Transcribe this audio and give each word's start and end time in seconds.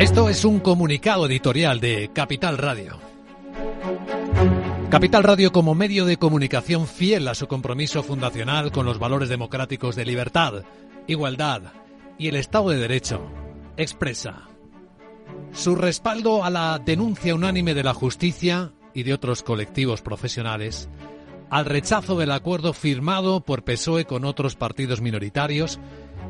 Esto 0.00 0.30
es 0.30 0.46
un 0.46 0.60
comunicado 0.60 1.26
editorial 1.26 1.78
de 1.78 2.08
Capital 2.14 2.56
Radio. 2.56 2.98
Capital 4.88 5.22
Radio 5.22 5.52
como 5.52 5.74
medio 5.74 6.06
de 6.06 6.16
comunicación 6.16 6.86
fiel 6.86 7.28
a 7.28 7.34
su 7.34 7.46
compromiso 7.48 8.02
fundacional 8.02 8.72
con 8.72 8.86
los 8.86 8.98
valores 8.98 9.28
democráticos 9.28 9.96
de 9.96 10.06
libertad, 10.06 10.64
igualdad 11.06 11.74
y 12.16 12.28
el 12.28 12.36
Estado 12.36 12.70
de 12.70 12.78
Derecho, 12.78 13.30
expresa 13.76 14.48
su 15.52 15.74
respaldo 15.74 16.44
a 16.44 16.48
la 16.48 16.78
denuncia 16.82 17.34
unánime 17.34 17.74
de 17.74 17.84
la 17.84 17.92
justicia 17.92 18.72
y 18.94 19.02
de 19.02 19.12
otros 19.12 19.42
colectivos 19.42 20.00
profesionales 20.00 20.88
al 21.50 21.66
rechazo 21.66 22.16
del 22.16 22.30
acuerdo 22.30 22.72
firmado 22.72 23.42
por 23.42 23.64
PSOE 23.64 24.06
con 24.06 24.24
otros 24.24 24.56
partidos 24.56 25.02
minoritarios 25.02 25.78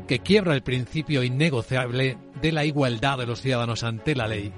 que 0.09 0.19
quiebra 0.19 0.55
el 0.55 0.61
principio 0.61 1.23
innegociable 1.23 2.17
de 2.41 2.51
la 2.51 2.65
igualdad 2.65 3.17
de 3.17 3.25
los 3.25 3.41
ciudadanos 3.41 3.83
ante 3.83 4.15
la 4.15 4.27
ley, 4.27 4.51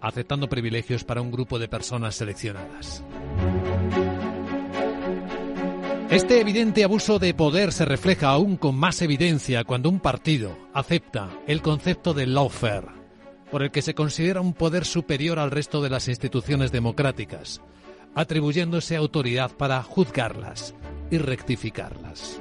aceptando 0.00 0.48
privilegios 0.48 1.04
para 1.04 1.20
un 1.20 1.30
grupo 1.30 1.58
de 1.58 1.68
personas 1.68 2.14
seleccionadas. 2.14 3.02
Este 6.10 6.40
evidente 6.40 6.84
abuso 6.84 7.18
de 7.18 7.34
poder 7.34 7.70
se 7.70 7.84
refleja 7.84 8.28
aún 8.28 8.56
con 8.56 8.74
más 8.76 9.02
evidencia 9.02 9.64
cuando 9.64 9.90
un 9.90 10.00
partido 10.00 10.56
acepta 10.72 11.28
el 11.46 11.60
concepto 11.60 12.14
de 12.14 12.26
lawfare, 12.26 12.88
por 13.50 13.62
el 13.62 13.70
que 13.70 13.82
se 13.82 13.94
considera 13.94 14.40
un 14.40 14.54
poder 14.54 14.86
superior 14.86 15.38
al 15.38 15.50
resto 15.50 15.82
de 15.82 15.90
las 15.90 16.08
instituciones 16.08 16.72
democráticas, 16.72 17.60
atribuyéndose 18.14 18.96
autoridad 18.96 19.50
para 19.50 19.82
juzgarlas 19.82 20.74
y 21.10 21.18
rectificarlas. 21.18 22.40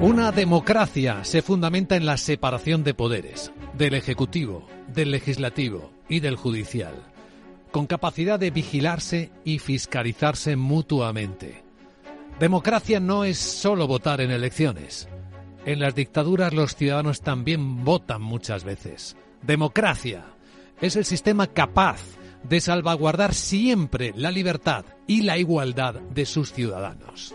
Una 0.00 0.30
democracia 0.30 1.24
se 1.24 1.40
fundamenta 1.40 1.96
en 1.96 2.04
la 2.04 2.18
separación 2.18 2.84
de 2.84 2.92
poderes, 2.92 3.50
del 3.72 3.94
Ejecutivo, 3.94 4.66
del 4.88 5.10
Legislativo 5.10 5.90
y 6.06 6.20
del 6.20 6.36
Judicial, 6.36 6.94
con 7.72 7.86
capacidad 7.86 8.38
de 8.38 8.50
vigilarse 8.50 9.30
y 9.42 9.58
fiscalizarse 9.58 10.54
mutuamente. 10.54 11.64
Democracia 12.38 13.00
no 13.00 13.24
es 13.24 13.38
solo 13.38 13.86
votar 13.86 14.20
en 14.20 14.30
elecciones. 14.30 15.08
En 15.64 15.80
las 15.80 15.94
dictaduras 15.94 16.52
los 16.52 16.76
ciudadanos 16.76 17.22
también 17.22 17.82
votan 17.82 18.20
muchas 18.20 18.64
veces. 18.64 19.16
Democracia 19.40 20.26
es 20.78 20.96
el 20.96 21.06
sistema 21.06 21.46
capaz 21.46 22.02
de 22.42 22.60
salvaguardar 22.60 23.32
siempre 23.32 24.12
la 24.14 24.30
libertad 24.30 24.84
y 25.06 25.22
la 25.22 25.38
igualdad 25.38 25.94
de 25.94 26.26
sus 26.26 26.52
ciudadanos. 26.52 27.34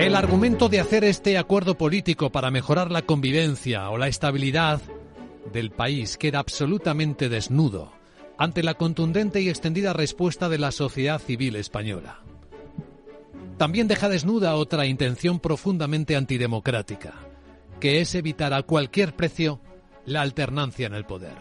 El 0.00 0.16
argumento 0.16 0.70
de 0.70 0.80
hacer 0.80 1.04
este 1.04 1.36
acuerdo 1.36 1.76
político 1.76 2.30
para 2.30 2.50
mejorar 2.50 2.90
la 2.90 3.02
convivencia 3.02 3.90
o 3.90 3.98
la 3.98 4.08
estabilidad 4.08 4.80
del 5.52 5.70
país 5.72 6.16
queda 6.16 6.38
absolutamente 6.38 7.28
desnudo 7.28 7.92
ante 8.38 8.62
la 8.62 8.72
contundente 8.72 9.42
y 9.42 9.50
extendida 9.50 9.92
respuesta 9.92 10.48
de 10.48 10.56
la 10.56 10.72
sociedad 10.72 11.20
civil 11.20 11.54
española. 11.54 12.20
También 13.58 13.88
deja 13.88 14.08
desnuda 14.08 14.54
otra 14.54 14.86
intención 14.86 15.38
profundamente 15.38 16.16
antidemocrática, 16.16 17.12
que 17.78 18.00
es 18.00 18.14
evitar 18.14 18.54
a 18.54 18.62
cualquier 18.62 19.14
precio 19.14 19.60
la 20.06 20.22
alternancia 20.22 20.86
en 20.86 20.94
el 20.94 21.04
poder. 21.04 21.36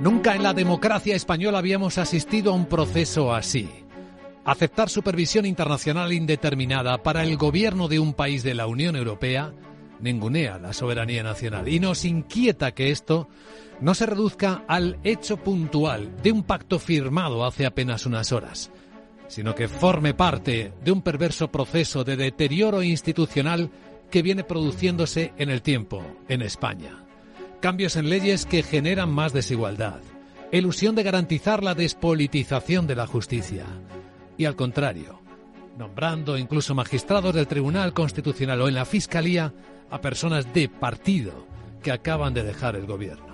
Nunca 0.00 0.34
en 0.34 0.42
la 0.42 0.54
democracia 0.54 1.14
española 1.14 1.58
habíamos 1.58 1.98
asistido 1.98 2.52
a 2.52 2.54
un 2.54 2.64
proceso 2.64 3.34
así 3.34 3.68
Aceptar 4.48 4.88
supervisión 4.88 5.44
internacional 5.44 6.10
indeterminada 6.10 7.02
para 7.02 7.22
el 7.22 7.36
gobierno 7.36 7.86
de 7.86 7.98
un 7.98 8.14
país 8.14 8.42
de 8.42 8.54
la 8.54 8.66
Unión 8.66 8.96
Europea 8.96 9.52
ningunea 10.00 10.58
la 10.58 10.72
soberanía 10.72 11.22
nacional 11.22 11.68
y 11.68 11.80
nos 11.80 12.06
inquieta 12.06 12.72
que 12.72 12.90
esto 12.90 13.28
no 13.82 13.92
se 13.92 14.06
reduzca 14.06 14.64
al 14.66 15.00
hecho 15.04 15.36
puntual 15.36 16.16
de 16.22 16.32
un 16.32 16.44
pacto 16.44 16.78
firmado 16.78 17.44
hace 17.44 17.66
apenas 17.66 18.06
unas 18.06 18.32
horas, 18.32 18.70
sino 19.26 19.54
que 19.54 19.68
forme 19.68 20.14
parte 20.14 20.72
de 20.82 20.92
un 20.92 21.02
perverso 21.02 21.52
proceso 21.52 22.02
de 22.02 22.16
deterioro 22.16 22.82
institucional 22.82 23.70
que 24.10 24.22
viene 24.22 24.44
produciéndose 24.44 25.34
en 25.36 25.50
el 25.50 25.60
tiempo 25.60 26.02
en 26.26 26.40
España. 26.40 27.04
Cambios 27.60 27.96
en 27.96 28.08
leyes 28.08 28.46
que 28.46 28.62
generan 28.62 29.10
más 29.10 29.34
desigualdad, 29.34 30.00
ilusión 30.52 30.94
de 30.94 31.02
garantizar 31.02 31.62
la 31.62 31.74
despolitización 31.74 32.86
de 32.86 32.96
la 32.96 33.06
justicia, 33.06 33.66
y 34.38 34.46
al 34.46 34.56
contrario, 34.56 35.20
nombrando 35.76 36.38
incluso 36.38 36.74
magistrados 36.74 37.34
del 37.34 37.46
Tribunal 37.46 37.92
Constitucional 37.92 38.62
o 38.62 38.68
en 38.68 38.74
la 38.74 38.86
Fiscalía 38.86 39.52
a 39.90 40.00
personas 40.00 40.52
de 40.54 40.68
partido 40.68 41.46
que 41.82 41.92
acaban 41.92 42.32
de 42.32 42.44
dejar 42.44 42.76
el 42.76 42.86
gobierno. 42.86 43.26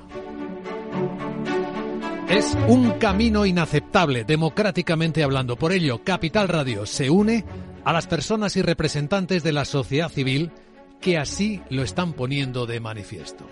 Es 2.29 2.57
un 2.69 2.93
camino 2.93 3.47
inaceptable, 3.47 4.25
democráticamente 4.25 5.23
hablando. 5.23 5.57
Por 5.57 5.73
ello, 5.73 6.03
Capital 6.03 6.49
Radio 6.49 6.87
se 6.87 7.11
une 7.11 7.45
a 7.85 7.93
las 7.93 8.07
personas 8.07 8.57
y 8.57 8.63
representantes 8.63 9.43
de 9.43 9.53
la 9.53 9.65
sociedad 9.65 10.09
civil 10.09 10.51
que 11.01 11.19
así 11.19 11.61
lo 11.69 11.83
están 11.83 12.15
poniendo 12.15 12.67
de 12.67 12.81
manifiesto. 12.81 13.45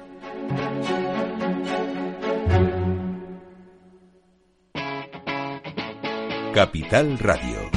Capital 6.54 7.18
Radio. 7.18 7.70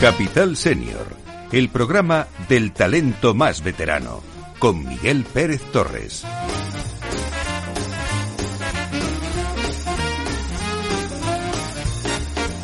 Capital 0.00 0.56
Senior, 0.56 1.06
el 1.52 1.68
programa 1.68 2.26
del 2.48 2.72
talento 2.72 3.34
más 3.34 3.62
veterano, 3.62 4.20
con 4.58 4.84
Miguel 4.84 5.24
Pérez 5.32 5.62
Torres. 5.70 6.24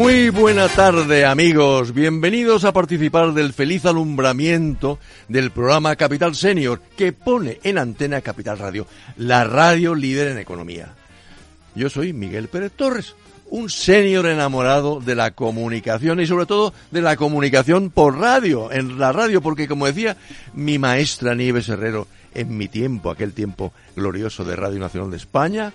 Muy 0.01 0.31
buena 0.31 0.67
tarde 0.69 1.27
amigos, 1.27 1.93
bienvenidos 1.93 2.65
a 2.65 2.73
participar 2.73 3.35
del 3.35 3.53
feliz 3.53 3.85
alumbramiento 3.85 4.99
del 5.29 5.51
programa 5.51 5.95
Capital 5.95 6.35
Senior 6.35 6.81
que 6.97 7.13
pone 7.13 7.61
en 7.65 7.77
antena 7.77 8.23
Capital 8.23 8.59
Radio, 8.59 8.87
la 9.19 9.45
radio 9.45 9.95
líder 9.95 10.29
en 10.29 10.39
economía. 10.39 10.95
Yo 11.75 11.91
soy 11.91 12.15
Miguel 12.15 12.49
Pérez 12.49 12.73
Torres, 12.73 13.15
un 13.51 13.69
senior 13.69 14.25
enamorado 14.25 15.01
de 15.01 15.15
la 15.15 15.33
comunicación 15.33 16.19
y 16.21 16.27
sobre 16.27 16.47
todo 16.47 16.73
de 16.91 17.03
la 17.03 17.17
comunicación 17.17 17.91
por 17.91 18.17
radio, 18.19 18.73
en 18.73 18.99
la 18.99 19.13
radio, 19.13 19.43
porque 19.43 19.69
como 19.69 19.85
decía 19.85 20.17
mi 20.55 20.79
maestra 20.79 21.35
Nieves 21.35 21.69
Herrero 21.69 22.09
en 22.35 22.57
mi 22.57 22.69
tiempo, 22.69 23.11
aquel 23.11 23.35
tiempo 23.35 23.75
glorioso 23.95 24.47
de 24.47 24.57
Radio 24.57 24.81
Nacional 24.81 25.11
de 25.11 25.19
España, 25.19 25.75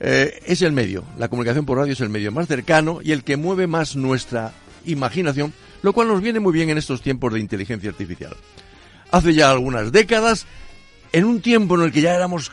eh, 0.00 0.40
es 0.46 0.62
el 0.62 0.72
medio, 0.72 1.04
la 1.18 1.28
comunicación 1.28 1.66
por 1.66 1.76
radio 1.76 1.92
es 1.92 2.00
el 2.00 2.08
medio 2.08 2.32
más 2.32 2.48
cercano 2.48 3.00
y 3.02 3.12
el 3.12 3.22
que 3.22 3.36
mueve 3.36 3.66
más 3.66 3.96
nuestra 3.96 4.52
imaginación, 4.86 5.52
lo 5.82 5.92
cual 5.92 6.08
nos 6.08 6.22
viene 6.22 6.40
muy 6.40 6.54
bien 6.54 6.70
en 6.70 6.78
estos 6.78 7.02
tiempos 7.02 7.34
de 7.34 7.40
inteligencia 7.40 7.90
artificial. 7.90 8.34
Hace 9.10 9.34
ya 9.34 9.50
algunas 9.50 9.92
décadas, 9.92 10.46
en 11.12 11.24
un 11.24 11.42
tiempo 11.42 11.74
en 11.74 11.82
el 11.82 11.92
que 11.92 12.00
ya 12.00 12.14
éramos 12.14 12.50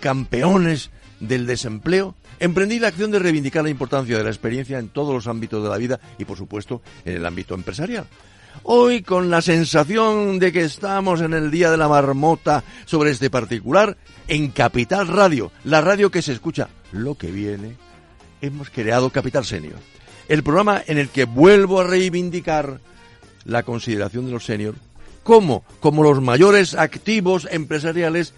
campeones 0.00 0.90
del 1.20 1.46
desempleo, 1.46 2.14
emprendí 2.38 2.78
la 2.78 2.88
acción 2.88 3.10
de 3.10 3.18
reivindicar 3.18 3.64
la 3.64 3.70
importancia 3.70 4.16
de 4.16 4.24
la 4.24 4.30
experiencia 4.30 4.78
en 4.78 4.88
todos 4.88 5.12
los 5.12 5.26
ámbitos 5.26 5.62
de 5.62 5.68
la 5.68 5.76
vida 5.76 6.00
y, 6.16 6.24
por 6.24 6.38
supuesto, 6.38 6.80
en 7.04 7.16
el 7.16 7.26
ámbito 7.26 7.54
empresarial. 7.54 8.06
Hoy, 8.62 9.02
con 9.02 9.30
la 9.30 9.40
sensación 9.40 10.38
de 10.38 10.52
que 10.52 10.64
estamos 10.64 11.20
en 11.20 11.32
el 11.32 11.50
día 11.50 11.70
de 11.70 11.76
la 11.76 11.88
marmota 11.88 12.64
sobre 12.84 13.10
este 13.10 13.30
particular, 13.30 13.96
en 14.26 14.50
Capital 14.50 15.08
Radio, 15.08 15.50
la 15.64 15.80
radio 15.80 16.10
que 16.10 16.22
se 16.22 16.32
escucha 16.32 16.68
lo 16.92 17.16
que 17.16 17.30
viene, 17.30 17.76
hemos 18.40 18.70
creado 18.70 19.10
Capital 19.10 19.44
Senior, 19.44 19.78
el 20.28 20.42
programa 20.42 20.82
en 20.86 20.98
el 20.98 21.08
que 21.08 21.24
vuelvo 21.24 21.80
a 21.80 21.84
reivindicar 21.84 22.80
la 23.44 23.62
consideración 23.62 24.26
de 24.26 24.32
los 24.32 24.44
senior 24.44 24.74
como, 25.22 25.64
como 25.80 26.02
los 26.02 26.20
mayores 26.20 26.74
activos 26.74 27.48
empresariales 27.50 28.34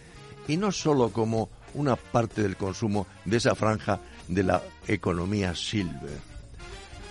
y 0.48 0.56
no 0.56 0.72
solo 0.72 1.10
como 1.10 1.48
una 1.74 1.96
parte 1.96 2.42
del 2.42 2.56
consumo 2.56 3.06
de 3.24 3.36
esa 3.36 3.54
franja 3.54 4.00
de 4.28 4.42
la 4.42 4.62
economía 4.86 5.54
silver. 5.54 6.29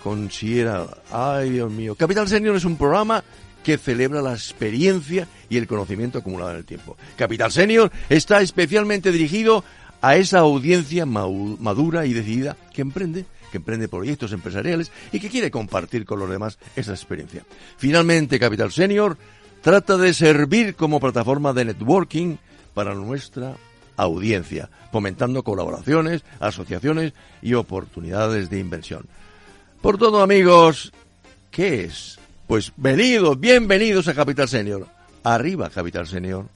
Considera, 0.04 0.88
ay 1.12 1.52
Dios 1.52 1.72
mío, 1.72 1.96
Capital 1.96 2.28
Senior 2.28 2.56
es 2.56 2.66
un 2.66 2.78
programa 2.78 3.24
que 3.64 3.78
celebra 3.78 4.22
la 4.22 4.34
experiencia 4.34 5.28
y 5.50 5.58
el 5.58 5.68
conocimiento 5.68 6.20
acumulado 6.20 6.52
en 6.52 6.58
el 6.58 6.66
tiempo. 6.66 6.96
Capital 7.18 7.52
Senior 7.52 7.92
está 8.10 8.42
especialmente 8.42 9.12
dirigido 9.12 9.64
a 10.02 10.16
esa 10.16 10.40
audiencia 10.40 11.06
madura 11.06 12.06
y 12.06 12.14
decidida 12.14 12.56
que 12.74 12.82
emprende 12.82 13.26
que 13.50 13.58
emprende 13.58 13.88
proyectos 13.88 14.32
empresariales 14.32 14.92
y 15.12 15.20
que 15.20 15.30
quiere 15.30 15.50
compartir 15.52 16.06
con 16.06 16.20
los 16.20 16.30
demás 16.30 16.60
esa 16.76 16.92
experiencia. 16.92 17.44
Finalmente, 17.78 18.40
Capital 18.40 18.72
Senior 18.72 19.18
trata 19.62 19.98
de 19.98 20.14
servir 20.14 20.76
como 20.76 21.00
plataforma 21.00 21.52
de 21.54 21.66
networking 21.66 22.38
para 22.74 22.94
nuestra 22.94 23.56
audiencia, 23.98 24.70
fomentando 24.92 25.44
colaboraciones, 25.44 26.24
asociaciones 26.40 27.14
y 27.42 27.56
oportunidades 27.56 28.50
de 28.50 28.60
inversión. 28.60 29.08
Por 29.82 29.98
todo, 29.98 30.22
amigos, 30.22 30.92
¿qué 31.52 31.86
es? 31.86 32.20
Pues 32.48 32.74
venidos, 32.76 33.40
bienvenidos 33.40 34.08
a 34.10 34.14
Capital 34.14 34.50
Senior. 34.50 34.88
Arriba, 35.24 35.70
Capital 35.70 36.06
Senior. 36.06 36.50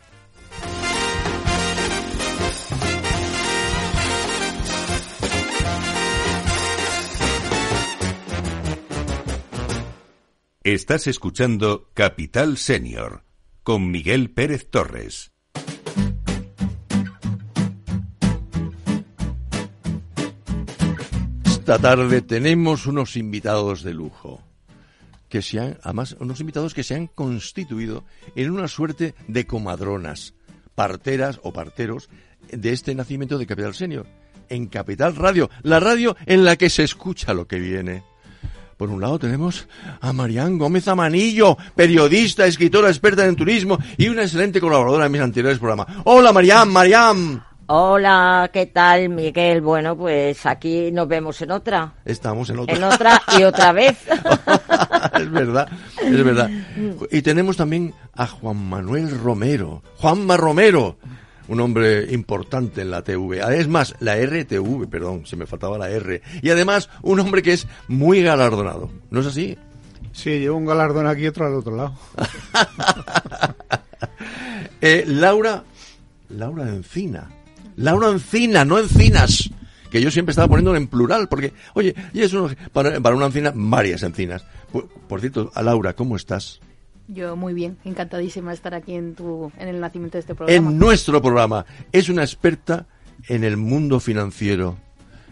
Estás 10.64 11.08
escuchando 11.08 11.90
Capital 11.94 12.58
Senior 12.58 13.24
con 13.64 13.92
Miguel 13.92 14.31
Pérez 14.31 14.70
Torres. 14.70 15.32
Esta 21.63 21.80
tarde 21.80 22.21
tenemos 22.21 22.88
unos 22.88 23.15
invitados 23.15 23.83
de 23.83 23.94
lujo, 23.94 24.42
que 25.30 25.42
se 25.42 25.62
han, 25.62 25.77
además, 25.81 26.13
unos 26.19 26.42
invitados 26.42 26.74
que 26.74 26.83
se 26.83 26.94
han 26.94 27.07
constituido 27.07 28.04
en 28.36 28.51
una 28.51 28.68
suerte 28.68 29.15
de 29.30 29.48
comadronas, 29.48 30.33
parteras 30.75 31.39
o 31.42 31.54
parteros 31.54 32.10
de 32.51 32.74
este 32.74 32.94
nacimiento 32.94 33.38
de 33.38 33.45
Capital 33.45 33.74
Senior, 33.74 34.06
en 34.50 34.68
Capital 34.68 35.15
Radio, 35.15 35.50
la 35.62 35.80
radio 35.80 36.18
en 36.25 36.44
la 36.44 36.57
que 36.57 36.69
se 36.69 36.83
escucha 36.83 37.33
lo 37.33 37.48
que 37.48 37.60
viene. 37.60 38.04
Por 38.75 38.89
un 38.89 39.00
lado 39.00 39.18
tenemos 39.18 39.65
a 40.01 40.12
Marián 40.12 40.57
Gómez 40.57 40.89
Amanillo, 40.89 41.57
periodista, 41.77 42.45
escritora, 42.45 42.89
experta 42.89 43.25
en 43.25 43.38
turismo 43.38 43.80
y 43.95 44.10
una 44.10 44.24
excelente 44.24 44.60
colaboradora 44.60 45.06
en 45.06 45.13
mis 45.13 45.21
anteriores 45.21 45.60
programas. 45.60 45.88
Hola 46.04 46.33
Marián, 46.33 46.68
Marián. 46.68 47.52
Hola, 47.75 48.52
¿qué 48.54 48.68
tal, 48.68 49.10
Miguel? 49.10 49.62
Bueno, 49.62 49.98
pues 49.98 50.46
aquí 50.46 50.92
nos 50.92 51.08
vemos 51.08 51.42
en 51.42 51.50
otra. 51.50 51.96
Estamos 52.06 52.48
en 52.52 52.60
otra. 52.60 52.75
En 52.75 52.84
otra 52.84 53.20
y 53.36 53.42
otra 53.42 53.72
vez. 53.72 53.98
es 55.20 55.31
verdad, 55.31 55.68
es 56.00 56.24
verdad. 56.24 56.52
Y 57.10 57.24
tenemos 57.24 57.58
también 57.58 57.96
a 58.14 58.28
Juan 58.28 58.58
Manuel 58.58 59.20
Romero. 59.20 59.81
Juanma 59.98 60.38
Romero 60.38 60.98
un 61.48 61.62
hombre 61.62 62.14
importante 62.14 62.81
en 62.81 62.92
la 62.92 63.02
TV. 63.02 63.42
Ah, 63.42 63.56
es 63.56 63.68
más, 63.68 63.96
la 64.00 64.18
RTV, 64.18 64.88
perdón, 64.88 65.25
se 65.25 65.36
me 65.36 65.48
faltaba 65.48 65.80
la 65.80 65.90
R. 65.90 66.22
Y 66.44 66.52
además, 66.52 66.92
un 67.02 67.22
hombre 67.22 67.42
que 67.42 67.54
es 67.54 67.68
muy 67.88 68.22
galardonado. 68.22 68.92
¿No 69.10 69.22
es 69.22 69.25
así? 69.25 69.58
Sí, 70.12 70.42
llevo 70.42 70.58
un 70.58 70.68
galardón 70.68 71.08
aquí 71.08 71.24
y 71.24 71.28
otro 71.28 71.48
al 71.48 71.56
otro 71.56 71.75
lado. 71.75 71.96
eh, 74.80 75.06
Laura, 75.08 75.64
Laura 76.30 76.70
Encina. 76.70 77.31
Laura 77.75 78.10
Encina, 78.10 78.66
no 78.66 78.80
Encinas. 78.80 79.50
Que 79.90 80.02
yo 80.02 80.10
siempre 80.10 80.31
estaba 80.31 80.48
poniendo 80.48 80.75
en 80.75 80.88
plural, 80.88 81.30
porque, 81.30 81.54
oye, 81.75 81.94
y 82.14 82.22
es 82.22 82.34
para, 82.72 83.00
para, 83.00 83.16
una 83.16 83.28
encina, 83.28 83.52
varias 83.54 84.02
encinas. 84.02 84.44
Por, 84.72 84.88
por 84.90 85.20
cierto, 85.20 85.52
a 85.54 85.62
Laura, 85.62 85.94
¿cómo 85.94 86.16
estás? 86.16 86.60
Yo 87.08 87.36
muy 87.36 87.54
bien, 87.54 87.78
encantadísima 87.84 88.50
de 88.50 88.56
estar 88.56 88.74
aquí 88.74 88.96
en, 88.96 89.14
tu, 89.14 89.52
en 89.58 89.68
el 89.68 89.80
nacimiento 89.80 90.18
de 90.18 90.22
este 90.22 90.36
programa. 90.36 90.70
En 90.70 90.80
nuestro 90.80 91.22
programa. 91.22 91.66
Es 91.92 92.10
una 92.10 92.24
experta 92.24 92.88
en 93.28 93.44
el 93.44 93.58
mundo 93.58 94.00
financiero. 94.00 94.78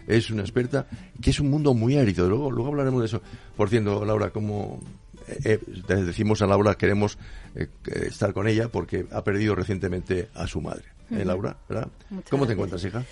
Es 0.06 0.30
una 0.30 0.42
experta 0.42 0.86
que 1.20 1.30
es 1.30 1.40
un 1.40 1.50
mundo 1.50 1.74
muy 1.74 1.96
árido. 1.96 2.28
Luego, 2.28 2.50
luego 2.50 2.70
hablaremos 2.70 3.00
de 3.00 3.06
eso. 3.06 3.22
Por 3.56 3.68
cierto, 3.68 4.04
Laura, 4.04 4.30
como 4.30 4.80
eh, 5.26 5.58
eh 5.66 5.94
decimos 5.96 6.42
a 6.42 6.46
Laura, 6.46 6.74
queremos 6.74 7.18
eh, 7.54 7.68
estar 8.06 8.32
con 8.32 8.48
ella 8.48 8.68
porque 8.68 9.06
ha 9.10 9.24
perdido 9.24 9.54
recientemente 9.54 10.28
a 10.34 10.46
su 10.46 10.60
madre. 10.60 10.84
¿Eh, 11.12 11.24
Laura? 11.24 11.56
¿verdad? 11.68 11.88
¿Cómo 12.30 12.46
te 12.46 12.52
encuentras, 12.54 12.84
hija? 12.84 13.04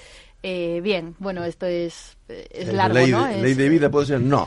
Eh, 0.42 0.80
bien, 0.82 1.14
bueno, 1.18 1.44
esto 1.44 1.66
es, 1.66 2.16
es 2.28 2.72
largo, 2.72 2.94
ley, 2.94 3.10
¿no? 3.10 3.28
¿Ley 3.28 3.54
de 3.54 3.68
vida 3.68 3.90
puede 3.90 4.06
ser? 4.06 4.20
No. 4.20 4.46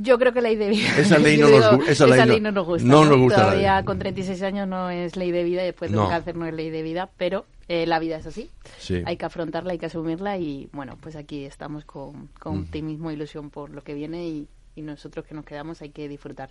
Yo 0.00 0.18
creo 0.18 0.32
que 0.32 0.40
ley 0.40 0.56
de 0.56 0.70
vida. 0.70 0.88
Esa 0.98 1.18
ley, 1.18 1.36
no, 1.38 1.46
digo, 1.48 1.60
nos, 1.60 1.88
esa 1.88 2.06
esa 2.06 2.26
ley 2.26 2.40
no, 2.40 2.50
no 2.50 2.52
nos 2.60 2.66
gusta. 2.66 2.88
No 2.88 3.04
nos 3.04 3.18
gusta. 3.18 3.42
Todavía 3.42 3.84
con 3.84 3.98
36 3.98 4.42
años 4.42 4.66
no 4.66 4.88
es 4.90 5.16
ley 5.16 5.30
de 5.30 5.44
vida 5.44 5.62
y 5.62 5.66
después 5.66 5.92
de 5.92 5.98
un 5.98 6.08
cáncer 6.08 6.36
no 6.36 6.46
es 6.46 6.54
ley 6.54 6.70
de 6.70 6.82
vida, 6.82 7.10
pero 7.18 7.44
eh, 7.68 7.86
la 7.86 7.98
vida 7.98 8.16
es 8.16 8.26
así. 8.26 8.50
Sí. 8.78 9.02
Hay 9.04 9.16
que 9.18 9.26
afrontarla, 9.26 9.72
hay 9.72 9.78
que 9.78 9.86
asumirla 9.86 10.38
y 10.38 10.68
bueno, 10.72 10.96
pues 11.00 11.14
aquí 11.16 11.44
estamos 11.44 11.84
con, 11.84 12.28
con 12.40 12.56
Mm. 12.56 12.62
optimismo 12.62 13.10
e 13.10 13.14
ilusión 13.14 13.50
por 13.50 13.70
lo 13.70 13.82
que 13.82 13.92
viene 13.94 14.26
y, 14.26 14.48
y 14.74 14.82
nosotros 14.82 15.26
que 15.26 15.34
nos 15.34 15.44
quedamos 15.44 15.82
hay 15.82 15.90
que 15.90 16.08
disfrutar. 16.08 16.50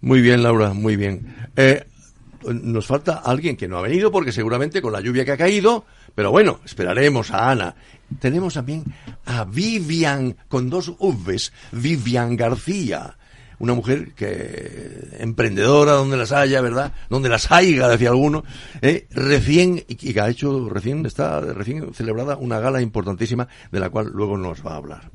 Muy 0.00 0.20
bien, 0.20 0.42
Laura, 0.42 0.74
muy 0.74 0.96
bien. 0.96 1.34
Eh, 1.56 1.84
nos 2.52 2.86
falta 2.86 3.16
alguien 3.24 3.56
que 3.56 3.68
no 3.68 3.78
ha 3.78 3.82
venido 3.82 4.10
porque 4.10 4.32
seguramente 4.32 4.82
con 4.82 4.92
la 4.92 5.00
lluvia 5.00 5.24
que 5.24 5.32
ha 5.32 5.36
caído, 5.36 5.84
pero 6.14 6.30
bueno, 6.30 6.60
esperaremos 6.64 7.30
a 7.30 7.50
Ana. 7.50 7.74
Tenemos 8.20 8.54
también 8.54 8.84
a 9.24 9.44
Vivian, 9.44 10.36
con 10.48 10.70
dos 10.70 10.94
Vs, 10.98 11.52
Vivian 11.72 12.36
García. 12.36 13.16
Una 13.58 13.74
mujer 13.74 14.12
que 14.14 15.16
emprendedora 15.18 15.92
donde 15.92 16.16
las 16.16 16.32
haya, 16.32 16.60
¿verdad? 16.60 16.92
Donde 17.08 17.28
las 17.28 17.50
haya, 17.52 17.88
decía 17.88 18.10
alguno. 18.10 18.44
eh, 18.82 19.06
recién, 19.10 19.84
y 19.88 19.94
que 19.94 20.20
ha 20.20 20.28
hecho, 20.28 20.68
recién, 20.68 21.06
está 21.06 21.40
recién 21.40 21.94
celebrada 21.94 22.36
una 22.36 22.58
gala 22.58 22.80
importantísima 22.82 23.48
de 23.70 23.80
la 23.80 23.90
cual 23.90 24.10
luego 24.12 24.36
nos 24.36 24.64
va 24.66 24.72
a 24.72 24.76
hablar. 24.76 25.10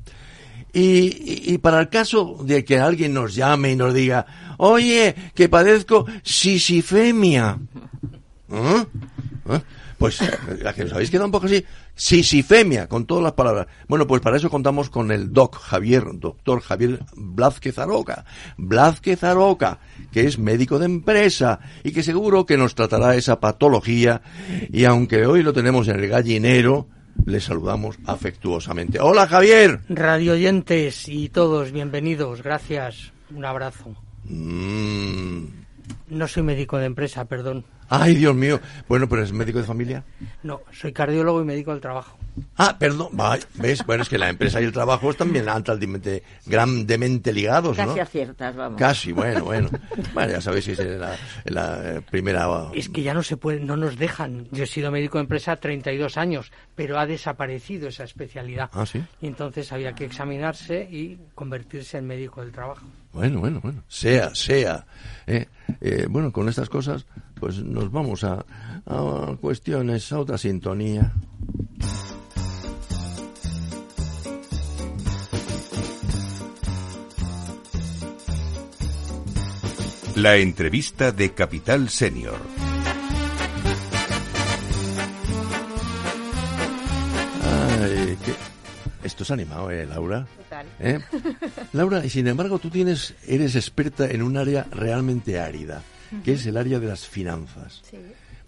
Y, 0.72 1.58
para 1.58 1.80
el 1.80 1.88
caso 1.88 2.38
de 2.42 2.64
que 2.64 2.78
alguien 2.78 3.12
nos 3.12 3.34
llame 3.34 3.72
y 3.72 3.76
nos 3.76 3.92
diga, 3.92 4.26
oye, 4.58 5.14
que 5.34 5.48
padezco 5.48 6.06
sisifemia. 6.22 7.58
¿Ah? 8.52 8.86
¿Ah? 9.48 9.62
Pues 10.00 10.22
eh, 10.22 10.30
la 10.62 10.72
que 10.72 10.84
un 11.18 11.30
poco 11.30 11.44
así, 11.44 11.62
sisifemia, 11.94 12.86
con 12.86 13.04
todas 13.04 13.22
las 13.22 13.34
palabras. 13.34 13.66
Bueno, 13.86 14.06
pues 14.06 14.22
para 14.22 14.38
eso 14.38 14.48
contamos 14.48 14.88
con 14.88 15.12
el 15.12 15.30
doc 15.30 15.58
Javier, 15.60 16.04
doctor 16.14 16.62
Javier 16.62 17.00
Blázquez 17.14 17.78
Aroca. 17.78 18.24
Blázquez 18.56 19.22
Aroca, 19.22 19.80
que 20.10 20.24
es 20.24 20.38
médico 20.38 20.78
de 20.78 20.86
empresa 20.86 21.60
y 21.84 21.92
que 21.92 22.02
seguro 22.02 22.46
que 22.46 22.56
nos 22.56 22.74
tratará 22.74 23.14
esa 23.14 23.40
patología. 23.40 24.22
Y 24.72 24.86
aunque 24.86 25.26
hoy 25.26 25.42
lo 25.42 25.52
tenemos 25.52 25.88
en 25.88 26.00
el 26.00 26.08
gallinero, 26.08 26.88
le 27.26 27.40
saludamos 27.40 27.98
afectuosamente. 28.06 29.00
Hola 29.00 29.26
Javier. 29.26 29.80
Radio 29.88 30.32
oyentes 30.32 31.08
y 31.08 31.28
todos, 31.28 31.72
bienvenidos, 31.72 32.42
gracias, 32.42 33.12
un 33.34 33.44
abrazo. 33.44 33.94
Mm. 34.24 35.69
No 36.10 36.28
soy 36.28 36.42
médico 36.42 36.78
de 36.78 36.86
empresa, 36.86 37.24
perdón. 37.24 37.64
Ay, 37.88 38.14
Dios 38.14 38.34
mío. 38.36 38.60
Bueno, 38.88 39.08
pero 39.08 39.22
es 39.22 39.32
médico 39.32 39.58
de 39.58 39.64
familia. 39.64 40.04
No, 40.44 40.60
soy 40.72 40.92
cardiólogo 40.92 41.42
y 41.42 41.44
médico 41.44 41.72
del 41.72 41.80
trabajo. 41.80 42.16
Ah, 42.56 42.76
perdón. 42.78 43.08
Vaya, 43.12 43.44
¿Ves? 43.54 43.84
Bueno, 43.84 44.04
es 44.04 44.08
que 44.08 44.16
la 44.16 44.28
empresa 44.28 44.60
y 44.60 44.64
el 44.64 44.72
trabajo 44.72 45.10
están 45.10 45.32
bien 45.32 45.48
altamente, 45.48 46.22
grandemente 46.46 47.32
ligados, 47.32 47.76
¿no? 47.76 47.86
Casi 47.86 47.98
aciertas, 47.98 48.54
vamos. 48.54 48.78
Casi, 48.78 49.10
bueno, 49.12 49.44
bueno. 49.44 49.70
Bueno, 50.14 50.32
ya 50.32 50.40
sabéis 50.40 50.66
que 50.66 50.72
es 50.72 50.78
la, 50.78 51.16
la 51.44 52.00
primera... 52.08 52.48
Es 52.74 52.88
que 52.88 53.02
ya 53.02 53.12
no 53.12 53.22
se 53.22 53.36
puede, 53.36 53.60
no 53.60 53.76
nos 53.76 53.96
dejan. 53.98 54.46
Yo 54.52 54.64
he 54.64 54.68
sido 54.68 54.90
médico 54.90 55.18
de 55.18 55.22
empresa 55.22 55.56
32 55.56 56.16
años, 56.16 56.52
pero 56.74 56.98
ha 56.98 57.06
desaparecido 57.06 57.88
esa 57.88 58.04
especialidad. 58.04 58.70
Ah, 58.72 58.86
sí. 58.86 59.02
Y 59.20 59.26
entonces 59.26 59.72
había 59.72 59.94
que 59.94 60.04
examinarse 60.04 60.88
y 60.90 61.18
convertirse 61.34 61.98
en 61.98 62.06
médico 62.06 62.40
del 62.40 62.52
trabajo. 62.52 62.86
Bueno, 63.12 63.40
bueno, 63.40 63.60
bueno. 63.60 63.82
Sea, 63.88 64.34
sea. 64.34 64.86
Eh, 65.26 65.46
eh, 65.80 66.06
bueno, 66.08 66.32
con 66.32 66.48
estas 66.48 66.68
cosas, 66.68 67.06
pues 67.38 67.62
nos 67.62 67.90
vamos 67.90 68.24
a, 68.24 68.44
a 68.86 69.36
cuestiones, 69.40 70.12
a 70.12 70.18
otra 70.20 70.38
sintonía. 70.38 71.12
La 80.16 80.36
entrevista 80.36 81.12
de 81.12 81.32
Capital 81.32 81.88
Senior. 81.88 82.38
Ay, 87.44 88.16
qué- 88.24 88.34
Esto 89.06 89.22
es 89.22 89.30
animado, 89.30 89.70
¿eh, 89.70 89.86
Laura? 89.86 90.26
Total. 90.62 90.66
¿Eh? 90.80 91.00
Laura, 91.72 92.04
y 92.04 92.10
sin 92.10 92.26
embargo, 92.26 92.58
tú 92.58 92.70
tienes, 92.70 93.14
eres 93.26 93.56
experta 93.56 94.06
en 94.08 94.22
un 94.22 94.36
área 94.36 94.66
realmente 94.70 95.38
árida, 95.40 95.82
que 96.24 96.32
es 96.34 96.46
el 96.46 96.56
área 96.56 96.78
de 96.78 96.86
las 96.86 97.06
finanzas. 97.06 97.82
Sí. 97.90 97.96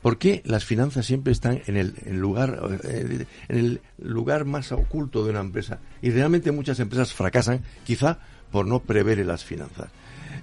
¿Por 0.00 0.19
qué 0.19 0.42
las 0.45 0.64
finanzas 0.64 1.07
siempre 1.07 1.33
están 1.33 1.62
en 1.66 1.76
el, 1.76 1.95
en 2.07 2.21
lugar, 2.21 2.61
eh, 2.85 3.25
en 3.49 3.57
el 3.59 3.81
lugar 3.99 4.45
más 4.45 4.73
oculto 4.73 5.25
de 5.25 5.31
una 5.31 5.40
empresa? 5.40 5.78
Y 6.02 6.11
realmente 6.11 6.50
muchas 6.50 6.81
empresas 6.81 7.12
fracasan, 7.14 7.61
quizá 7.85 8.19
por 8.50 8.66
no 8.66 8.81
prever 8.81 9.25
las 9.25 9.45
finanzas. 9.45 9.90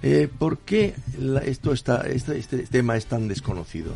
Eh, 0.02 0.28
¿Por 0.38 0.60
qué 0.60 0.94
la- 1.18 1.40
esto 1.40 1.72
está, 1.74 2.06
este, 2.08 2.38
este 2.38 2.58
tema 2.60 2.96
es 2.96 3.04
tan 3.04 3.28
desconocido? 3.28 3.92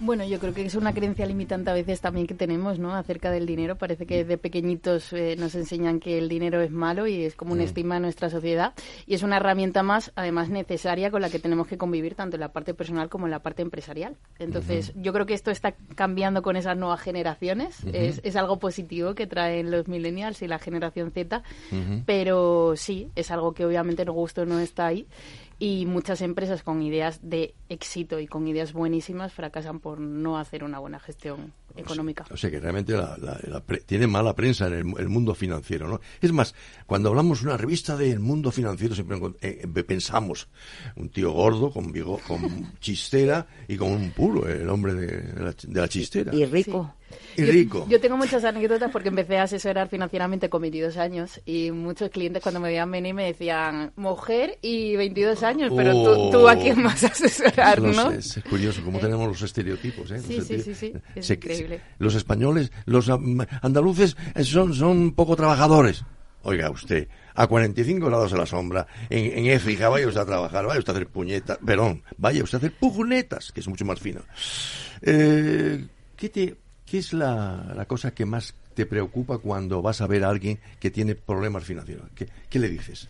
Bueno, 0.00 0.24
yo 0.24 0.38
creo 0.40 0.52
que 0.52 0.64
es 0.64 0.74
una 0.74 0.92
creencia 0.92 1.24
limitante 1.26 1.70
a 1.70 1.74
veces 1.74 2.00
también 2.00 2.26
que 2.26 2.34
tenemos, 2.34 2.78
¿no? 2.78 2.94
Acerca 2.94 3.30
del 3.30 3.46
dinero. 3.46 3.76
Parece 3.76 4.04
que 4.06 4.24
de 4.24 4.36
pequeñitos 4.38 5.12
eh, 5.12 5.36
nos 5.38 5.54
enseñan 5.54 6.00
que 6.00 6.18
el 6.18 6.28
dinero 6.28 6.60
es 6.60 6.70
malo 6.72 7.06
y 7.06 7.24
es 7.24 7.36
como 7.36 7.52
un 7.52 7.58
Mm. 7.58 7.62
estigma 7.62 7.96
en 7.96 8.02
nuestra 8.02 8.28
sociedad. 8.28 8.74
Y 9.06 9.14
es 9.14 9.22
una 9.22 9.36
herramienta 9.36 9.82
más, 9.84 10.10
además, 10.16 10.48
necesaria 10.48 11.10
con 11.10 11.22
la 11.22 11.30
que 11.30 11.38
tenemos 11.38 11.66
que 11.68 11.78
convivir 11.78 12.14
tanto 12.16 12.36
en 12.36 12.40
la 12.40 12.52
parte 12.52 12.74
personal 12.74 13.08
como 13.08 13.26
en 13.26 13.30
la 13.30 13.38
parte 13.40 13.62
empresarial. 13.62 14.16
Entonces, 14.38 14.92
yo 14.96 15.12
creo 15.12 15.24
que 15.26 15.34
esto 15.34 15.50
está 15.52 15.72
cambiando 15.94 16.42
con 16.42 16.56
esas 16.56 16.76
nuevas 16.76 17.00
generaciones. 17.00 17.84
es, 17.92 18.20
es 18.24 18.34
algo 18.36 18.58
positivo 18.58 19.14
que 19.14 19.26
traen 19.26 19.70
los 19.70 19.86
millennials 19.88 20.42
y 20.42 20.48
la 20.48 20.58
generación 20.58 21.12
Z. 21.12 21.42
Pero 22.06 22.74
sí, 22.76 23.08
es 23.14 23.30
algo 23.30 23.52
que 23.52 23.64
obviamente 23.64 24.02
el 24.02 24.10
gusto 24.10 24.44
no 24.46 24.58
está 24.58 24.86
ahí. 24.86 25.06
Y 25.58 25.86
muchas 25.86 26.20
empresas 26.22 26.62
con 26.62 26.82
ideas 26.82 27.20
de 27.22 27.54
éxito 27.68 28.18
y 28.20 28.26
con 28.26 28.46
ideas 28.48 28.72
buenísimas 28.72 29.32
fracasan 29.32 29.78
por 29.80 30.00
no 30.00 30.38
hacer 30.38 30.64
una 30.64 30.78
buena 30.78 30.98
gestión 30.98 31.52
económica. 31.76 32.24
O 32.30 32.36
sea 32.36 32.50
que 32.50 32.58
realmente 32.60 32.92
la- 32.92 33.16
la- 33.18 33.38
la 33.46 33.60
pre- 33.64 33.80
tiene 33.80 34.06
mala 34.06 34.34
prensa 34.34 34.66
en 34.66 34.72
el, 34.74 34.84
el 34.98 35.08
mundo 35.08 35.34
financiero, 35.34 35.88
¿no? 35.88 36.00
Es 36.20 36.32
más, 36.32 36.54
cuando 36.86 37.08
hablamos 37.10 37.40
de 37.42 37.48
una 37.48 37.56
revista 37.56 37.96
del 37.96 38.18
mundo 38.20 38.50
financiero 38.50 38.94
siempre 38.94 39.16
eh, 39.40 39.62
eh, 39.74 39.82
pensamos 39.84 40.48
un 40.96 41.08
tío 41.10 41.30
gordo 41.32 41.70
con 41.70 41.92
bigo- 41.92 42.20
con 42.26 42.72
chistera 42.80 43.46
y 43.68 43.76
con 43.76 43.92
un 43.92 44.10
puro, 44.10 44.48
el 44.48 44.68
hombre 44.68 44.94
de, 44.94 45.06
de 45.06 45.42
la, 45.44 45.52
de 45.62 45.80
la 45.80 45.88
chistera. 45.88 46.34
Y 46.34 46.44
rico. 46.44 46.94
Y 47.36 47.44
Yo- 47.46 47.52
rico. 47.52 47.86
Yo, 47.88 48.00
tengo 48.00 48.16
muchas 48.16 48.44
anécdotas 48.44 48.90
porque 48.90 49.08
empecé 49.08 49.38
a 49.38 49.44
asesorar 49.44 49.88
financieramente 49.88 50.48
con 50.50 50.62
22 50.62 50.96
años 50.96 51.40
y 51.44 51.70
muchos 51.70 52.10
clientes 52.10 52.42
cuando 52.42 52.60
me 52.60 52.68
veían 52.68 52.90
venir 52.90 53.14
me 53.14 53.24
decían 53.24 53.92
mujer 53.96 54.58
y 54.62 54.96
22 54.96 55.42
años, 55.42 55.72
pero 55.76 55.92
tú, 55.92 56.30
tú 56.30 56.48
a 56.48 56.56
quién 56.56 56.82
vas 56.82 57.04
a 57.04 57.08
asesorar, 57.08 57.80
¿no? 57.80 58.10
sé, 58.12 58.18
es, 58.38 58.44
curioso 58.48 58.82
cómo 58.84 58.98
tenemos 58.98 59.28
los 59.28 59.42
estereotipos. 59.42 60.10
¿eh? 60.10 60.14
Los 60.16 60.24
Sí, 60.26 60.40
sí, 60.42 60.60
sí, 60.60 60.74
sí, 60.74 60.92
es 61.14 61.26
Se- 61.26 61.34
increíble. 61.34 61.80
los 61.98 62.14
españoles, 62.14 62.70
los 62.86 63.08
andaluces 63.62 64.16
eh, 64.34 64.44
son, 64.44 64.74
son 64.74 65.12
poco 65.12 65.36
trabajadores. 65.36 66.04
Oiga 66.44 66.70
usted, 66.70 67.06
a 67.36 67.46
45 67.46 68.06
grados 68.08 68.32
a 68.32 68.36
la 68.36 68.46
sombra, 68.46 68.84
en, 69.10 69.38
en 69.38 69.46
Éfrica, 69.46 69.88
vaya 69.88 70.08
usted 70.08 70.22
a 70.22 70.26
trabajar, 70.26 70.66
vaya 70.66 70.80
usted 70.80 70.92
a 70.92 70.96
hacer 70.96 71.06
puñetas, 71.08 71.56
perdón, 71.64 72.02
vaya 72.16 72.42
usted 72.42 72.56
a 72.56 72.58
hacer 72.58 72.72
pujunetas, 72.72 73.52
que 73.52 73.60
es 73.60 73.68
mucho 73.68 73.84
más 73.84 74.00
fino. 74.00 74.22
Eh, 75.02 75.86
¿qué, 76.16 76.28
te, 76.28 76.56
¿Qué 76.92 76.98
es 76.98 77.14
la, 77.14 77.72
la 77.74 77.86
cosa 77.86 78.10
que 78.10 78.26
más 78.26 78.54
te 78.74 78.84
preocupa 78.84 79.38
cuando 79.38 79.80
vas 79.80 80.02
a 80.02 80.06
ver 80.06 80.24
a 80.24 80.28
alguien 80.28 80.58
que 80.78 80.90
tiene 80.90 81.14
problemas 81.14 81.64
financieros? 81.64 82.04
¿Qué, 82.14 82.28
qué 82.50 82.58
le 82.58 82.68
dices? 82.68 83.08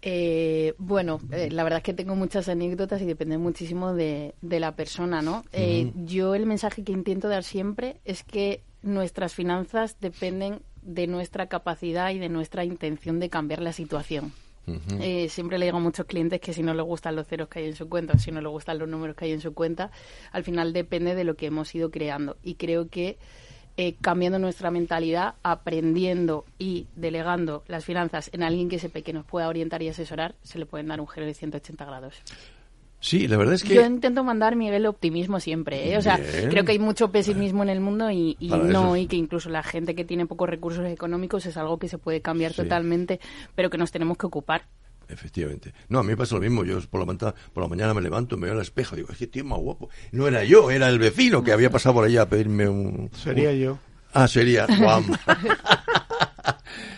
Eh, 0.00 0.72
bueno, 0.78 1.20
eh, 1.30 1.50
la 1.50 1.62
verdad 1.62 1.80
es 1.80 1.82
que 1.82 1.92
tengo 1.92 2.16
muchas 2.16 2.48
anécdotas 2.48 3.02
y 3.02 3.04
depende 3.04 3.36
muchísimo 3.36 3.92
de, 3.92 4.34
de 4.40 4.60
la 4.60 4.76
persona, 4.76 5.20
¿no? 5.20 5.44
Eh, 5.52 5.92
Yo 6.06 6.34
el 6.34 6.46
mensaje 6.46 6.84
que 6.84 6.92
intento 6.92 7.28
dar 7.28 7.44
siempre 7.44 8.00
es 8.06 8.22
que 8.22 8.62
nuestras 8.80 9.34
finanzas 9.34 9.98
dependen 10.00 10.62
de 10.80 11.06
nuestra 11.06 11.48
capacidad 11.48 12.12
y 12.12 12.18
de 12.18 12.30
nuestra 12.30 12.64
intención 12.64 13.20
de 13.20 13.28
cambiar 13.28 13.60
la 13.60 13.74
situación. 13.74 14.32
Eh, 15.00 15.28
siempre 15.28 15.58
le 15.58 15.66
digo 15.66 15.76
a 15.76 15.80
muchos 15.80 16.06
clientes 16.06 16.40
que 16.40 16.52
si 16.52 16.62
no 16.62 16.74
les 16.74 16.84
gustan 16.84 17.14
los 17.14 17.26
ceros 17.26 17.48
que 17.48 17.60
hay 17.60 17.66
en 17.66 17.76
su 17.76 17.88
cuenta 17.88 18.18
si 18.18 18.32
no 18.32 18.40
les 18.40 18.50
gustan 18.50 18.78
los 18.78 18.88
números 18.88 19.14
que 19.14 19.26
hay 19.26 19.32
en 19.32 19.40
su 19.40 19.54
cuenta, 19.54 19.90
al 20.32 20.42
final 20.42 20.72
depende 20.72 21.14
de 21.14 21.24
lo 21.24 21.36
que 21.36 21.46
hemos 21.46 21.74
ido 21.74 21.90
creando. 21.90 22.36
Y 22.42 22.54
creo 22.54 22.88
que 22.88 23.18
eh, 23.76 23.94
cambiando 24.00 24.38
nuestra 24.38 24.70
mentalidad, 24.70 25.34
aprendiendo 25.42 26.46
y 26.58 26.86
delegando 26.96 27.62
las 27.68 27.84
finanzas 27.84 28.30
en 28.32 28.42
alguien 28.42 28.68
que 28.68 28.78
sepa 28.78 29.02
que 29.02 29.12
nos 29.12 29.26
pueda 29.26 29.48
orientar 29.48 29.82
y 29.82 29.88
asesorar, 29.88 30.34
se 30.42 30.58
le 30.58 30.66
pueden 30.66 30.88
dar 30.88 31.00
un 31.00 31.06
giro 31.06 31.26
de 31.26 31.34
180 31.34 31.84
grados. 31.84 32.22
Sí, 32.98 33.28
la 33.28 33.36
verdad 33.36 33.54
es 33.54 33.62
que... 33.62 33.74
Yo 33.74 33.84
intento 33.84 34.24
mandar, 34.24 34.56
Miguel, 34.56 34.86
optimismo 34.86 35.38
siempre. 35.38 35.92
¿eh? 35.92 35.98
O 35.98 36.02
sea, 36.02 36.16
Bien. 36.16 36.48
creo 36.50 36.64
que 36.64 36.72
hay 36.72 36.78
mucho 36.78 37.12
pesimismo 37.12 37.62
en 37.62 37.68
el 37.68 37.80
mundo 37.80 38.10
y, 38.10 38.36
y 38.40 38.48
Para 38.48 38.64
eso 38.64 38.72
no, 38.72 38.96
es- 38.96 39.02
y 39.02 39.06
que 39.06 39.16
incluso 39.16 39.50
la 39.50 39.62
gente 39.62 39.94
que 39.94 40.04
tiene 40.04 40.26
pocos 40.26 40.48
recursos 40.48 40.84
económicos 40.86 41.46
es 41.46 41.56
algo 41.56 41.78
que 41.78 41.88
se 41.88 41.98
puede 41.98 42.22
cambiar 42.22 42.52
Sí. 42.52 42.62
totalmente, 42.62 43.20
pero 43.54 43.70
que 43.70 43.78
nos 43.78 43.92
tenemos 43.92 44.16
que 44.16 44.26
ocupar. 44.26 44.64
Efectivamente. 45.08 45.72
No, 45.88 46.00
a 46.00 46.02
mí 46.02 46.08
me 46.08 46.16
pasa 46.16 46.34
lo 46.34 46.40
mismo. 46.40 46.64
Yo 46.64 46.80
por 46.90 46.98
la, 46.98 47.06
manta- 47.06 47.34
por 47.52 47.62
la 47.62 47.68
mañana 47.68 47.94
me 47.94 48.00
levanto, 48.00 48.36
me 48.36 48.46
veo 48.46 48.56
al 48.56 48.62
espejo 48.62 48.96
y 48.96 48.98
digo, 48.98 49.12
es 49.12 49.18
que 49.18 49.28
tío 49.28 49.44
más 49.44 49.60
guapo. 49.60 49.88
No 50.10 50.26
era 50.26 50.42
yo, 50.42 50.68
era 50.72 50.88
el 50.88 50.98
vecino 50.98 51.44
que 51.44 51.52
había 51.52 51.70
pasado 51.70 51.94
por 51.96 52.04
allá 52.06 52.22
a 52.22 52.28
pedirme 52.28 52.68
un... 52.68 53.08
Sería 53.14 53.50
un- 53.50 53.56
yo. 53.60 53.78
Ah, 54.14 54.26
sería 54.26 54.66
Juan. 54.66 55.04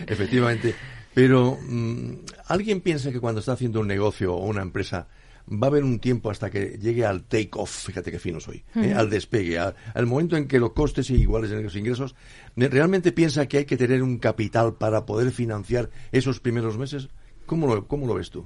Efectivamente. 0.07 0.75
Pero, 1.13 1.57
mm, 1.61 2.11
¿alguien 2.47 2.81
piensa 2.81 3.11
que 3.11 3.19
cuando 3.19 3.39
está 3.39 3.53
haciendo 3.53 3.79
un 3.81 3.87
negocio 3.87 4.33
o 4.33 4.45
una 4.45 4.61
empresa 4.61 5.07
va 5.51 5.67
a 5.67 5.69
haber 5.69 5.83
un 5.83 5.99
tiempo 5.99 6.29
hasta 6.29 6.49
que 6.49 6.77
llegue 6.81 7.05
al 7.05 7.23
take-off, 7.23 7.85
fíjate 7.87 8.11
qué 8.11 8.19
fino 8.19 8.39
soy, 8.39 8.63
¿eh? 8.75 8.93
al 8.93 9.09
despegue, 9.09 9.57
a- 9.59 9.75
al 9.93 10.05
momento 10.05 10.37
en 10.37 10.47
que 10.47 10.59
los 10.59 10.73
costes 10.73 11.07
son 11.07 11.15
iguales 11.17 11.51
en 11.51 11.63
los 11.63 11.75
ingresos, 11.75 12.15
¿realmente 12.55 13.11
piensa 13.11 13.47
que 13.47 13.57
hay 13.59 13.65
que 13.65 13.77
tener 13.77 14.03
un 14.03 14.17
capital 14.19 14.75
para 14.75 15.05
poder 15.05 15.31
financiar 15.31 15.89
esos 16.11 16.39
primeros 16.39 16.77
meses? 16.77 17.09
¿Cómo 17.45 17.65
lo, 17.67 17.87
cómo 17.87 18.05
lo 18.05 18.13
ves 18.13 18.29
tú? 18.29 18.45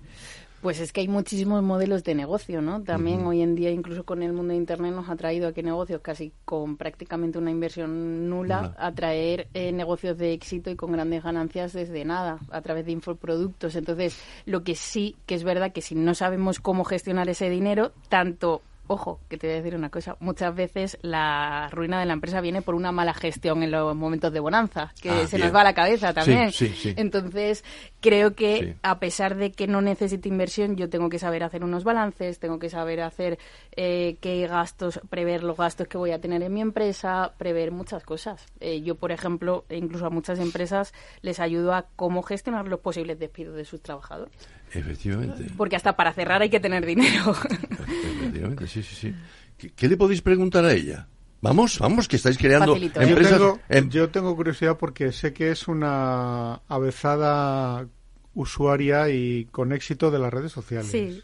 Pues 0.64 0.80
es 0.80 0.94
que 0.94 1.02
hay 1.02 1.10
muchísimos 1.10 1.62
modelos 1.62 2.06
de 2.06 2.16
negocio, 2.16 2.62
¿no? 2.62 2.82
También 2.82 3.26
hoy 3.26 3.42
en 3.42 3.54
día, 3.54 3.70
incluso 3.70 4.06
con 4.06 4.24
el 4.24 4.32
mundo 4.32 4.54
de 4.54 4.60
Internet, 4.60 4.94
nos 4.94 5.10
ha 5.10 5.18
traído 5.18 5.50
a 5.50 5.52
que 5.52 5.62
negocios 5.62 6.00
casi 6.00 6.32
con 6.46 6.78
prácticamente 6.78 7.38
una 7.38 7.52
inversión 7.52 8.30
nula, 8.30 8.62
Nula. 8.62 8.76
a 8.80 8.94
traer 8.94 9.50
eh, 9.54 9.74
negocios 9.74 10.18
de 10.18 10.32
éxito 10.32 10.72
y 10.72 10.78
con 10.78 10.94
grandes 10.94 11.22
ganancias 11.22 11.74
desde 11.74 12.06
nada, 12.06 12.40
a 12.50 12.62
través 12.62 12.86
de 12.86 12.94
infoproductos. 12.94 13.76
Entonces, 13.76 14.18
lo 14.46 14.64
que 14.64 14.76
sí 14.76 15.18
que 15.26 15.36
es 15.36 15.44
verdad 15.44 15.74
que 15.74 15.82
si 15.82 15.96
no 15.96 16.16
sabemos 16.16 16.62
cómo 16.62 16.86
gestionar 16.86 17.28
ese 17.28 17.50
dinero, 17.50 17.92
tanto 18.08 18.62
Ojo, 18.94 19.20
que 19.28 19.40
te 19.40 19.48
voy 19.48 19.56
a 19.56 19.58
decir 19.58 19.76
una 19.76 19.90
cosa. 19.90 20.18
Muchas 20.20 20.54
veces 20.54 21.00
la 21.02 21.68
ruina 21.72 22.00
de 22.00 22.06
la 22.06 22.14
empresa 22.14 22.42
viene 22.42 22.62
por 22.62 22.76
una 22.76 22.92
mala 22.92 23.16
gestión 23.16 23.64
en 23.64 23.72
los 23.72 23.96
momentos 23.96 24.32
de 24.32 24.40
bonanza, 24.40 24.94
que 25.02 25.10
Ah, 25.10 25.26
se 25.28 25.38
bien. 25.38 25.48
nos 25.48 25.56
va 25.56 25.62
a 25.62 25.64
la 25.64 25.74
cabeza 25.74 26.14
también. 26.14 26.52
Sí, 26.52 26.68
sí, 26.68 26.76
sí. 26.76 26.94
Entonces, 26.96 27.64
creo 28.02 28.36
que 28.36 28.76
a 28.84 29.00
pesar 29.00 29.36
de 29.36 29.52
que 29.52 29.66
no 29.66 29.82
necesite 29.82 30.30
inversión, 30.30 30.76
yo 30.76 30.90
tengo 30.92 31.10
que 31.10 31.18
saber 31.18 31.44
hacer 31.44 31.64
unos 31.64 31.84
balances, 31.84 32.38
tengo 32.38 32.60
que 32.60 32.70
saber 32.70 33.02
hacer 33.02 33.40
eh, 33.76 34.18
qué 34.22 34.46
gastos, 34.48 35.00
prever 35.10 35.42
los 35.44 35.58
gastos 35.58 35.88
que 35.88 35.98
voy 35.98 36.12
a 36.12 36.22
tener 36.22 36.44
en 36.44 36.54
mi 36.54 36.62
empresa, 36.62 37.34
prever 37.40 37.72
muchas 37.72 38.04
cosas. 38.04 38.46
Eh, 38.60 38.82
yo, 38.84 38.94
por 38.94 39.12
ejemplo, 39.12 39.66
e 39.70 39.78
incluso 39.78 40.06
a 40.06 40.12
muchas 40.12 40.38
empresas 40.38 40.94
les 41.24 41.40
ayudo 41.40 41.74
a 41.74 41.88
cómo 41.96 42.22
gestionar 42.22 42.68
los 42.68 42.80
posibles 42.80 43.18
despidos 43.18 43.56
de 43.56 43.66
sus 43.66 43.82
trabajadores. 43.82 44.34
Efectivamente. 44.72 45.46
Porque 45.58 45.76
hasta 45.76 45.96
para 45.96 46.14
cerrar 46.14 46.42
hay 46.44 46.50
que 46.50 46.60
tener 46.60 46.86
dinero. 46.86 47.32
Efectivamente, 47.32 48.68
sí, 48.68 48.83
sí, 48.84 48.96
sí. 48.96 49.16
¿Qué, 49.58 49.70
qué 49.72 49.88
le 49.88 49.98
podéis 49.98 50.22
preguntar 50.22 50.66
a 50.66 50.74
ella? 50.74 51.08
Vamos, 51.42 51.78
vamos, 51.80 52.08
que 52.08 52.16
estáis 52.16 52.38
creando 52.38 52.74
Facilito, 52.74 53.02
¿eh? 53.02 53.04
Yo 53.06 53.10
empresas. 53.10 53.38
tengo, 53.38 53.60
em- 53.70 53.90
yo 53.90 54.10
tengo 54.10 54.36
curiosidad 54.36 54.78
porque 54.78 55.12
sé 55.12 55.34
que 55.34 55.52
es 55.52 55.68
una 55.68 56.62
avezada 56.70 57.88
usuaria 58.34 59.10
y 59.10 59.46
con 59.52 59.72
éxito 59.74 60.10
de 60.10 60.20
las 60.20 60.34
redes 60.34 60.52
sociales. 60.52 60.90
Sí. 60.90 61.22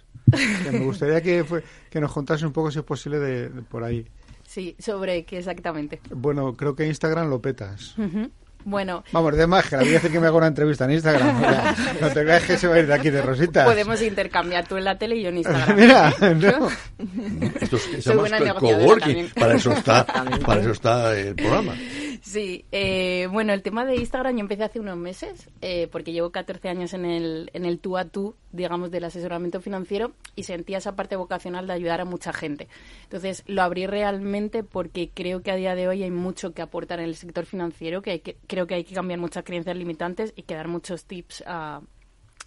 Que 0.63 0.71
me 0.71 0.79
gustaría 0.79 1.21
que, 1.21 1.43
fue- 1.43 1.63
que 1.89 1.99
nos 2.01 2.11
contase 2.11 2.45
un 2.45 2.51
poco, 2.53 2.69
si 2.69 2.79
es 2.79 2.85
posible, 2.85 3.17
de, 3.19 3.49
de 3.49 3.61
por 3.61 3.83
ahí. 3.83 4.05
sí, 4.45 4.75
sobre 4.77 5.23
qué 5.25 5.37
exactamente. 5.39 6.01
Bueno, 6.11 6.53
creo 6.53 6.75
que 6.75 6.85
Instagram 6.85 7.29
lo 7.29 7.41
petas. 7.41 7.97
Ujú. 7.97 8.29
Bueno, 8.65 9.03
Vamos, 9.13 9.35
de 9.37 9.47
más, 9.47 9.67
que 9.69 9.77
la 9.77 9.83
voy 9.83 9.95
a 9.95 9.97
hacer 9.97 10.11
que 10.11 10.19
me 10.19 10.27
haga 10.27 10.37
una 10.37 10.47
entrevista 10.47 10.85
en 10.85 10.91
Instagram. 10.91 11.37
O 11.37 11.39
sea, 11.39 11.75
no 12.01 12.07
te 12.09 12.21
creas 12.23 12.43
que 12.43 12.57
se 12.57 12.67
va 12.67 12.75
a 12.75 12.79
ir 12.79 12.87
de 12.87 12.93
aquí 12.93 13.09
de 13.09 13.21
rositas. 13.21 13.65
podemos 13.65 14.01
intercambiar 14.01 14.67
tú 14.67 14.77
en 14.77 14.83
la 14.83 14.97
tele 14.97 15.15
y 15.15 15.23
yo 15.23 15.29
en 15.29 15.37
Instagram. 15.37 15.75
Mira, 15.79 16.13
no. 16.19 16.67
Esto 17.61 17.77
es- 17.77 17.81
se 17.83 18.01
Soy 18.01 18.17
buena 18.17 18.53
coworking. 18.53 18.99
también. 18.99 19.31
Para 19.35 19.55
eso 19.55 19.71
está, 19.71 20.05
para 20.05 20.61
eso 20.61 20.71
está 20.71 21.17
el 21.17 21.35
programa. 21.35 21.73
Sí, 22.21 22.65
eh, 22.73 23.27
bueno, 23.31 23.53
el 23.53 23.61
tema 23.61 23.85
de 23.85 23.95
Instagram 23.95 24.35
yo 24.35 24.41
empecé 24.41 24.63
hace 24.65 24.79
unos 24.81 24.97
meses, 24.97 25.47
eh, 25.61 25.87
porque 25.89 26.11
llevo 26.11 26.31
14 26.31 26.67
años 26.67 26.93
en 26.93 27.05
el, 27.05 27.49
en 27.53 27.63
el 27.65 27.79
tú 27.79 27.97
a 27.97 28.05
tú, 28.05 28.35
digamos, 28.51 28.91
del 28.91 29.03
asesoramiento 29.03 29.61
financiero 29.61 30.13
y 30.35 30.43
sentía 30.43 30.77
esa 30.77 30.95
parte 30.95 31.15
vocacional 31.15 31.67
de 31.67 31.73
ayudar 31.73 32.01
a 32.01 32.05
mucha 32.05 32.33
gente. 32.33 32.67
Entonces, 33.03 33.43
lo 33.47 33.61
abrí 33.61 33.85
realmente 33.87 34.63
porque 34.63 35.09
creo 35.13 35.41
que 35.41 35.51
a 35.51 35.55
día 35.55 35.75
de 35.75 35.87
hoy 35.87 36.03
hay 36.03 36.11
mucho 36.11 36.53
que 36.53 36.61
aportar 36.61 36.99
en 36.99 37.05
el 37.05 37.15
sector 37.15 37.45
financiero, 37.45 38.01
que, 38.01 38.11
hay 38.11 38.19
que 38.19 38.37
creo 38.47 38.67
que 38.67 38.75
hay 38.75 38.83
que 38.83 38.95
cambiar 38.95 39.19
muchas 39.19 39.43
creencias 39.43 39.75
limitantes 39.75 40.33
y 40.35 40.43
que 40.43 40.55
dar 40.55 40.67
muchos 40.67 41.05
tips 41.05 41.43
a 41.45 41.81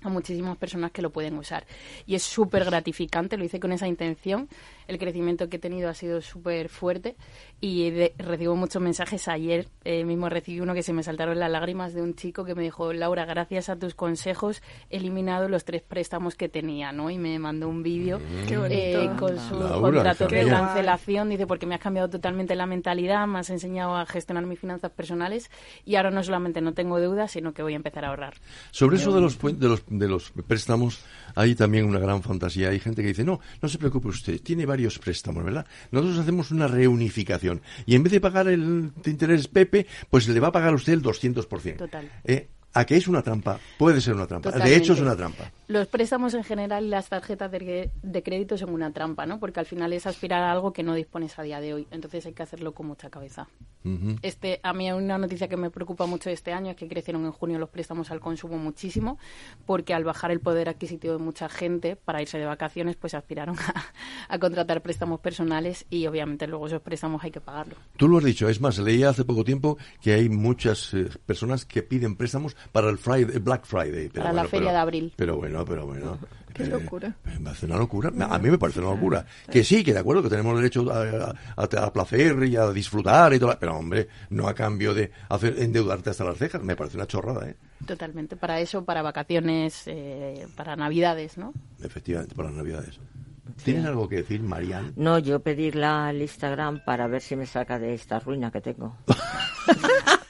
a 0.02 0.08
muchísimas 0.08 0.56
personas 0.56 0.90
que 0.90 1.02
lo 1.02 1.10
pueden 1.10 1.36
usar. 1.38 1.66
Y 2.06 2.14
es 2.14 2.22
súper 2.22 2.64
gratificante, 2.64 3.36
lo 3.36 3.44
hice 3.44 3.60
con 3.60 3.72
esa 3.72 3.86
intención. 3.86 4.48
El 4.88 4.98
crecimiento 4.98 5.48
que 5.48 5.56
he 5.56 5.60
tenido 5.60 5.88
ha 5.88 5.94
sido 5.94 6.20
súper 6.20 6.68
fuerte 6.68 7.16
y 7.60 7.90
de- 7.90 8.14
recibo 8.18 8.56
muchos 8.56 8.82
mensajes. 8.82 9.28
Ayer 9.28 9.68
eh, 9.84 10.04
mismo 10.04 10.28
recibí 10.28 10.60
uno 10.60 10.74
que 10.74 10.82
se 10.82 10.92
me 10.92 11.02
saltaron 11.02 11.38
las 11.38 11.50
lágrimas 11.50 11.94
de 11.94 12.02
un 12.02 12.14
chico 12.14 12.44
que 12.44 12.54
me 12.54 12.62
dijo, 12.62 12.92
Laura, 12.92 13.24
gracias 13.24 13.68
a 13.68 13.76
tus 13.76 13.94
consejos 13.94 14.62
he 14.90 14.96
eliminado 14.98 15.48
los 15.48 15.64
tres 15.64 15.82
préstamos 15.82 16.34
que 16.34 16.48
tenía, 16.48 16.92
¿no? 16.92 17.10
Y 17.10 17.18
me 17.18 17.38
mandó 17.38 17.68
un 17.68 17.82
vídeo 17.82 18.18
bonito. 18.18 18.66
eh, 18.70 19.10
con 19.18 19.38
su 19.38 19.54
Laura, 19.58 19.80
contrato 19.80 20.26
de 20.28 20.40
cancelación. 20.48 21.28
Dice, 21.28 21.46
porque 21.46 21.66
me 21.66 21.74
has 21.74 21.80
cambiado 21.80 22.10
totalmente 22.10 22.54
la 22.56 22.66
mentalidad, 22.66 23.26
me 23.26 23.38
has 23.38 23.50
enseñado 23.50 23.96
a 23.96 24.04
gestionar 24.06 24.44
mis 24.46 24.58
finanzas 24.58 24.90
personales 24.90 25.50
y 25.84 25.96
ahora 25.96 26.10
no 26.10 26.22
solamente 26.22 26.60
no 26.60 26.74
tengo 26.74 26.98
deudas, 26.98 27.30
sino 27.30 27.52
que 27.52 27.62
voy 27.62 27.74
a 27.74 27.76
empezar 27.76 28.04
a 28.04 28.08
ahorrar. 28.08 28.34
Sobre 28.72 28.96
eso 28.96 29.12
de 29.14 29.20
los, 29.20 29.38
puen- 29.40 29.58
de 29.58 29.68
los 29.68 29.82
de 29.86 30.08
los 30.08 30.32
préstamos 30.46 31.04
hay 31.34 31.54
también 31.54 31.84
una 31.84 31.98
gran 32.00 32.22
fantasía. 32.22 32.70
Hay 32.70 32.80
gente 32.80 33.02
que 33.02 33.08
dice, 33.08 33.24
no, 33.24 33.40
no 33.60 33.68
se 33.68 33.78
preocupe 33.78 34.08
usted, 34.08 34.40
tiene 34.42 34.66
varios 34.66 34.81
varios 34.82 34.98
préstamos, 34.98 35.44
¿verdad? 35.44 35.64
Nosotros 35.92 36.18
hacemos 36.18 36.50
una 36.50 36.66
reunificación 36.66 37.62
y 37.86 37.94
en 37.94 38.02
vez 38.02 38.12
de 38.12 38.20
pagar 38.20 38.48
el 38.48 38.90
interés 39.04 39.46
Pepe, 39.46 39.86
pues 40.10 40.26
le 40.26 40.40
va 40.40 40.48
a 40.48 40.52
pagar 40.52 40.72
a 40.72 40.74
usted 40.74 40.92
el 40.92 41.02
200%. 41.02 41.76
Total. 41.76 42.10
Eh, 42.24 42.48
¿A 42.74 42.84
que 42.84 42.96
es 42.96 43.06
una 43.06 43.22
trampa? 43.22 43.60
Puede 43.78 44.00
ser 44.00 44.14
una 44.14 44.26
trampa. 44.26 44.50
De 44.50 44.74
hecho, 44.74 44.94
es 44.94 45.00
una 45.00 45.14
trampa. 45.14 45.52
Los 45.72 45.86
préstamos 45.88 46.34
en 46.34 46.44
general 46.44 46.84
y 46.84 46.88
las 46.88 47.08
tarjetas 47.08 47.50
de, 47.50 47.90
de 48.02 48.22
crédito 48.22 48.58
son 48.58 48.74
una 48.74 48.92
trampa, 48.92 49.24
¿no? 49.24 49.40
Porque 49.40 49.58
al 49.58 49.64
final 49.64 49.94
es 49.94 50.06
aspirar 50.06 50.42
a 50.42 50.52
algo 50.52 50.74
que 50.74 50.82
no 50.82 50.92
dispones 50.94 51.38
a 51.38 51.42
día 51.42 51.60
de 51.62 51.72
hoy. 51.72 51.86
Entonces 51.90 52.26
hay 52.26 52.34
que 52.34 52.42
hacerlo 52.42 52.72
con 52.74 52.86
mucha 52.88 53.08
cabeza. 53.08 53.48
Este, 54.22 54.60
a 54.62 54.72
mí 54.74 54.92
una 54.92 55.18
noticia 55.18 55.48
que 55.48 55.56
me 55.56 55.68
preocupa 55.70 56.06
mucho 56.06 56.30
este 56.30 56.52
año 56.52 56.70
es 56.70 56.76
que 56.76 56.86
crecieron 56.86 57.24
en 57.24 57.32
junio 57.32 57.58
los 57.58 57.68
préstamos 57.68 58.12
al 58.12 58.20
consumo 58.20 58.56
muchísimo, 58.56 59.18
porque 59.66 59.92
al 59.92 60.04
bajar 60.04 60.30
el 60.30 60.38
poder 60.38 60.68
adquisitivo 60.68 61.14
de 61.14 61.18
mucha 61.18 61.48
gente 61.48 61.96
para 61.96 62.22
irse 62.22 62.38
de 62.38 62.44
vacaciones, 62.44 62.94
pues 62.94 63.14
aspiraron 63.14 63.56
a, 63.58 63.84
a 64.28 64.38
contratar 64.38 64.82
préstamos 64.82 65.18
personales 65.18 65.84
y 65.90 66.06
obviamente 66.06 66.46
luego 66.46 66.68
esos 66.68 66.80
préstamos 66.80 67.24
hay 67.24 67.32
que 67.32 67.40
pagarlos. 67.40 67.76
Tú 67.96 68.06
lo 68.06 68.18
has 68.18 68.24
dicho, 68.24 68.48
es 68.48 68.60
más, 68.60 68.78
leía 68.78 69.08
hace 69.08 69.24
poco 69.24 69.42
tiempo 69.42 69.76
que 70.00 70.12
hay 70.12 70.28
muchas 70.28 70.94
eh, 70.94 71.08
personas 71.26 71.64
que 71.64 71.82
piden 71.82 72.14
préstamos 72.14 72.54
para 72.70 72.88
el 72.88 72.98
Friday, 72.98 73.40
Black 73.40 73.64
Friday. 73.64 74.10
Pero 74.12 74.22
Para 74.22 74.32
la 74.32 74.44
feria 74.44 74.66
pero- 74.68 74.72
de 74.74 74.78
abril. 74.78 75.12
Pero 75.16 75.36
bueno, 75.38 75.61
pero 75.64 75.86
bueno. 75.86 76.18
Qué 76.52 76.64
eh, 76.64 76.66
locura. 76.66 77.14
Me 77.24 77.40
parece 77.40 77.66
una 77.66 77.78
locura. 77.78 78.12
A 78.28 78.38
mí 78.38 78.50
me 78.50 78.58
parece 78.58 78.80
una 78.80 78.90
locura. 78.90 79.24
Que 79.50 79.64
sí, 79.64 79.82
que 79.82 79.92
de 79.92 80.00
acuerdo, 80.00 80.22
que 80.22 80.28
tenemos 80.28 80.54
derecho 80.56 80.86
a, 80.92 81.34
a, 81.56 81.92
placer 81.92 82.44
y 82.44 82.56
a 82.56 82.70
disfrutar 82.70 83.32
y 83.32 83.38
todo. 83.38 83.56
Pero 83.58 83.76
hombre, 83.76 84.08
no 84.30 84.46
a 84.48 84.54
cambio 84.54 84.92
de 84.92 85.10
hacer 85.30 85.58
endeudarte 85.58 86.10
hasta 86.10 86.24
las 86.24 86.36
cejas. 86.36 86.62
Me 86.62 86.76
parece 86.76 86.96
una 86.98 87.06
chorrada, 87.06 87.48
¿eh? 87.48 87.56
Totalmente. 87.86 88.36
Para 88.36 88.60
eso, 88.60 88.84
para 88.84 89.02
vacaciones, 89.02 89.84
eh, 89.86 90.46
para 90.54 90.76
navidades, 90.76 91.38
¿no? 91.38 91.54
Efectivamente, 91.82 92.34
para 92.34 92.48
las 92.48 92.58
navidades. 92.58 93.00
¿Tienes 93.64 93.84
algo 93.86 94.08
que 94.08 94.16
decir, 94.16 94.42
Marian? 94.42 94.92
No, 94.96 95.18
yo 95.18 95.40
pedirla 95.40 96.08
al 96.08 96.20
Instagram 96.20 96.84
para 96.84 97.06
ver 97.06 97.22
si 97.22 97.36
me 97.36 97.46
saca 97.46 97.78
de 97.78 97.94
esta 97.94 98.18
ruina 98.18 98.50
que 98.50 98.60
tengo. 98.60 98.96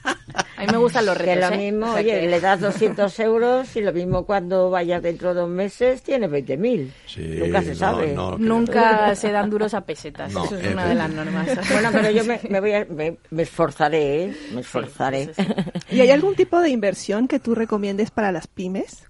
A 0.63 0.65
mí 0.67 0.71
me 0.71 0.77
gustan 0.77 1.05
los 1.05 1.17
Que 1.17 1.23
retos, 1.35 1.49
lo 1.49 1.55
¿eh? 1.55 1.57
mismo, 1.71 1.85
O 1.87 1.93
sea 1.93 2.01
oye, 2.01 2.19
que- 2.21 2.27
le 2.27 2.39
das 2.39 2.59
200 2.61 3.19
euros 3.19 3.75
y 3.75 3.81
lo 3.81 3.93
mismo 3.93 4.25
cuando 4.25 4.69
vayas 4.69 5.01
dentro 5.03 5.33
de 5.33 5.41
dos 5.41 5.49
meses 5.49 6.01
tiene 6.03 6.27
20.000. 6.29 6.91
Sí, 7.07 7.21
Nunca 7.39 7.61
se 7.61 7.69
no, 7.69 7.75
sabe. 7.75 8.13
no, 8.13 8.37
Nunca 8.37 9.15
se 9.15 9.31
dan 9.31 9.49
duros 9.49 9.73
a 9.73 9.81
pesetas. 9.81 10.33
No, 10.33 10.45
Eso 10.45 10.57
es 10.57 10.67
una 10.73 10.87
de 10.87 10.95
las 10.95 11.09
normas. 11.09 11.47
Bueno, 11.71 11.89
pero 11.91 12.11
yo 12.11 12.23
me, 12.25 12.39
me 12.49 12.59
voy 12.59 12.73
a, 12.73 12.85
me, 12.85 13.17
me 13.29 13.43
esforzaré, 13.43 14.23
¿eh? 14.25 14.33
Me 14.53 14.61
esforzaré. 14.61 15.33
sí. 15.33 15.43
¿Y 15.91 16.01
hay 16.01 16.11
algún 16.11 16.35
tipo 16.35 16.59
de 16.59 16.69
inversión 16.69 17.27
que 17.27 17.39
tú 17.39 17.55
recomiendes 17.55 18.11
para 18.11 18.31
las 18.31 18.47
pymes? 18.47 19.07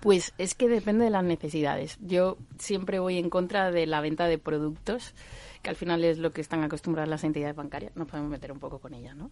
Pues 0.00 0.32
es 0.38 0.54
que 0.54 0.68
depende 0.68 1.04
de 1.04 1.10
las 1.10 1.22
necesidades. 1.22 1.96
Yo 2.00 2.38
siempre 2.58 2.98
voy 2.98 3.18
en 3.18 3.30
contra 3.30 3.70
de 3.70 3.86
la 3.86 4.00
venta 4.00 4.26
de 4.26 4.38
productos, 4.38 5.14
que 5.62 5.70
al 5.70 5.76
final 5.76 6.04
es 6.04 6.18
lo 6.18 6.32
que 6.32 6.40
están 6.40 6.62
acostumbradas 6.62 7.08
las 7.08 7.24
entidades 7.24 7.54
bancarias. 7.54 7.92
Nos 7.96 8.08
podemos 8.08 8.30
meter 8.30 8.52
un 8.52 8.58
poco 8.58 8.78
con 8.78 8.94
ellas, 8.94 9.14
¿no? 9.16 9.30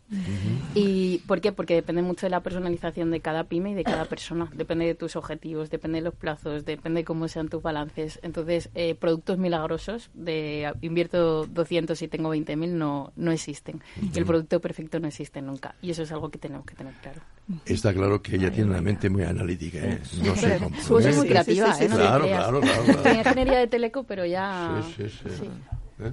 ¿Y 0.74 1.18
por 1.26 1.40
qué? 1.40 1.52
Porque 1.52 1.74
depende 1.74 2.02
mucho 2.02 2.26
de 2.26 2.30
la 2.30 2.40
personalización 2.42 3.10
de 3.10 3.20
cada 3.20 3.44
pyme 3.44 3.70
y 3.70 3.74
de 3.74 3.84
cada 3.84 4.04
persona. 4.04 4.48
Depende 4.54 4.86
de 4.86 4.94
tus 4.94 5.16
objetivos, 5.16 5.70
depende 5.70 5.98
de 5.98 6.04
los 6.04 6.14
plazos, 6.14 6.64
depende 6.64 7.00
de 7.00 7.04
cómo 7.04 7.28
sean 7.28 7.48
tus 7.48 7.62
balances. 7.62 8.18
Entonces, 8.22 8.68
eh, 8.74 8.94
productos 8.94 9.38
milagrosos 9.38 10.10
de 10.14 10.72
invierto 10.82 11.46
200 11.46 12.00
y 12.02 12.08
tengo 12.08 12.34
20.000 12.34 12.68
no, 12.68 13.12
no 13.16 13.32
existen. 13.32 13.82
El 14.14 14.24
producto 14.24 14.60
perfecto 14.60 15.00
no 15.00 15.08
existe 15.08 15.40
nunca. 15.40 15.74
Y 15.80 15.90
eso 15.90 16.02
es 16.02 16.12
algo 16.12 16.30
que 16.30 16.38
tenemos 16.38 16.66
que 16.66 16.74
tener 16.74 16.94
claro. 16.94 17.22
Está 17.64 17.94
claro 17.94 18.20
que 18.20 18.36
ella 18.36 18.50
tiene 18.50 18.70
una 18.70 18.82
mente 18.82 19.08
muy 19.08 19.22
analítica, 19.22 19.78
¿eh? 19.78 20.00
No 20.22 20.36
se 20.36 20.58
compone. 20.58 20.82
Pues 20.88 21.06
es 21.06 21.16
muy 21.16 21.26
Sí, 21.26 21.30
creativa, 21.30 21.72
sí, 21.72 21.78
sí, 21.78 21.84
¿eh? 21.84 21.88
No 21.88 21.96
sí. 21.96 22.00
Claro, 22.02 22.24
claro, 22.26 22.60
claro, 22.60 22.84
claro. 22.84 23.02
Tenía 23.02 23.18
ingeniería 23.20 23.58
de 23.58 23.66
teleco, 23.68 24.04
pero 24.04 24.26
ya... 24.26 24.82
Sí, 24.96 25.04
sí, 25.08 25.28
sí. 25.38 25.50
¿Eh? 26.00 26.12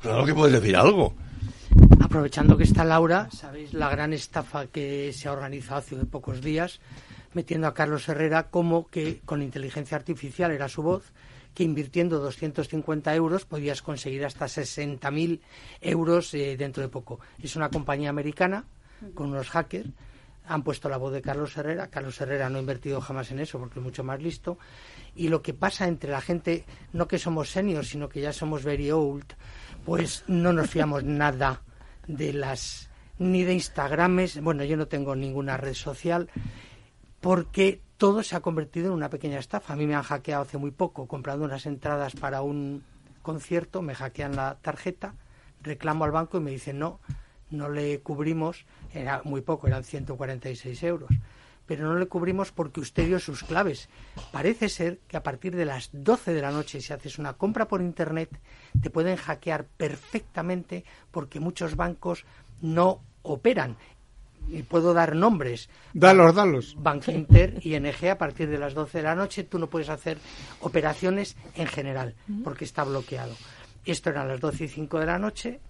Claro 0.00 0.24
que 0.24 0.34
puedes 0.34 0.60
decir 0.60 0.76
algo. 0.76 1.14
Aprovechando 2.00 2.56
que 2.56 2.64
está 2.64 2.84
Laura, 2.84 3.28
sabéis 3.32 3.72
la 3.72 3.90
gran 3.90 4.12
estafa 4.12 4.66
que 4.66 5.12
se 5.12 5.28
ha 5.28 5.32
organizado 5.32 5.78
hace 5.78 5.96
pocos 6.06 6.40
días, 6.40 6.80
metiendo 7.34 7.66
a 7.66 7.74
Carlos 7.74 8.08
Herrera 8.08 8.50
como 8.50 8.86
que 8.86 9.20
con 9.24 9.42
inteligencia 9.42 9.96
artificial 9.96 10.52
era 10.52 10.68
su 10.68 10.82
voz, 10.82 11.12
que 11.54 11.64
invirtiendo 11.64 12.18
250 12.20 13.14
euros 13.14 13.44
podías 13.46 13.82
conseguir 13.82 14.24
hasta 14.24 14.44
60.000 14.44 15.40
euros 15.80 16.34
eh, 16.34 16.56
dentro 16.56 16.82
de 16.82 16.88
poco. 16.88 17.18
Es 17.42 17.56
una 17.56 17.70
compañía 17.70 18.10
americana 18.10 18.64
con 19.14 19.30
unos 19.30 19.48
hackers. 19.50 19.88
Han 20.46 20.62
puesto 20.62 20.88
la 20.88 20.96
voz 20.96 21.12
de 21.12 21.22
Carlos 21.22 21.56
Herrera. 21.56 21.88
Carlos 21.88 22.20
Herrera 22.20 22.48
no 22.48 22.58
ha 22.58 22.60
invertido 22.60 23.00
jamás 23.00 23.30
en 23.30 23.40
eso 23.40 23.58
porque 23.58 23.78
es 23.78 23.84
mucho 23.84 24.04
más 24.04 24.22
listo. 24.22 24.58
Y 25.14 25.28
lo 25.28 25.42
que 25.42 25.54
pasa 25.54 25.88
entre 25.88 26.10
la 26.10 26.20
gente, 26.20 26.64
no 26.92 27.08
que 27.08 27.18
somos 27.18 27.50
seniors, 27.50 27.88
sino 27.88 28.08
que 28.08 28.20
ya 28.20 28.32
somos 28.32 28.64
very 28.64 28.90
old, 28.90 29.26
pues 29.84 30.24
no 30.26 30.52
nos 30.52 30.70
fiamos 30.70 31.04
nada 31.04 31.62
de 32.06 32.32
las 32.32 32.90
ni 33.18 33.44
de 33.44 33.54
Instagrames, 33.54 34.40
bueno, 34.42 34.64
yo 34.64 34.76
no 34.76 34.88
tengo 34.88 35.16
ninguna 35.16 35.56
red 35.56 35.74
social 35.74 36.28
porque 37.20 37.80
todo 37.96 38.22
se 38.22 38.36
ha 38.36 38.40
convertido 38.40 38.88
en 38.88 38.92
una 38.92 39.10
pequeña 39.10 39.38
estafa. 39.38 39.72
A 39.72 39.76
mí 39.76 39.86
me 39.86 39.94
han 39.94 40.02
hackeado 40.02 40.42
hace 40.42 40.58
muy 40.58 40.70
poco 40.70 41.06
comprando 41.06 41.44
unas 41.44 41.66
entradas 41.66 42.14
para 42.14 42.42
un 42.42 42.84
concierto, 43.22 43.82
me 43.82 43.94
hackean 43.94 44.36
la 44.36 44.58
tarjeta, 44.60 45.14
reclamo 45.62 46.04
al 46.04 46.12
banco 46.12 46.36
y 46.36 46.40
me 46.40 46.50
dicen 46.50 46.78
no, 46.78 47.00
no 47.50 47.68
le 47.68 48.00
cubrimos, 48.00 48.64
era 48.92 49.22
muy 49.24 49.40
poco, 49.40 49.66
eran 49.66 49.84
146 49.84 50.82
euros, 50.82 51.10
pero 51.66 51.86
no 51.86 51.98
le 51.98 52.06
cubrimos 52.06 52.52
porque 52.52 52.80
usted 52.80 53.06
dio 53.06 53.18
sus 53.18 53.42
claves. 53.42 53.88
Parece 54.32 54.68
ser 54.68 55.00
que 55.08 55.16
a 55.16 55.22
partir 55.22 55.54
de 55.54 55.64
las 55.64 55.90
12 55.92 56.32
de 56.32 56.42
la 56.42 56.50
noche, 56.50 56.80
si 56.80 56.92
haces 56.92 57.18
una 57.18 57.34
compra 57.34 57.66
por 57.66 57.80
internet, 57.80 58.30
te 58.80 58.90
pueden 58.90 59.16
hackear 59.16 59.66
perfectamente 59.76 60.84
porque 61.10 61.40
muchos 61.40 61.76
bancos 61.76 62.24
no 62.60 63.02
operan. 63.22 63.76
Y 64.48 64.62
puedo 64.62 64.94
dar 64.94 65.16
nombres. 65.16 65.68
Dalos, 65.92 66.32
dalos. 66.32 66.76
Bank 66.78 67.08
Inter, 67.08 67.58
ING, 67.66 68.08
a 68.08 68.18
partir 68.18 68.48
de 68.48 68.58
las 68.58 68.74
12 68.74 68.98
de 68.98 69.04
la 69.04 69.16
noche 69.16 69.42
tú 69.42 69.58
no 69.58 69.68
puedes 69.68 69.88
hacer 69.88 70.18
operaciones 70.60 71.36
en 71.56 71.66
general 71.66 72.14
porque 72.44 72.64
está 72.64 72.84
bloqueado. 72.84 73.34
Esto 73.84 74.10
eran 74.10 74.28
las 74.28 74.40
12 74.40 74.64
y 74.64 74.68
5 74.68 75.00
de 75.00 75.06
la 75.06 75.18
noche 75.18 75.60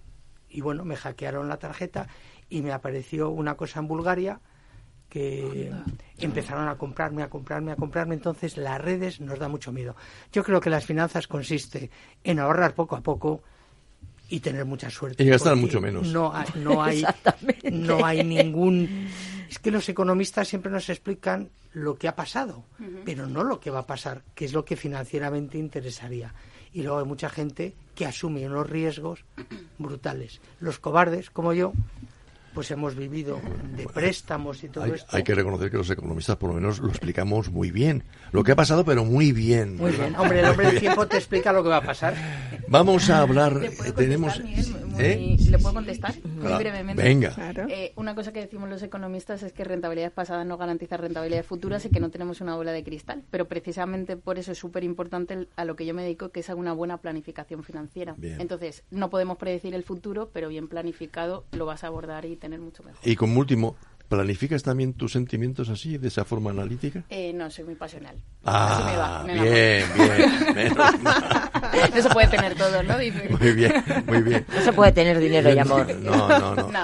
y 0.49 0.61
bueno, 0.61 0.85
me 0.85 0.95
hackearon 0.95 1.47
la 1.47 1.57
tarjeta 1.57 2.07
y 2.49 2.61
me 2.61 2.71
apareció 2.71 3.29
una 3.29 3.55
cosa 3.55 3.79
en 3.79 3.87
Bulgaria 3.87 4.39
que 5.09 5.71
empezaron 6.17 6.67
a 6.67 6.77
comprarme, 6.77 7.23
a 7.23 7.29
comprarme, 7.29 7.71
a 7.71 7.75
comprarme. 7.75 8.15
Entonces 8.15 8.57
las 8.57 8.79
redes 8.81 9.21
nos 9.21 9.39
da 9.39 9.47
mucho 9.47 9.71
miedo. 9.71 9.95
Yo 10.31 10.43
creo 10.43 10.59
que 10.59 10.69
las 10.69 10.85
finanzas 10.85 11.27
consiste 11.27 11.89
en 12.23 12.39
ahorrar 12.39 12.73
poco 12.75 12.95
a 12.95 13.01
poco 13.01 13.41
y 14.29 14.41
tener 14.41 14.65
mucha 14.65 14.89
suerte. 14.89 15.23
Y 15.23 15.27
gastar 15.27 15.55
mucho 15.55 15.79
menos. 15.79 16.07
No 16.09 16.31
hay, 16.33 16.47
no 16.55 16.83
hay, 16.83 17.05
no 17.71 18.05
hay 18.05 18.23
ningún. 18.23 19.07
Es 19.49 19.59
que 19.59 19.71
los 19.71 19.87
economistas 19.87 20.47
siempre 20.47 20.71
nos 20.71 20.89
explican 20.89 21.49
lo 21.71 21.95
que 21.95 22.07
ha 22.07 22.15
pasado, 22.15 22.65
pero 23.05 23.27
no 23.27 23.43
lo 23.43 23.59
que 23.59 23.69
va 23.69 23.79
a 23.79 23.87
pasar, 23.87 24.23
que 24.35 24.45
es 24.45 24.53
lo 24.53 24.65
que 24.65 24.75
financieramente 24.75 25.57
interesaría. 25.57 26.33
Y 26.77 26.83
luego 26.83 26.99
hay 26.99 27.05
mucha 27.05 27.27
gente 27.27 27.73
que 27.95 28.05
asume 28.05 28.45
unos 28.45 28.69
riesgos 28.69 29.25
brutales. 29.79 30.39
Los 30.59 30.77
cobardes, 30.77 31.31
como 31.31 31.51
yo, 31.51 31.73
pues 32.53 32.69
hemos 32.69 32.93
vivido 32.93 33.41
de 33.75 33.87
préstamos 33.87 34.63
y 34.63 34.69
todo 34.69 34.83
Hay, 34.83 34.91
esto. 34.91 35.17
hay 35.17 35.23
que 35.23 35.33
reconocer 35.33 35.71
que 35.71 35.77
los 35.77 35.89
economistas 35.89 36.35
por 36.35 36.49
lo 36.49 36.55
menos 36.55 36.77
lo 36.77 36.89
explicamos 36.89 37.49
muy 37.49 37.71
bien. 37.71 38.03
Lo 38.31 38.43
que 38.43 38.51
ha 38.51 38.55
pasado, 38.55 38.85
pero 38.85 39.03
muy 39.03 39.31
bien. 39.31 39.77
Muy 39.77 39.91
bien. 39.91 40.15
Hombre, 40.19 40.41
el 40.41 40.49
hombre 40.49 40.67
del 40.67 40.79
tiempo 40.79 41.07
te 41.07 41.17
explica 41.17 41.51
lo 41.51 41.63
que 41.63 41.69
va 41.69 41.77
a 41.77 41.83
pasar. 41.83 42.13
Vamos 42.67 43.09
a 43.09 43.21
hablar. 43.21 43.55
¿Le 43.55 43.71
puedo 43.71 43.89
eh, 43.89 43.93
tenemos. 43.93 44.39
Miguel? 44.39 44.75
Muy- 44.97 45.05
¿Eh? 45.05 45.37
¿Le 45.49 45.57
puedo 45.59 45.73
contestar? 45.75 46.13
Muy 46.25 46.53
brevemente. 46.57 47.01
Venga. 47.03 47.29
Claro. 47.33 47.65
Eh, 47.69 47.93
una 47.95 48.15
cosa 48.15 48.33
que 48.33 48.39
decimos 48.41 48.69
los 48.69 48.81
economistas 48.83 49.43
es 49.43 49.53
que 49.53 49.63
rentabilidades 49.63 50.13
pasadas 50.13 50.45
no 50.45 50.57
garantizan 50.57 50.99
rentabilidades 50.99 51.45
futuras 51.45 51.85
y 51.85 51.89
que 51.89 51.99
no 51.99 52.09
tenemos 52.09 52.41
una 52.41 52.55
bola 52.55 52.71
de 52.71 52.83
cristal. 52.83 53.23
Pero 53.31 53.47
precisamente 53.47 54.17
por 54.17 54.37
eso 54.39 54.51
es 54.51 54.57
súper 54.57 54.83
importante 54.83 55.47
a 55.55 55.65
lo 55.65 55.75
que 55.75 55.85
yo 55.85 55.93
me 55.93 56.03
dedico, 56.03 56.29
que 56.29 56.39
es 56.41 56.49
a 56.49 56.55
una 56.55 56.73
buena 56.73 56.97
planificación 56.97 57.63
financiera. 57.63 58.15
Bien. 58.17 58.39
Entonces, 58.41 58.83
no 58.91 59.09
podemos 59.09 59.37
predecir 59.37 59.73
el 59.73 59.83
futuro, 59.83 60.29
pero 60.33 60.49
bien 60.49 60.67
planificado 60.67 61.45
lo 61.51 61.65
vas 61.65 61.83
a 61.83 61.87
abordar 61.87 62.25
y 62.25 62.35
tener 62.35 62.59
mucho 62.59 62.83
mejor. 62.83 62.99
Y 63.03 63.15
como 63.15 63.39
último, 63.39 63.75
¿planificas 64.07 64.63
también 64.63 64.93
tus 64.93 65.11
sentimientos 65.13 65.69
así, 65.69 65.97
de 65.97 66.07
esa 66.07 66.25
forma 66.25 66.51
analítica? 66.51 67.03
Eh, 67.09 67.33
no, 67.33 67.49
soy 67.51 67.65
muy 67.65 67.75
pasional. 67.75 68.15
Así 68.43 68.83
me 68.83 68.97
va, 68.97 69.19
Ah, 69.19 69.23
me 69.25 69.33
bien, 69.33 69.85
bien. 69.95 70.55
menos 70.55 71.01
mal. 71.01 71.51
No 71.95 72.01
se 72.01 72.09
puede 72.09 72.27
tener 72.27 72.55
todo, 72.55 72.81
¿no? 72.83 72.97
Dice. 72.97 73.29
Muy 73.39 73.51
bien, 73.53 73.73
muy 74.07 74.21
bien. 74.21 74.45
No 74.53 74.61
se 74.61 74.73
puede 74.73 74.91
tener 74.91 75.19
dinero 75.19 75.53
y 75.53 75.59
amor. 75.59 75.87
No, 75.99 76.27
no, 76.27 76.55
no. 76.55 76.67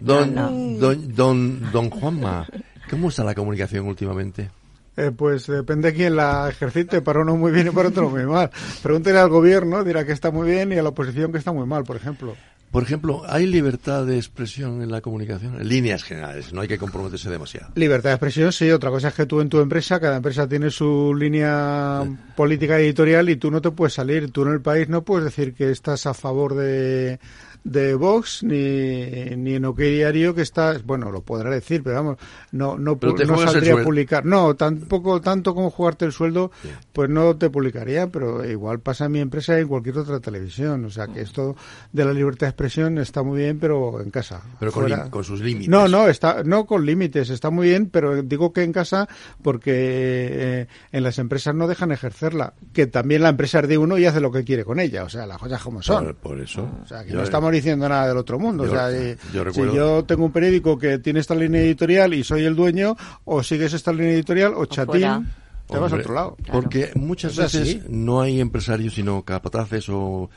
No, 0.00 0.16
Don, 0.16 0.34
No, 0.34 0.50
don, 0.80 1.14
don, 1.14 1.70
don 1.72 1.90
Juanma, 1.90 2.46
¿cómo 2.90 3.08
está 3.10 3.22
la 3.22 3.34
comunicación 3.36 3.86
últimamente? 3.86 4.50
Eh, 4.96 5.10
pues 5.16 5.46
depende 5.46 5.90
de 5.90 5.96
quién 5.96 6.16
la 6.16 6.48
ejercite, 6.50 7.00
para 7.02 7.20
uno 7.20 7.36
muy 7.36 7.52
bien 7.52 7.68
y 7.68 7.70
para 7.70 7.88
otro 7.88 8.10
muy 8.10 8.24
mal. 8.26 8.50
Pregúntele 8.82 9.18
al 9.18 9.28
gobierno, 9.28 9.84
dirá 9.84 10.04
que 10.04 10.12
está 10.12 10.30
muy 10.30 10.50
bien, 10.50 10.72
y 10.72 10.76
a 10.78 10.82
la 10.82 10.88
oposición 10.90 11.30
que 11.32 11.38
está 11.38 11.52
muy 11.52 11.66
mal, 11.66 11.84
por 11.84 11.96
ejemplo. 11.96 12.36
Por 12.72 12.84
ejemplo, 12.84 13.22
¿hay 13.28 13.46
libertad 13.46 14.06
de 14.06 14.16
expresión 14.16 14.80
en 14.80 14.90
la 14.90 15.02
comunicación? 15.02 15.60
En 15.60 15.68
líneas 15.68 16.02
generales, 16.02 16.54
no 16.54 16.62
hay 16.62 16.68
que 16.68 16.78
comprometerse 16.78 17.28
demasiado. 17.28 17.70
Libertad 17.74 18.08
de 18.08 18.14
expresión, 18.14 18.50
sí. 18.50 18.70
Otra 18.70 18.88
cosa 18.88 19.08
es 19.08 19.14
que 19.14 19.26
tú 19.26 19.42
en 19.42 19.50
tu 19.50 19.60
empresa, 19.60 20.00
cada 20.00 20.16
empresa 20.16 20.48
tiene 20.48 20.70
su 20.70 21.14
línea 21.14 22.02
política 22.34 22.78
editorial 22.78 23.28
y 23.28 23.36
tú 23.36 23.50
no 23.50 23.60
te 23.60 23.72
puedes 23.72 23.92
salir. 23.92 24.32
Tú 24.32 24.42
en 24.44 24.54
el 24.54 24.62
país 24.62 24.88
no 24.88 25.02
puedes 25.02 25.26
decir 25.26 25.52
que 25.52 25.70
estás 25.70 26.06
a 26.06 26.14
favor 26.14 26.54
de 26.54 27.20
de 27.64 27.94
Vox 27.94 28.42
ni, 28.42 29.36
ni 29.36 29.54
en 29.54 29.64
OK 29.64 29.78
Diario 29.78 30.34
que 30.34 30.42
está, 30.42 30.76
bueno, 30.84 31.10
lo 31.10 31.22
podrá 31.22 31.50
decir, 31.50 31.82
pero 31.82 31.96
vamos, 31.96 32.18
no, 32.50 32.76
no, 32.76 32.98
no 33.00 33.38
saldría 33.38 33.74
a 33.74 33.82
publicar. 33.82 34.24
No, 34.24 34.54
tampoco 34.54 35.20
tanto 35.20 35.54
como 35.54 35.70
jugarte 35.70 36.04
el 36.04 36.12
sueldo, 36.12 36.50
pues 36.92 37.08
no 37.08 37.36
te 37.36 37.50
publicaría, 37.50 38.08
pero 38.08 38.44
igual 38.44 38.80
pasa 38.80 39.06
en 39.06 39.12
mi 39.12 39.20
empresa 39.20 39.56
y 39.58 39.62
en 39.62 39.68
cualquier 39.68 39.98
otra 39.98 40.20
televisión. 40.20 40.84
O 40.84 40.90
sea 40.90 41.06
que 41.06 41.20
esto 41.20 41.56
de 41.92 42.04
la 42.04 42.12
libertad 42.12 42.46
de 42.46 42.50
expresión 42.50 42.98
está 42.98 43.22
muy 43.22 43.38
bien, 43.38 43.58
pero 43.58 44.00
en 44.00 44.10
casa. 44.10 44.42
Pero 44.58 44.72
con, 44.72 45.24
sus 45.24 45.40
límites. 45.40 45.68
No, 45.68 45.88
no, 45.88 46.08
está, 46.08 46.42
no 46.44 46.66
con 46.66 46.84
límites, 46.84 47.30
está 47.30 47.50
muy 47.50 47.68
bien, 47.68 47.88
pero 47.90 48.22
digo 48.22 48.52
que 48.52 48.62
en 48.62 48.72
casa 48.72 49.08
porque 49.42 49.72
eh, 49.72 50.66
en 50.90 51.02
las 51.02 51.18
empresas 51.18 51.54
no 51.54 51.68
dejan 51.68 51.92
ejercerla, 51.92 52.54
que 52.72 52.86
también 52.86 53.22
la 53.22 53.28
empresa 53.28 53.60
es 53.60 53.68
de 53.68 53.78
uno 53.78 53.98
y 53.98 54.06
hace 54.06 54.20
lo 54.20 54.32
que 54.32 54.44
quiere 54.44 54.64
con 54.64 54.80
ella, 54.80 55.04
o 55.04 55.08
sea, 55.08 55.26
las 55.26 55.38
cosas 55.38 55.62
como 55.62 55.82
son. 55.82 56.16
Por, 56.20 56.40
eso. 56.40 56.68
O 56.82 56.86
sea, 56.86 57.04
que 57.04 57.12
no 57.12 57.22
estamos 57.22 57.51
diciendo 57.52 57.88
nada 57.88 58.08
del 58.08 58.16
otro 58.16 58.38
mundo. 58.38 58.64
o 58.64 58.68
sea, 58.68 58.90
si 58.90 59.60
yo 59.74 60.04
tengo 60.04 60.24
un 60.24 60.32
periódico 60.32 60.78
que 60.78 60.98
tiene 60.98 61.20
esta 61.20 61.34
línea 61.34 61.60
editorial 61.60 62.14
y 62.14 62.24
soy 62.24 62.44
el 62.44 62.56
dueño, 62.56 62.96
o 63.24 63.42
sigues 63.42 63.72
esta 63.72 63.92
línea 63.92 64.12
editorial, 64.12 64.54
o 64.56 64.66
chatín, 64.66 65.28
te 65.68 65.78
vas 65.78 65.92
a 65.92 65.96
otro 65.96 66.14
lado. 66.14 66.36
Porque 66.50 66.90
muchas 66.94 67.36
veces 67.36 67.88
no 67.88 68.20
hay 68.20 68.40
empresarios, 68.40 68.94
sino 68.94 69.22
capataces 69.22 69.88
o 69.88 70.30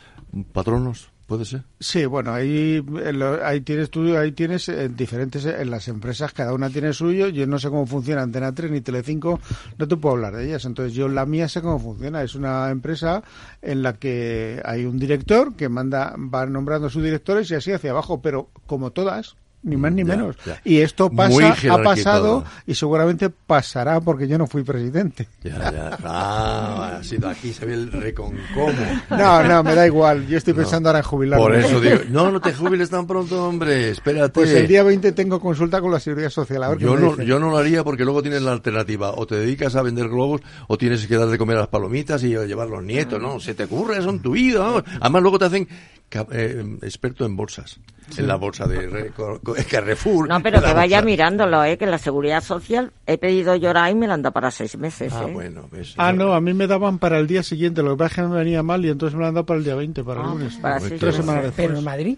patronos. 0.52 1.12
¿Puede 1.26 1.44
ser? 1.44 1.64
Sí, 1.80 2.06
bueno, 2.06 2.32
ahí, 2.32 2.86
ahí 3.44 3.62
tienes 3.62 3.90
tú, 3.90 4.16
ahí 4.16 4.32
tienes 4.34 4.70
eh, 4.70 4.90
diferentes, 4.90 5.44
eh, 5.46 5.56
en 5.60 5.72
las 5.72 5.88
empresas 5.88 6.32
cada 6.34 6.54
una 6.54 6.70
tiene 6.70 6.94
suyo, 6.94 7.30
yo 7.30 7.48
no 7.48 7.58
sé 7.58 7.70
cómo 7.70 7.88
funciona 7.88 8.22
Antena 8.22 8.54
3 8.54 8.70
ni 8.70 8.82
Telecinco, 8.82 9.40
no 9.80 9.88
te 9.88 9.98
puedo 9.98 10.16
hablar 10.16 10.36
de 10.36 10.46
ellas, 10.46 10.66
entonces 10.66 10.94
yo 10.94 11.08
la 11.10 11.26
mía 11.26 11.50
sé 11.50 11.64
cómo 11.64 11.80
funciona, 11.80 12.22
es 12.22 12.36
una 12.36 12.70
empresa 12.70 13.24
en 13.64 13.82
la 13.82 13.94
que 13.94 14.62
hay 14.64 14.86
un 14.86 15.00
director 15.00 15.56
que 15.56 15.68
manda, 15.68 16.16
va 16.16 16.46
nombrando 16.46 16.92
sus 16.92 17.02
directores 17.02 17.50
y 17.50 17.56
así 17.56 17.72
hacia 17.72 17.90
abajo, 17.90 18.22
pero 18.22 18.52
como 18.68 18.92
todas, 18.92 19.36
ni 19.66 19.76
más 19.78 19.92
ni 19.92 20.04
menos. 20.04 20.36
Y 20.64 20.78
esto 20.78 21.10
pasa, 21.10 21.56
ha 21.72 21.82
pasado 21.82 22.46
y 22.68 22.76
seguramente 22.76 23.30
pasará 23.30 24.00
porque 24.00 24.28
yo 24.28 24.38
no 24.38 24.46
fui 24.46 24.64
presidente. 24.64 25.28
Ya, 25.44 25.72
ya. 25.72 25.98
Ah, 26.04 26.98
ha 27.00 27.04
sido 27.04 27.28
aquí, 27.28 27.52
se 27.52 27.66
ve 27.66 27.74
el 27.74 27.92
reconcomo. 27.92 28.72
No, 29.10 29.44
no, 29.44 29.64
me 29.64 29.76
da 29.76 29.88
igual. 29.88 30.28
Yo 30.28 30.38
estoy 30.38 30.54
pensando 30.54 30.90
ahora 30.90 31.00
en 31.00 31.06
jubilarme. 31.06 31.44
Por 31.44 31.56
eso 31.56 31.82
digo, 31.82 31.98
no, 32.10 32.32
no 32.32 32.40
te 32.40 32.54
jubiles 32.54 32.90
tan 32.90 33.08
pronto, 33.08 33.44
hombre, 33.44 33.90
espérate. 33.90 34.34
Pues 34.34 34.52
el 34.52 34.68
día 34.68 34.84
20 34.84 35.12
tengo 35.14 35.40
consulta 35.40 35.82
con 35.82 35.92
la 35.92 36.00
Seguridad 36.00 36.30
Social. 36.30 36.64
A 36.64 36.70
ver 36.70 36.78
yo, 36.78 36.96
no, 36.96 37.22
yo 37.22 37.40
no 37.40 37.50
lo 37.50 37.58
haría 37.58 37.84
porque 37.84 38.04
luego 38.04 38.22
tienes 38.22 38.44
la 38.44 38.52
alternativa. 38.52 39.12
O 39.16 39.26
te 39.26 39.36
dedicas 39.36 39.76
a 39.76 39.82
vender 39.82 40.10
globos 40.10 40.42
o 40.68 40.78
tienes 40.78 41.08
que 41.08 41.18
dar 41.18 41.28
de 41.28 41.38
comer 41.40 41.58
a 41.58 41.62
las 41.62 41.70
palomitas 41.70 42.24
y 42.24 42.30
llevar 42.30 42.70
los 42.70 42.84
nietos, 42.84 43.20
¿no? 43.20 43.40
Se 43.40 43.56
te 43.56 43.64
ocurre, 43.64 44.02
son 44.04 44.20
tu 44.20 44.32
vida. 44.32 44.84
Además, 45.02 45.22
luego 45.24 45.40
te 45.40 45.46
hacen 45.46 45.68
eh, 46.32 46.78
experto 46.82 47.26
en 47.26 47.36
bolsas, 47.36 47.80
en 48.18 48.28
la 48.28 48.36
bolsa 48.36 48.68
de 48.68 49.12
Carrefour. 49.70 50.28
No, 50.28 50.42
pero 50.42 50.62
que 50.62 50.74
vaya 50.74 51.02
mirándolo, 51.02 51.64
¿eh? 51.64 51.78
que 51.78 51.86
la 51.86 51.98
seguridad 51.98 52.42
social 52.42 52.92
he 53.06 53.18
pedido 53.18 53.56
llorar 53.56 53.92
y 53.92 53.96
me 53.96 54.08
la 54.08 54.16
han 54.16 54.22
dado 54.22 54.34
para 54.34 54.52
seis 54.52 54.78
meses. 54.78 55.14
Ah, 55.14 55.26
¿eh? 55.28 55.32
bueno, 55.32 55.70
Ah, 55.98 56.14
no, 56.14 56.34
a 56.34 56.42
mí 56.42 56.54
me 56.54 56.68
daban 56.68 57.00
para 57.00 57.20
el 57.20 57.28
día 57.28 57.44
siguiente, 57.44 57.82
lo 57.82 57.92
que 57.92 57.98
pasa 57.98 58.22
es 58.22 58.28
que 58.28 58.34
me 58.34 58.38
venía 58.38 58.64
mal 58.64 58.86
y 58.86 58.90
entonces 58.90 59.16
me 59.16 59.24
la 59.24 59.30
han 59.30 59.36
dado 59.36 59.46
para 59.46 59.58
el 59.60 59.64
día 59.64 59.76
20, 59.76 60.04
para 60.04 60.22
el 60.22 60.28
ah, 60.28 60.30
lunes. 60.30 60.56
Para 60.56 60.80
tres 60.80 61.16
semanas 61.16 61.44
después. 61.44 61.68
¿Pero 61.68 61.80
en 61.80 61.84
Madrid? 61.84 62.18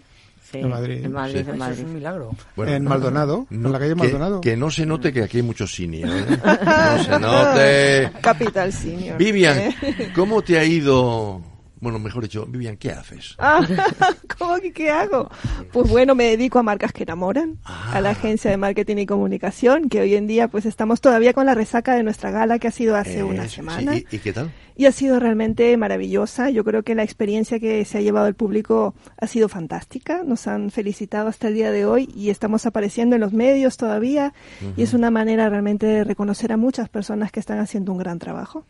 Sí, 0.50 0.58
en 0.58 0.68
Madrid. 0.70 1.04
En 1.04 1.12
Madrid, 1.12 1.48
en 1.48 1.58
Madrid. 1.58 1.78
es 1.78 1.84
un 1.84 1.94
milagro. 1.94 2.30
en 2.56 2.84
Maldonado, 2.84 3.46
en 3.50 3.70
la 3.70 3.78
calle 3.78 3.94
Maldonado. 3.94 4.40
Que, 4.40 4.56
no 4.56 4.70
se 4.70 4.86
note 4.86 5.12
que 5.12 5.22
aquí 5.22 5.38
hay 5.38 5.42
muchos 5.42 5.74
senior. 5.74 6.08
¿eh? 6.10 6.38
No 6.98 7.04
se 7.04 7.18
note. 7.18 8.10
Capital 8.22 8.72
senior. 8.72 9.18
Vivian, 9.18 9.74
¿cómo 10.14 10.40
te 10.40 10.58
ha 10.58 10.64
ido 10.64 11.42
bueno, 11.80 11.98
mejor 11.98 12.24
dicho, 12.24 12.44
Vivian, 12.46 12.76
¿qué 12.76 12.90
haces? 12.90 13.36
Ah, 13.38 13.60
¿Cómo 14.38 14.56
que 14.56 14.72
qué 14.72 14.90
hago? 14.90 15.30
Pues 15.72 15.88
bueno, 15.88 16.14
me 16.14 16.24
dedico 16.24 16.58
a 16.58 16.62
marcas 16.62 16.92
que 16.92 17.04
enamoran, 17.04 17.58
a 17.64 18.00
la 18.00 18.10
ah. 18.10 18.12
agencia 18.12 18.50
de 18.50 18.56
marketing 18.56 18.96
y 18.96 19.06
comunicación, 19.06 19.88
que 19.88 20.00
hoy 20.00 20.14
en 20.14 20.26
día 20.26 20.48
pues 20.48 20.66
estamos 20.66 21.00
todavía 21.00 21.32
con 21.32 21.46
la 21.46 21.54
resaca 21.54 21.94
de 21.94 22.02
nuestra 22.02 22.30
gala 22.30 22.58
que 22.58 22.68
ha 22.68 22.72
sido 22.72 22.96
hace 22.96 23.22
una 23.22 23.48
semana. 23.48 23.96
¿Y, 23.96 24.02
qué 24.02 24.32
tal? 24.32 24.52
Y 24.76 24.86
ha 24.86 24.92
sido 24.92 25.20
realmente 25.20 25.76
maravillosa. 25.76 26.50
Yo 26.50 26.64
creo 26.64 26.82
que 26.82 26.94
la 26.94 27.02
experiencia 27.02 27.58
que 27.58 27.84
se 27.84 27.98
ha 27.98 28.00
llevado 28.00 28.26
el 28.26 28.34
público 28.34 28.94
ha 29.20 29.26
sido 29.26 29.48
fantástica. 29.48 30.22
Nos 30.24 30.46
han 30.46 30.70
felicitado 30.70 31.28
hasta 31.28 31.48
el 31.48 31.54
día 31.54 31.70
de 31.70 31.84
hoy 31.84 32.08
y 32.14 32.30
estamos 32.30 32.66
apareciendo 32.66 33.16
en 33.16 33.20
los 33.20 33.32
medios 33.32 33.76
todavía. 33.76 34.34
Y 34.76 34.82
es 34.82 34.94
una 34.94 35.10
manera 35.10 35.48
realmente 35.48 35.86
de 35.86 36.04
reconocer 36.04 36.52
a 36.52 36.56
muchas 36.56 36.88
personas 36.88 37.32
que 37.32 37.40
están 37.40 37.58
haciendo 37.58 37.92
un 37.92 37.98
gran 37.98 38.18
trabajo. 38.18 38.64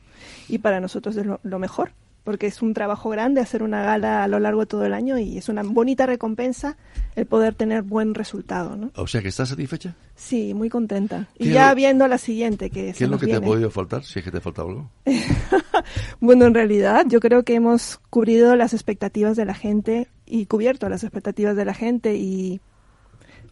Y 0.49 0.59
para 0.59 0.81
nosotros 0.81 1.17
es 1.17 1.27
lo 1.43 1.59
mejor 1.59 1.93
porque 2.25 2.47
es 2.47 2.61
un 2.61 2.75
trabajo 2.75 3.09
grande 3.09 3.41
hacer 3.41 3.63
una 3.63 3.83
gala 3.83 4.23
a 4.23 4.29
lo 4.29 4.39
largo 4.39 4.61
de 4.61 4.67
todo 4.67 4.85
el 4.85 4.93
año 4.93 5.19
y 5.19 5.39
es 5.39 5.49
una 5.49 5.63
bonita 5.63 6.07
recompensa 6.07 6.77
el 7.17 7.27
poder 7.27 7.55
tener 7.55 7.83
buen 7.83 8.15
resultado. 8.15 8.77
¿no? 8.77 8.91
O 8.97 9.07
sea, 9.07 9.23
que 9.23 9.29
estás 9.29 9.49
satisfecha. 9.49 9.97
Sí, 10.15 10.53
muy 10.53 10.69
contenta. 10.69 11.29
Y 11.39 11.51
ya 11.51 11.73
viendo 11.75 12.07
la 12.07 12.19
siguiente 12.19 12.71
que 12.71 12.93
¿Qué 12.93 13.05
es 13.05 13.11
lo 13.11 13.19
que 13.19 13.27
te 13.27 13.37
ha 13.37 13.41
podido 13.41 13.71
faltar, 13.71 14.05
si 14.05 14.19
es 14.19 14.25
que 14.25 14.31
te 14.31 14.41
falta 14.41 14.63
algo? 14.63 14.91
bueno, 16.21 16.47
en 16.47 16.55
realidad 16.55 17.07
yo 17.09 17.21
creo 17.21 17.45
que 17.45 17.55
hemos 17.55 17.99
cubrido 18.11 18.57
las 18.57 18.75
expectativas 18.75 19.37
de 19.37 19.45
la 19.45 19.55
gente 19.55 20.09
y 20.27 20.47
cubierto 20.47 20.89
las 20.89 21.05
expectativas 21.05 21.57
de 21.57 21.65
la 21.65 21.75
gente 21.75 22.17
y 22.17 22.61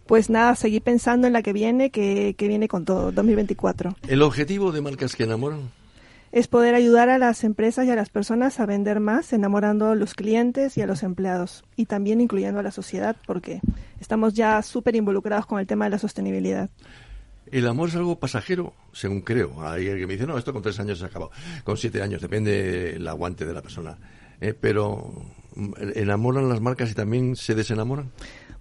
pues 0.06 0.30
nada, 0.30 0.54
seguir 0.54 0.82
pensando 0.82 1.26
en 1.26 1.32
la 1.32 1.42
que 1.42 1.52
viene, 1.52 1.90
que, 1.90 2.34
que 2.36 2.46
viene 2.46 2.68
con 2.68 2.84
todo, 2.84 3.10
2024. 3.10 3.96
¿El 4.06 4.22
objetivo 4.22 4.70
de 4.70 4.80
Marcas 4.80 5.16
que 5.16 5.24
Enamoran? 5.24 5.70
Es 6.36 6.48
poder 6.48 6.74
ayudar 6.74 7.08
a 7.08 7.16
las 7.16 7.44
empresas 7.44 7.86
y 7.86 7.90
a 7.90 7.96
las 7.96 8.10
personas 8.10 8.60
a 8.60 8.66
vender 8.66 9.00
más, 9.00 9.32
enamorando 9.32 9.88
a 9.88 9.94
los 9.94 10.12
clientes 10.12 10.76
y 10.76 10.82
a 10.82 10.86
los 10.86 11.02
empleados 11.02 11.64
y 11.76 11.86
también 11.86 12.20
incluyendo 12.20 12.60
a 12.60 12.62
la 12.62 12.72
sociedad 12.72 13.16
porque 13.26 13.62
estamos 14.00 14.34
ya 14.34 14.60
súper 14.60 14.96
involucrados 14.96 15.46
con 15.46 15.60
el 15.60 15.66
tema 15.66 15.86
de 15.86 15.92
la 15.92 15.98
sostenibilidad. 15.98 16.68
El 17.50 17.66
amor 17.66 17.88
es 17.88 17.96
algo 17.96 18.18
pasajero, 18.18 18.74
según 18.92 19.22
creo. 19.22 19.66
Hay 19.66 19.88
alguien 19.88 19.96
que 20.00 20.06
me 20.06 20.12
dice, 20.12 20.26
no, 20.26 20.36
esto 20.36 20.52
con 20.52 20.60
tres 20.60 20.78
años 20.78 20.98
se 20.98 21.06
acabado, 21.06 21.30
con 21.64 21.78
siete 21.78 22.02
años, 22.02 22.20
depende 22.20 22.96
el 22.96 23.08
aguante 23.08 23.46
de 23.46 23.54
la 23.54 23.62
persona. 23.62 23.96
Eh, 24.38 24.52
pero, 24.52 25.10
¿enamoran 25.94 26.50
las 26.50 26.60
marcas 26.60 26.90
y 26.90 26.94
también 26.94 27.34
se 27.36 27.54
desenamoran? 27.54 28.10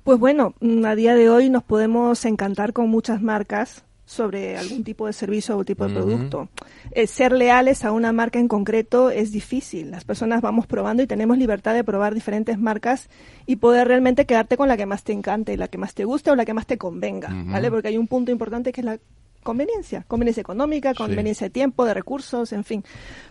Pues 0.05 0.17
bueno, 0.17 0.53
a 0.85 0.95
día 0.95 1.13
de 1.13 1.29
hoy 1.29 1.49
nos 1.49 1.63
podemos 1.63 2.23
encantar 2.23 2.71
con 2.71 2.87
muchas 2.89 3.21
marcas, 3.21 3.84
sobre 4.05 4.55
algún 4.55 4.83
tipo 4.83 5.07
de 5.07 5.13
servicio 5.13 5.57
o 5.57 5.65
tipo 5.65 5.87
de 5.87 5.93
producto. 5.93 6.47
Eh, 6.91 7.07
ser 7.07 7.31
leales 7.31 7.83
a 7.83 7.91
una 7.91 8.11
marca 8.11 8.39
en 8.39 8.47
concreto 8.47 9.09
es 9.09 9.31
difícil. 9.31 9.91
Las 9.91 10.05
personas 10.05 10.41
vamos 10.41 10.67
probando 10.67 11.01
y 11.01 11.07
tenemos 11.07 11.37
libertad 11.37 11.73
de 11.73 11.83
probar 11.83 12.13
diferentes 12.13 12.59
marcas 12.59 13.09
y 13.47 13.57
poder 13.57 13.87
realmente 13.87 14.25
quedarte 14.25 14.57
con 14.57 14.67
la 14.67 14.77
que 14.77 14.85
más 14.85 15.03
te 15.03 15.11
encante, 15.11 15.57
la 15.57 15.67
que 15.67 15.79
más 15.79 15.95
te 15.95 16.05
guste 16.05 16.29
o 16.31 16.35
la 16.35 16.45
que 16.45 16.53
más 16.53 16.67
te 16.67 16.77
convenga, 16.77 17.29
¿vale? 17.47 17.71
Porque 17.71 17.87
hay 17.87 17.97
un 17.97 18.07
punto 18.07 18.31
importante 18.31 18.71
que 18.71 18.81
es 18.81 18.85
la 18.85 18.99
conveniencia, 19.41 20.03
conveniencia 20.07 20.41
económica, 20.41 20.93
conveniencia 20.93 21.45
de 21.45 21.51
tiempo, 21.51 21.85
de 21.85 21.93
recursos, 21.93 22.51
en 22.51 22.63
fin. 22.63 22.83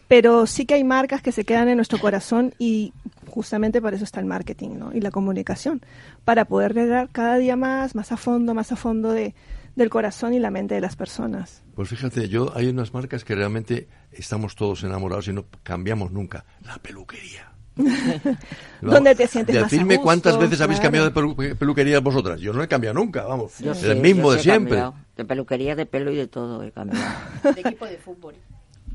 Pero 0.06 0.46
sí 0.46 0.64
que 0.64 0.74
hay 0.74 0.84
marcas 0.84 1.22
que 1.22 1.32
se 1.32 1.44
quedan 1.44 1.68
en 1.68 1.76
nuestro 1.76 1.98
corazón 1.98 2.54
y 2.58 2.92
justamente 3.28 3.80
por 3.80 3.94
eso 3.94 4.04
está 4.04 4.20
el 4.20 4.26
marketing 4.26 4.78
¿no? 4.78 4.92
y 4.92 5.00
la 5.00 5.10
comunicación, 5.10 5.82
para 6.24 6.44
poder 6.44 6.74
llegar 6.74 7.08
cada 7.10 7.36
día 7.36 7.56
más, 7.56 7.94
más 7.94 8.12
a 8.12 8.16
fondo, 8.16 8.54
más 8.54 8.70
a 8.70 8.76
fondo 8.76 9.10
de, 9.10 9.34
del 9.76 9.90
corazón 9.90 10.34
y 10.34 10.38
la 10.38 10.50
mente 10.50 10.74
de 10.74 10.80
las 10.80 10.96
personas. 10.96 11.62
Pues 11.74 11.88
fíjate, 11.88 12.28
yo 12.28 12.52
hay 12.54 12.68
unas 12.68 12.94
marcas 12.94 13.24
que 13.24 13.34
realmente 13.34 13.88
estamos 14.12 14.54
todos 14.54 14.82
enamorados 14.84 15.28
y 15.28 15.32
no 15.32 15.46
cambiamos 15.62 16.12
nunca. 16.12 16.44
La 16.62 16.76
peluquería. 16.78 17.52
¿Dónde 18.80 19.16
te 19.16 19.26
sientes 19.26 19.60
más 19.60 19.70
Decirme 19.70 20.00
cuántas 20.00 20.38
veces 20.38 20.60
habéis 20.60 20.78
cambiado 20.78 21.10
de 21.10 21.54
peluquería 21.56 21.98
vosotras. 22.00 22.40
Yo 22.40 22.52
no 22.52 22.62
he 22.62 22.68
cambiado 22.68 22.94
nunca, 22.94 23.24
vamos. 23.24 23.60
el 23.60 24.00
mismo 24.00 24.32
de 24.32 24.38
siempre. 24.40 24.82
De 25.16 25.24
peluquería, 25.24 25.74
de 25.74 25.86
pelo 25.86 26.10
y 26.12 26.16
de 26.16 26.28
todo 26.28 26.62
he 26.62 26.70
cambiado. 26.70 27.04
De 27.54 27.60
equipo 27.60 27.86
de 27.86 27.98
fútbol. 27.98 28.34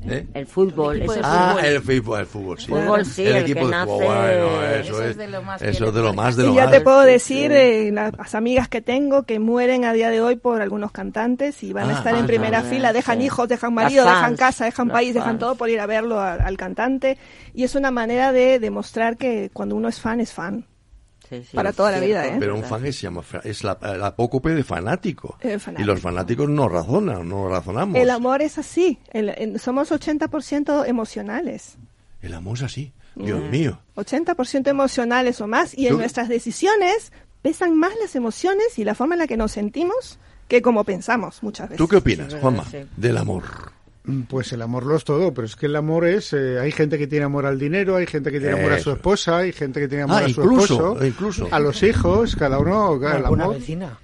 ¿Eh? 0.06 0.26
El 0.32 0.46
fútbol. 0.46 1.02
El 1.02 1.10
ah, 1.22 1.58
el 1.62 1.80
fútbol, 1.82 2.20
el 2.20 2.26
fútbol, 2.26 2.58
sí. 2.58 2.66
Fútbol, 2.68 3.04
sí, 3.04 3.26
el, 3.26 3.36
equipo 3.36 3.68
de 3.68 3.76
fútbol, 3.84 3.98
bueno, 3.98 4.64
eso, 4.64 5.04
es, 5.04 5.16
de 5.16 5.28
lo 5.28 5.42
más, 5.42 5.60
eso 5.60 5.88
es 5.88 5.94
de 5.94 6.00
lo 6.00 6.14
más 6.14 6.36
de 6.36 6.44
lo 6.44 6.52
y 6.52 6.54
ya 6.54 6.70
te 6.70 6.80
puedo 6.80 7.02
decir, 7.02 7.52
eh, 7.52 7.92
las 7.92 8.34
amigas 8.34 8.68
que 8.68 8.80
tengo 8.80 9.24
que 9.24 9.38
mueren 9.38 9.84
a 9.84 9.92
día 9.92 10.08
de 10.08 10.22
hoy 10.22 10.36
por 10.36 10.62
algunos 10.62 10.90
cantantes 10.90 11.62
y 11.62 11.74
van 11.74 11.90
a 11.90 11.94
ah, 11.94 11.98
estar 11.98 12.14
en 12.14 12.26
primera 12.26 12.62
fila, 12.62 12.94
dejan 12.94 13.20
hijos, 13.20 13.48
dejan 13.48 13.74
marido, 13.74 14.04
dejan 14.06 14.36
casa, 14.36 14.64
dejan 14.64 14.88
país, 14.88 15.12
dejan 15.12 15.38
todo 15.38 15.56
por 15.56 15.68
ir 15.68 15.80
a 15.80 15.86
verlo 15.86 16.20
al 16.20 16.56
cantante. 16.56 17.18
Y 17.52 17.64
es 17.64 17.74
una 17.74 17.90
manera 17.90 18.32
de 18.32 18.58
demostrar 18.58 19.16
que 19.16 19.50
cuando 19.52 19.76
uno 19.76 19.88
es 19.88 20.00
fan, 20.00 20.20
es 20.20 20.32
fan 20.32 20.64
para 21.54 21.72
toda 21.72 21.90
la 21.92 22.00
vida, 22.00 22.26
¿eh? 22.26 22.36
Pero 22.38 22.54
un 22.56 22.64
fan 22.64 22.84
es, 22.86 23.04
es 23.44 23.64
la, 23.64 23.78
la 23.80 24.08
apócope 24.08 24.50
de 24.50 24.64
fanático. 24.64 25.38
Y 25.78 25.82
los 25.84 26.00
fanáticos 26.00 26.48
no 26.48 26.68
razonan, 26.68 27.28
no 27.28 27.48
razonamos. 27.48 27.96
El 27.96 28.10
amor 28.10 28.42
es 28.42 28.58
así. 28.58 28.98
somos 29.58 29.90
80% 29.90 30.86
emocionales. 30.86 31.76
El 32.22 32.34
amor 32.34 32.56
es 32.58 32.62
así. 32.64 32.92
Dios 33.14 33.42
mío. 33.50 33.78
80% 33.96 34.68
emocionales 34.68 35.40
o 35.40 35.46
más 35.46 35.76
y 35.76 35.86
en 35.88 35.96
nuestras 35.96 36.28
decisiones 36.28 37.12
pesan 37.42 37.76
más 37.76 37.92
las 38.00 38.14
emociones 38.14 38.78
y 38.78 38.84
la 38.84 38.94
forma 38.94 39.14
en 39.14 39.20
la 39.20 39.26
que 39.26 39.36
nos 39.36 39.52
sentimos 39.52 40.18
que 40.48 40.62
como 40.62 40.84
pensamos 40.84 41.42
muchas 41.42 41.68
veces. 41.68 41.78
¿Tú 41.78 41.88
qué 41.88 41.96
opinas, 41.96 42.26
Sí, 42.26 42.34
verdad, 42.34 42.40
Juanma, 42.42 42.64
sí. 42.70 42.78
del 42.96 43.16
amor? 43.16 43.44
Mm, 44.10 44.22
Pues 44.22 44.52
el 44.52 44.62
amor 44.62 44.84
lo 44.86 44.96
es 44.96 45.04
todo, 45.04 45.32
pero 45.32 45.46
es 45.46 45.56
que 45.56 45.66
el 45.66 45.76
amor 45.76 46.06
es... 46.06 46.32
eh, 46.32 46.58
hay 46.60 46.72
gente 46.72 46.98
que 46.98 47.06
tiene 47.06 47.24
amor 47.24 47.46
al 47.46 47.58
dinero, 47.58 47.96
hay 47.96 48.06
gente 48.06 48.30
que 48.30 48.40
tiene 48.40 48.58
amor 48.58 48.72
a 48.72 48.78
su 48.80 48.90
esposa, 48.92 49.38
hay 49.38 49.52
gente 49.52 49.80
que 49.80 49.88
tiene 49.88 50.04
amor 50.04 50.22
Ah, 50.22 50.26
a 50.26 50.28
su 50.28 50.40
incluso, 50.42 50.74
esposo, 50.74 51.06
incluso. 51.06 51.48
a 51.50 51.58
los 51.60 51.82
hijos, 51.82 52.36
cada 52.36 52.58
uno... 52.58 52.94
el 52.94 53.24
amor, 53.24 53.54
vecina. 53.54 53.98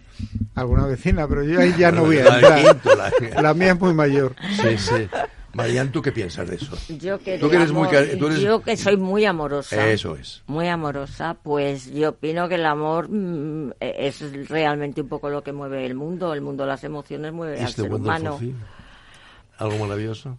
alguna 0.54 0.86
vecina, 0.86 1.26
pero 1.28 1.42
yo 1.44 1.60
ahí 1.60 1.74
ya 1.78 1.90
no 1.92 2.04
voy 2.04 2.18
a 2.18 2.24
La 2.38 2.70
entrar. 2.70 3.54
mía 3.56 3.72
es 3.72 3.80
muy 3.80 3.92
mayor. 3.94 4.34
Sí, 4.62 4.78
sí. 4.78 5.08
Marian, 5.52 5.90
¿tú 5.90 6.02
qué 6.02 6.12
piensas 6.12 6.46
de 6.50 6.56
eso? 6.56 6.76
Yo 6.98 7.18
que, 7.18 7.38
Tú 7.38 7.48
que 7.48 7.56
eres 7.56 7.72
muy 7.72 7.88
tú 7.88 8.26
eres- 8.26 8.40
yo 8.40 8.60
que 8.60 8.76
soy 8.76 8.98
muy 8.98 9.24
amorosa. 9.24 9.88
Eso 9.88 10.14
es. 10.14 10.42
Muy 10.46 10.68
amorosa, 10.68 11.34
pues 11.42 11.90
yo 11.94 12.10
opino 12.10 12.46
que 12.46 12.56
el 12.56 12.66
amor 12.66 13.08
mm, 13.08 13.70
es 13.80 14.48
realmente 14.50 15.00
un 15.00 15.08
poco 15.08 15.30
lo 15.30 15.42
que 15.42 15.52
mueve 15.54 15.86
el 15.86 15.94
mundo. 15.94 16.34
El 16.34 16.42
mundo 16.42 16.64
de 16.64 16.68
las 16.68 16.84
emociones 16.84 17.32
mueve 17.32 17.58
al 17.58 17.68
Este 17.68 17.82
ser 17.82 17.90
wonderful 17.90 18.26
humano. 18.26 18.38
Algo 19.58 19.78
maravilloso. 19.78 20.36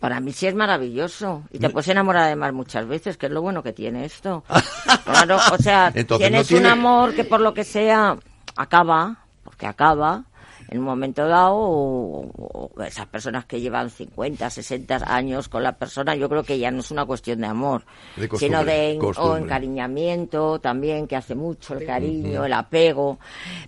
Para 0.00 0.20
mí 0.20 0.32
sí 0.32 0.46
es 0.46 0.54
maravilloso. 0.54 1.42
Y 1.52 1.58
te 1.58 1.70
puedes 1.70 1.88
enamorar 1.88 2.24
además 2.24 2.52
muchas 2.52 2.86
veces, 2.86 3.16
que 3.16 3.26
es 3.26 3.32
lo 3.32 3.42
bueno 3.42 3.62
que 3.62 3.72
tiene 3.72 4.04
esto. 4.04 4.44
Claro, 5.04 5.38
o 5.52 5.58
sea, 5.58 5.90
Entonces, 5.94 6.08
no 6.28 6.30
tienes 6.30 6.46
tiene- 6.48 6.66
un 6.66 6.72
amor 6.72 7.14
que 7.14 7.24
por 7.24 7.40
lo 7.40 7.52
que 7.54 7.64
sea 7.64 8.16
acaba, 8.56 9.24
porque 9.42 9.66
acaba 9.66 10.24
en 10.70 10.78
un 10.80 10.84
momento 10.84 11.26
dado, 11.26 11.56
o, 11.56 12.70
o 12.76 12.82
esas 12.84 13.06
personas 13.06 13.46
que 13.46 13.58
llevan 13.60 13.88
50, 13.90 14.48
60 14.50 15.00
años 15.12 15.48
con 15.48 15.62
la 15.62 15.72
persona, 15.72 16.14
yo 16.14 16.28
creo 16.28 16.44
que 16.44 16.58
ya 16.58 16.70
no 16.70 16.80
es 16.80 16.90
una 16.90 17.06
cuestión 17.06 17.40
de 17.40 17.46
amor, 17.46 17.84
De 18.16 18.28
sino 18.36 18.62
de 18.64 18.92
en- 18.92 19.00
o 19.16 19.36
encariñamiento 19.38 20.58
también, 20.60 21.06
que 21.06 21.16
hace 21.16 21.34
mucho 21.34 21.74
el 21.74 21.86
cariño, 21.86 22.44
el 22.44 22.52
apego, 22.52 23.18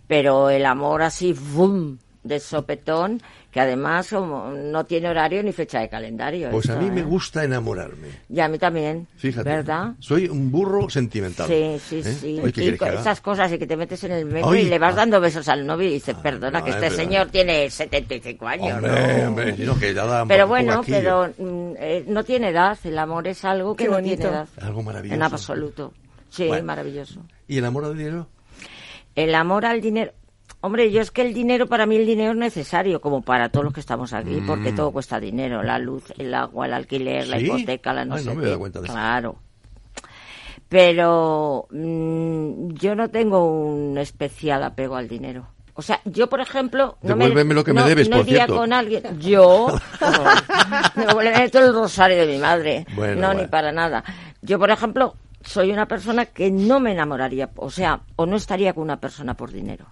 pero 0.06 0.50
el 0.50 0.66
amor 0.66 1.02
así, 1.02 1.32
¡bum! 1.32 1.96
de 2.22 2.38
sopetón, 2.38 3.22
que 3.50 3.60
además 3.60 4.08
como, 4.10 4.50
no 4.50 4.84
tiene 4.84 5.08
horario 5.08 5.42
ni 5.42 5.52
fecha 5.52 5.80
de 5.80 5.88
calendario. 5.88 6.50
Pues 6.50 6.70
a 6.70 6.76
mí 6.76 6.90
me 6.90 7.00
¿eh? 7.00 7.04
gusta 7.04 7.42
enamorarme. 7.42 8.08
Y 8.28 8.38
a 8.38 8.48
mí 8.48 8.58
también. 8.58 9.08
Fíjate. 9.16 9.48
¿Verdad? 9.48 9.94
Soy 9.98 10.28
un 10.28 10.50
burro 10.52 10.88
sentimental. 10.88 11.48
Sí, 11.48 11.76
sí, 11.84 11.98
¿Eh? 11.98 12.02
sí. 12.14 12.40
Oye, 12.40 12.52
¿qué 12.52 12.64
y 12.66 12.76
con 12.76 12.88
esas 12.92 13.20
cosas 13.20 13.50
y 13.52 13.58
que 13.58 13.66
te 13.66 13.76
metes 13.76 14.04
en 14.04 14.12
el 14.12 14.24
metro 14.26 14.50
Ay, 14.50 14.62
y 14.62 14.68
le 14.68 14.78
vas 14.78 14.92
ah. 14.94 14.98
dando 14.98 15.20
besos 15.20 15.48
al 15.48 15.66
novio 15.66 15.88
y 15.88 15.94
dices, 15.94 16.14
perdona, 16.16 16.60
no, 16.60 16.64
que 16.64 16.70
es 16.70 16.76
este 16.76 16.88
verdad. 16.90 17.04
señor 17.04 17.26
tiene 17.28 17.68
75 17.68 18.46
años, 18.46 18.76
Hombre, 18.76 19.22
¿no? 19.22 19.28
hombre, 19.28 19.56
si 19.56 19.62
no, 19.64 19.78
que 19.78 19.94
ya 19.94 20.04
da 20.06 20.26
Pero 20.26 20.46
bueno, 20.46 20.82
pero 20.86 21.26
mm, 21.36 21.72
eh, 21.78 22.04
no 22.06 22.22
tiene 22.22 22.50
edad. 22.50 22.78
El 22.84 22.98
amor 22.98 23.26
es 23.26 23.44
algo 23.44 23.74
que 23.74 23.84
Qué 23.84 23.90
no 23.90 23.96
bonito. 23.96 24.16
tiene 24.16 24.36
edad. 24.36 24.48
Algo 24.60 24.82
maravilloso. 24.82 25.14
En 25.16 25.22
absoluto. 25.22 25.92
Sí, 26.28 26.46
Bueno. 26.46 26.64
maravilloso. 26.64 27.20
¿Y 27.48 27.58
el 27.58 27.64
amor 27.64 27.84
al 27.86 27.98
dinero? 27.98 28.28
El 29.16 29.34
amor 29.34 29.66
al 29.66 29.80
dinero. 29.80 30.12
Hombre, 30.62 30.90
yo 30.90 31.00
es 31.00 31.10
que 31.10 31.22
el 31.22 31.32
dinero, 31.32 31.66
para 31.68 31.86
mí 31.86 31.96
el 31.96 32.04
dinero 32.06 32.32
es 32.32 32.36
necesario, 32.36 33.00
como 33.00 33.22
para 33.22 33.48
todos 33.48 33.64
los 33.64 33.72
que 33.72 33.80
estamos 33.80 34.12
aquí, 34.12 34.42
porque 34.46 34.72
todo 34.72 34.90
cuesta 34.92 35.18
dinero. 35.18 35.62
La 35.62 35.78
luz, 35.78 36.04
el 36.18 36.34
agua, 36.34 36.66
el 36.66 36.74
alquiler, 36.74 37.26
la 37.28 37.38
Mm. 37.38 37.40
Hipoteca, 37.46 37.92
la 37.94 38.04
no 38.04 38.16
Ay, 38.16 38.24
sé 38.24 38.28
no 38.34 38.34
me 38.40 38.44
qué. 38.50 38.56
cuenta 38.58 38.80
de 38.80 38.86
eso. 38.86 38.94
Claro. 38.94 39.36
Pero 40.68 41.66
mm, 41.70 42.68
yo 42.74 42.94
no 42.94 43.08
tengo 43.10 43.44
un 43.44 43.98
especial 43.98 44.62
apego 44.62 44.96
al 44.96 45.08
dinero. 45.08 45.46
O 45.74 45.82
sea, 45.82 46.00
yo, 46.04 46.28
por 46.28 46.40
ejemplo... 46.40 46.98
No 47.02 47.14
Devuélveme 47.16 47.54
lo 47.54 47.64
que 47.64 47.72
me 47.72 47.80
no- 47.80 47.86
debes, 47.86 48.08
no 48.10 48.18
por 48.18 48.26
cierto. 48.26 48.56
con 48.56 48.72
alguien... 48.72 49.18
Yo... 49.18 49.68
me 50.94 51.06
devuélveme 51.06 51.48
todo 51.48 51.66
el 51.66 51.74
rosario 51.74 52.18
de 52.18 52.26
mi 52.26 52.38
madre. 52.38 52.86
Bueno, 52.94 53.14
no, 53.20 53.26
bueno. 53.28 53.42
ni 53.42 53.48
para 53.48 53.72
nada. 53.72 54.04
Yo, 54.42 54.58
por 54.58 54.70
ejemplo, 54.70 55.14
soy 55.42 55.70
una 55.72 55.86
persona 55.86 56.26
que 56.26 56.50
no 56.50 56.80
me 56.80 56.92
enamoraría, 56.92 57.48
o 57.56 57.70
sea, 57.70 58.02
o 58.16 58.26
no 58.26 58.36
estaría 58.36 58.74
con 58.74 58.82
una 58.84 59.00
persona 59.00 59.34
por 59.34 59.50
dinero. 59.52 59.86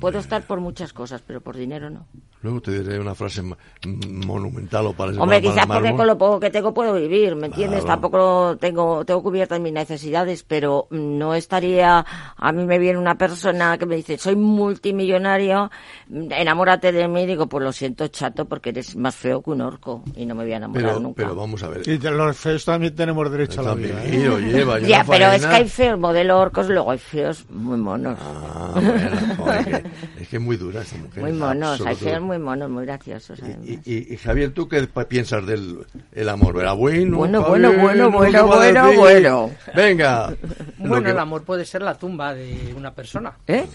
Puedo 0.00 0.18
estar 0.18 0.42
por 0.46 0.60
muchas 0.60 0.92
cosas, 0.92 1.22
pero 1.22 1.40
por 1.40 1.56
dinero 1.56 1.90
no. 1.90 2.06
Luego 2.44 2.60
te 2.60 2.70
diré 2.82 3.00
una 3.00 3.14
frase 3.14 3.40
ma- 3.42 3.56
m- 3.82 4.26
monumental 4.26 4.86
o 4.86 4.92
para 4.92 5.12
Hombre, 5.20 5.40
quizás 5.40 5.66
porque 5.66 5.94
con 5.96 6.06
lo 6.06 6.18
poco 6.18 6.38
que 6.38 6.50
tengo 6.50 6.74
puedo 6.74 6.92
vivir, 6.94 7.34
¿me 7.36 7.46
entiendes? 7.46 7.80
Claro. 7.80 7.94
Tampoco 8.00 8.56
tengo 8.60 9.02
tengo 9.06 9.22
cubiertas 9.22 9.58
mis 9.60 9.72
necesidades, 9.72 10.42
pero 10.44 10.86
no 10.90 11.34
estaría... 11.34 12.04
A 12.36 12.52
mí 12.52 12.66
me 12.66 12.78
viene 12.78 12.98
una 12.98 13.16
persona 13.16 13.78
que 13.78 13.86
me 13.86 13.96
dice, 13.96 14.18
soy 14.18 14.36
multimillonario, 14.36 15.70
mm, 16.08 16.32
enamórate 16.32 16.92
de 16.92 17.08
mí, 17.08 17.24
digo, 17.26 17.46
pues 17.48 17.64
lo 17.64 17.72
siento, 17.72 18.06
chato, 18.08 18.44
porque 18.44 18.68
eres 18.70 18.94
más 18.94 19.14
feo 19.16 19.42
que 19.42 19.50
un 19.50 19.62
orco 19.62 20.02
y 20.14 20.26
no 20.26 20.34
me 20.34 20.44
voy 20.44 20.52
a 20.52 20.56
enamorar 20.58 20.84
Pero, 20.86 21.00
nunca. 21.00 21.22
pero 21.22 21.34
vamos 21.34 21.62
a 21.62 21.68
ver. 21.68 21.88
Y 21.88 21.96
de 21.96 22.10
los 22.10 22.36
feos 22.36 22.64
también 22.64 22.94
tenemos 22.94 23.30
derecho 23.30 23.62
a 23.62 23.64
la 23.64 23.74
vida. 23.74 24.04
¿eh? 24.04 24.10
lleva, 24.52 24.78
Ya, 24.80 25.02
pero 25.08 25.26
es 25.32 25.46
que 25.46 25.54
hay 25.54 25.68
feos 25.68 25.98
modelo 25.98 26.38
orcos, 26.38 26.68
luego 26.68 26.90
hay 26.90 26.98
feos 26.98 27.48
muy 27.48 27.78
monos. 27.78 28.18
Ah, 28.20 28.72
bueno, 28.74 29.36
joder, 29.38 29.64
que- 29.64 30.22
es 30.22 30.28
que 30.28 30.36
es 30.36 30.42
muy 30.42 30.56
dura 30.56 30.82
esta 30.82 30.96
mujer. 30.98 31.22
Muy 31.22 31.32
monos, 31.32 31.80
hay 31.80 31.94
feos 31.96 32.20
muy 32.20 32.33
monos, 32.38 32.70
muy 32.70 32.84
graciosos. 32.84 33.38
Y, 33.38 33.42
además. 33.42 33.66
y- 33.86 34.12
y, 34.14 34.16
Javier, 34.16 34.52
¿tú 34.52 34.68
qué 34.68 34.86
piensas 35.08 35.46
del 35.46 35.78
el 36.12 36.28
amor? 36.28 36.58
¿Era 36.60 36.72
bueno? 36.72 37.18
Bueno, 37.18 37.42
Javier? 37.42 37.76
bueno, 37.78 38.10
bueno, 38.10 38.10
¿Qué 38.10 38.40
bueno, 38.42 38.46
bueno, 38.46 38.96
bueno. 38.98 39.50
Venga. 39.74 40.34
Bueno, 40.78 41.02
que- 41.04 41.10
el 41.10 41.18
amor 41.18 41.42
puede 41.44 41.64
ser 41.64 41.82
la 41.82 41.94
tumba 41.94 42.34
de 42.34 42.74
una 42.76 42.92
persona. 42.94 43.32
¿Eh? 43.46 43.66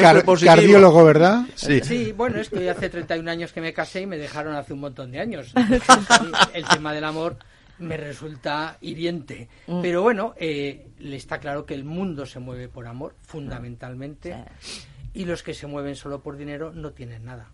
Car- 0.00 0.24
positivo. 0.24 0.54
cardiólogo, 0.54 1.04
¿verdad? 1.04 1.44
Sí. 1.54 1.80
Sí, 1.82 2.12
bueno, 2.12 2.38
es 2.40 2.48
que 2.50 2.58
hoy 2.58 2.68
hace 2.68 2.88
31 2.88 3.28
años 3.30 3.52
que 3.52 3.60
me 3.60 3.72
casé 3.72 4.02
y 4.02 4.06
me 4.06 4.16
dejaron 4.18 4.54
hace 4.54 4.72
un 4.72 4.80
montón 4.80 5.10
de 5.10 5.20
años. 5.20 5.52
Sí, 5.60 6.32
El 6.54 6.64
tema 6.66 6.92
del 6.92 7.04
amor 7.04 7.36
me 7.78 7.96
resulta 7.96 8.76
hiriente. 8.82 9.48
Mm. 9.66 9.80
Pero 9.80 10.02
bueno, 10.02 10.34
eh, 10.36 10.88
le 10.98 11.16
está 11.16 11.38
claro 11.38 11.64
que 11.64 11.74
el 11.74 11.84
mundo 11.84 12.26
se 12.26 12.38
mueve 12.38 12.68
por 12.68 12.86
amor, 12.86 13.14
fundamentalmente. 13.22 14.36
Y 15.12 15.24
los 15.24 15.42
que 15.42 15.54
se 15.54 15.66
mueven 15.66 15.96
solo 15.96 16.20
por 16.20 16.36
dinero 16.36 16.72
no 16.72 16.92
tienen 16.92 17.24
nada. 17.24 17.48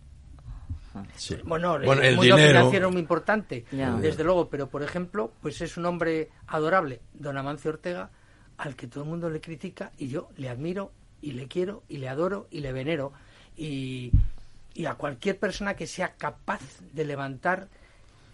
Sí. 1.14 1.37
Bueno, 1.45 1.79
Bueno, 1.85 2.01
el, 2.03 2.09
el 2.09 2.16
mundo 2.16 2.37
dinero. 2.37 2.49
financiero 2.59 2.87
es 2.88 2.92
muy 2.92 3.01
importante, 3.03 3.64
desde 4.01 4.25
luego, 4.25 4.49
pero 4.49 4.69
por 4.69 4.83
ejemplo, 4.83 5.31
pues 5.42 5.61
es 5.61 5.77
un 5.77 5.85
hombre 5.85 6.31
adorable, 6.47 7.01
don 7.12 7.37
Amancio 7.37 7.71
Ortega, 7.71 8.11
al 8.57 8.77
que 8.77 8.87
todo 8.87 9.05
el 9.05 9.11
mundo 9.11 9.29
le 9.29 9.40
critica 9.42 9.92
y 9.99 10.09
yo 10.09 10.31
le 10.37 10.49
admiro 10.49 10.92
y 11.21 11.33
le 11.33 11.49
quiero 11.49 11.83
y 11.88 11.99
le 11.99 12.09
adoro 12.09 12.47
y 12.51 12.61
le 12.61 12.73
venero 12.73 13.12
y, 13.59 14.11
y 14.73 14.87
a 14.87 14.95
cualquier 14.95 15.38
persona 15.38 15.75
que 15.75 15.87
sea 15.87 16.14
capaz 16.14 16.61
de 16.95 17.05
levantar 17.05 17.69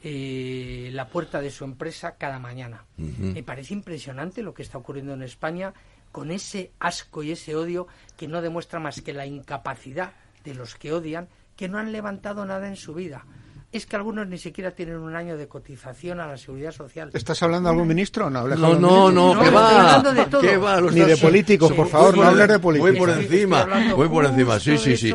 eh, 0.05 0.91
la 0.93 1.09
puerta 1.09 1.41
de 1.41 1.51
su 1.51 1.65
empresa 1.65 2.17
cada 2.17 2.39
mañana. 2.39 2.85
Me 2.97 3.43
parece 3.43 3.75
impresionante 3.75 4.43
lo 4.43 4.55
que 4.55 4.63
está 4.63 4.79
ocurriendo 4.79 5.15
en 5.15 5.23
España 5.23 5.75
con 6.13 6.31
ese 6.31 6.71
asco 6.79 7.23
y 7.23 7.33
ese 7.33 7.57
odio 7.57 7.89
que 8.17 8.29
no 8.29 8.41
demuestra 8.43 8.79
más 8.79 9.01
que 9.01 9.13
la 9.13 9.27
incapacidad 9.27 10.13
de 10.45 10.55
los 10.55 10.75
que 10.77 10.93
odian, 10.93 11.29
que 11.57 11.69
no 11.69 11.79
han 11.79 11.91
levantado 11.93 12.45
nada 12.45 12.69
en 12.69 12.77
su 12.77 12.95
vida. 12.95 13.25
Es 13.73 13.87
que 13.87 13.97
algunos 13.97 14.29
ni 14.29 14.37
siquiera 14.37 14.73
tienen 14.73 14.97
un 14.99 15.17
año 15.17 15.39
de 15.39 15.49
cotización 15.49 16.21
a 16.21 16.27
la 16.27 16.37
seguridad 16.37 16.73
social. 16.73 17.09
¿Estás 17.15 17.43
hablando 17.43 17.69
de 17.71 17.73
algún 17.73 17.89
ministro? 17.89 18.29
No, 18.29 18.47
No, 18.47 18.75
no, 18.79 19.11
no, 19.11 19.35
No, 19.35 19.43
que 19.43 19.49
va. 19.51 19.95
hablando 19.97 20.13
de 20.13 20.27
todo. 20.31 20.41
¿Qué 20.43 20.57
va? 20.59 20.79
Ni 20.83 21.01
de 21.01 21.17
políticos, 21.17 21.71
Sí, 21.71 21.75
por 21.75 21.89
favor, 21.89 22.17
no 22.19 22.25
hables 22.25 22.49
de 22.49 22.59
políticos. 22.59 22.91
Voy 22.91 22.99
por 22.99 23.11
encima, 23.11 23.67
voy 23.97 24.09
por 24.11 24.25
encima, 24.27 24.61
sí, 24.61 24.77
sí, 24.77 24.97
sí. 24.99 25.15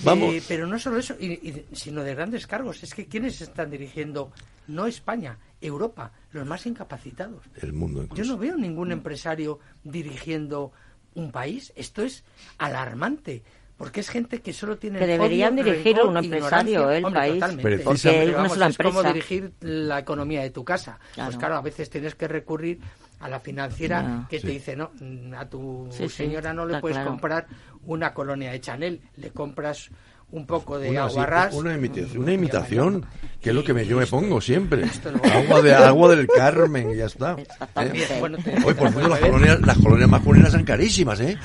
Vamos. 0.00 0.34
eh, 0.34 0.42
pero 0.46 0.66
no 0.66 0.78
solo 0.78 0.98
eso, 0.98 1.14
y- 1.18 1.32
y- 1.48 1.64
sino 1.72 2.02
de 2.02 2.14
grandes 2.14 2.46
cargos. 2.46 2.82
Es 2.82 2.92
que 2.92 3.06
¿quiénes 3.06 3.40
están 3.40 3.70
dirigiendo? 3.70 4.32
No 4.66 4.86
España, 4.86 5.38
Europa, 5.66 6.12
los 6.32 6.46
más 6.46 6.66
incapacitados. 6.66 7.44
El 7.60 7.72
mundo 7.72 8.06
Yo 8.14 8.24
no 8.24 8.36
veo 8.38 8.56
ningún 8.56 8.92
empresario 8.92 9.58
dirigiendo 9.82 10.72
un 11.14 11.30
país. 11.32 11.72
Esto 11.76 12.02
es 12.02 12.24
alarmante. 12.58 13.42
Porque 13.76 13.98
es 14.00 14.08
gente 14.08 14.40
que 14.40 14.52
solo 14.52 14.78
tiene 14.78 15.00
Que 15.00 15.06
deberían 15.06 15.54
odio, 15.54 15.64
dirigirlo 15.64 16.04
rencor, 16.04 16.10
un 16.18 16.24
empresario, 16.24 16.90
el 16.92 17.04
Hombre, 17.04 17.20
país. 17.20 17.34
totalmente. 17.34 17.78
Porque 17.82 18.00
Pero 18.04 18.20
es 18.22 18.28
una 18.28 18.36
vamos, 18.36 18.52
sola 18.52 18.66
es 18.68 18.76
como 18.76 18.88
empresa. 19.00 19.12
dirigir 19.12 19.52
la 19.62 19.98
economía 19.98 20.42
de 20.42 20.50
tu 20.50 20.64
casa. 20.64 20.98
Claro. 21.14 21.28
Pues 21.30 21.38
claro, 21.38 21.56
a 21.56 21.60
veces 21.60 21.90
tienes 21.90 22.14
que 22.14 22.28
recurrir 22.28 22.78
a 23.18 23.28
la 23.28 23.40
financiera 23.40 24.26
que 24.30 24.38
te 24.38 24.46
dice, 24.48 24.76
no, 24.76 24.92
mm, 25.00 25.34
a 25.34 25.48
tu 25.50 25.88
Sí, 25.90 26.08
señora 26.08 26.54
no 26.54 26.66
le 26.66 26.78
puedes 26.80 26.96
claro. 26.98 27.10
comprar 27.10 27.46
una 27.84 28.14
colonia 28.14 28.52
de 28.52 28.60
Chanel, 28.60 29.00
le 29.16 29.30
compras 29.32 29.90
un 30.30 30.46
poco 30.46 30.78
de 30.78 30.90
Una, 30.90 31.08
sí, 31.08 31.14
aguarrás. 31.14 31.54
una 31.54 31.74
imitación, 31.74 32.94
una 32.96 33.08
que 33.40 33.50
es 33.50 33.54
lo 33.54 33.62
que 33.62 33.74
me, 33.74 33.86
yo 33.86 33.98
me 33.98 34.06
pongo 34.06 34.40
siempre. 34.40 34.84
Agua, 35.32 35.62
de, 35.62 35.74
agua 35.74 36.16
del 36.16 36.26
Carmen 36.26 36.90
y 36.90 36.96
ya 36.96 37.06
está. 37.06 37.36
Exactamente. 37.38 38.02
¿Eh? 38.02 38.18
Bueno, 38.20 38.38
por 38.38 38.90
cierto, 38.90 39.08
las 39.08 39.20
colonias, 39.20 39.60
las 39.60 39.78
colonias 39.78 40.08
masculinas 40.08 40.52
son 40.52 40.64
carísimas, 40.64 41.20
¿eh? 41.20 41.36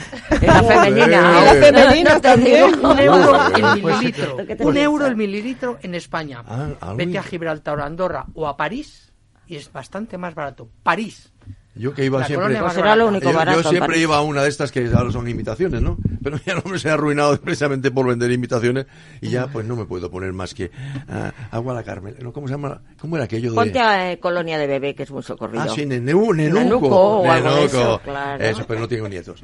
La 0.42 0.64
femenina. 0.64 1.44
La 1.44 1.54
femenina 1.54 2.14
No 2.16 2.22
también. 2.22 2.86
Un 2.86 3.00
euro 3.00 3.56
el 3.56 3.84
mililitro. 3.84 4.38
Te 4.38 4.66
Un 4.66 4.78
euro 4.78 5.08
el 5.08 5.16
mililitro 5.16 5.78
en 5.82 5.96
España. 5.96 6.44
Ah, 6.48 6.70
ah, 6.80 6.94
Vete 6.96 7.18
a 7.18 7.24
Gibraltar 7.24 7.80
o 7.80 7.84
a 7.84 7.86
Andorra 7.86 8.26
o 8.34 8.48
a 8.48 8.56
París 8.56 9.12
y 9.46 9.56
es 9.56 9.72
bastante 9.72 10.18
más 10.18 10.36
barato. 10.36 10.70
París. 10.84 11.34
Yo 11.80 11.94
que 11.94 12.04
iba 12.04 12.20
La 12.20 12.28
siempre. 12.28 12.48
colonia 12.48 12.66
Pues 12.66 12.78
era 12.78 12.96
lo 12.98 13.08
único 13.08 13.32
yo, 13.32 13.64
siempre 13.64 14.00
iba 14.00 14.18
a 14.18 14.22
una 14.22 14.44
de 14.44 14.50
estas 14.50 14.70
que 14.70 14.86
ahora 14.94 15.14
son 15.14 15.30
imitaciones, 15.30 15.82
¿no? 15.82 15.98
Pero 16.22 16.38
ya 16.46 16.56
no 16.56 16.64
me 16.70 16.78
se 16.78 16.90
ha 16.90 16.96
arruinado 16.96 17.38
precisamente 17.42 17.90
por 17.90 18.06
vender 18.06 18.30
imitaciones 18.34 18.86
y 19.22 19.30
ya 19.30 19.48
pues 19.48 19.66
no 19.66 19.78
me 19.78 19.86
puedo 19.86 20.12
poner 20.12 20.34
más 20.34 20.54
que 20.54 20.72
ah, 21.08 21.32
agua 21.52 21.72
a 21.72 21.76
la 21.78 21.84
Carmen. 21.84 22.16
¿no? 22.22 22.34
¿Cómo 22.34 22.48
se 22.50 22.56
llama? 22.56 22.82
¿Cómo 23.00 23.16
era 23.16 23.24
aquello 23.24 23.52
de...? 23.52 23.56
Ponte 23.56 23.80
a 23.80 24.12
eh, 24.12 24.20
Colonia 24.20 24.58
de 24.58 24.68
Bebé, 24.68 24.94
que 24.94 25.04
es 25.04 25.12
muy 25.12 25.24
socorrido. 25.24 25.64
Ah, 25.64 25.70
sí, 25.74 25.86
Nenuco. 25.86 26.34
Nenuco 26.34 26.90
o 26.90 27.32
algo 27.32 27.56
de 27.56 27.64
eso, 27.64 28.02
claro. 28.04 28.44
Eso, 28.44 28.66
pero 28.68 28.82
no 28.82 28.88
tengo 28.90 29.08
nietos. 29.08 29.42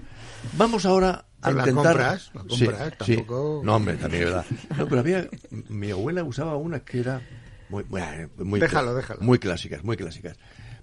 Vamos 0.57 0.85
ahora 0.85 1.23
a 1.41 1.47
Pero 1.47 1.55
la 1.55 1.69
intentar... 1.69 1.93
compras, 1.93 2.31
la 2.33 2.41
compras, 2.41 2.93
sí. 3.05 3.15
tampoco- 3.15 3.61
No, 3.63 3.75
hombre, 3.77 3.95
también 3.95 4.23
es 4.23 4.29
verdad. 4.29 4.45
No, 4.77 4.87
pero 4.87 4.99
había... 4.99 5.25
Mi 5.69 5.91
abuela 5.91 6.21
usaba 6.25 6.57
una 6.57 6.81
que 6.81 6.99
era 6.99 7.21
muy... 7.69 7.85
Muy, 7.85 8.01
muy 8.39 8.59
Déjalo, 8.59 8.93
déjalo. 8.93 9.21
Muy 9.21 9.39
clásicas, 9.39 9.85
muy 9.85 9.95
clásicas. 9.95 10.37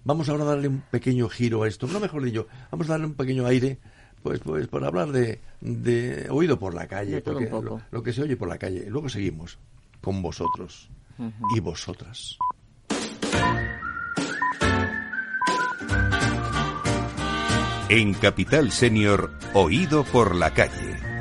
Vamos 0.04 0.28
ahora 0.28 0.44
a 0.44 0.46
darle 0.48 0.68
un 0.68 0.80
pequeño 0.80 1.28
giro 1.28 1.62
a 1.62 1.68
esto. 1.68 1.86
No, 1.86 2.00
mejor 2.00 2.24
dicho, 2.24 2.46
vamos 2.70 2.88
a 2.88 2.92
darle 2.92 3.06
un 3.06 3.14
pequeño 3.14 3.46
aire 3.46 3.78
pues 4.22 4.40
pues 4.40 4.68
por 4.68 4.84
hablar 4.84 5.10
de, 5.10 5.40
de 5.60 6.28
oído 6.30 6.58
por 6.58 6.74
la 6.74 6.86
calle, 6.86 7.16
De 7.16 7.20
todo 7.22 7.40
porque. 7.50 7.68
Lo, 7.68 7.80
lo 7.90 8.02
que 8.02 8.12
se 8.12 8.22
oye 8.22 8.36
por 8.36 8.48
la 8.48 8.58
calle. 8.58 8.86
Luego 8.88 9.08
seguimos 9.08 9.58
con 10.00 10.22
vosotros 10.22 10.88
y 11.54 11.60
vosotras. 11.60 12.38
En 17.88 18.14
Capital 18.14 18.70
Senior, 18.72 19.32
Oído 19.52 20.04
por 20.04 20.34
la 20.34 20.54
calle. 20.54 21.11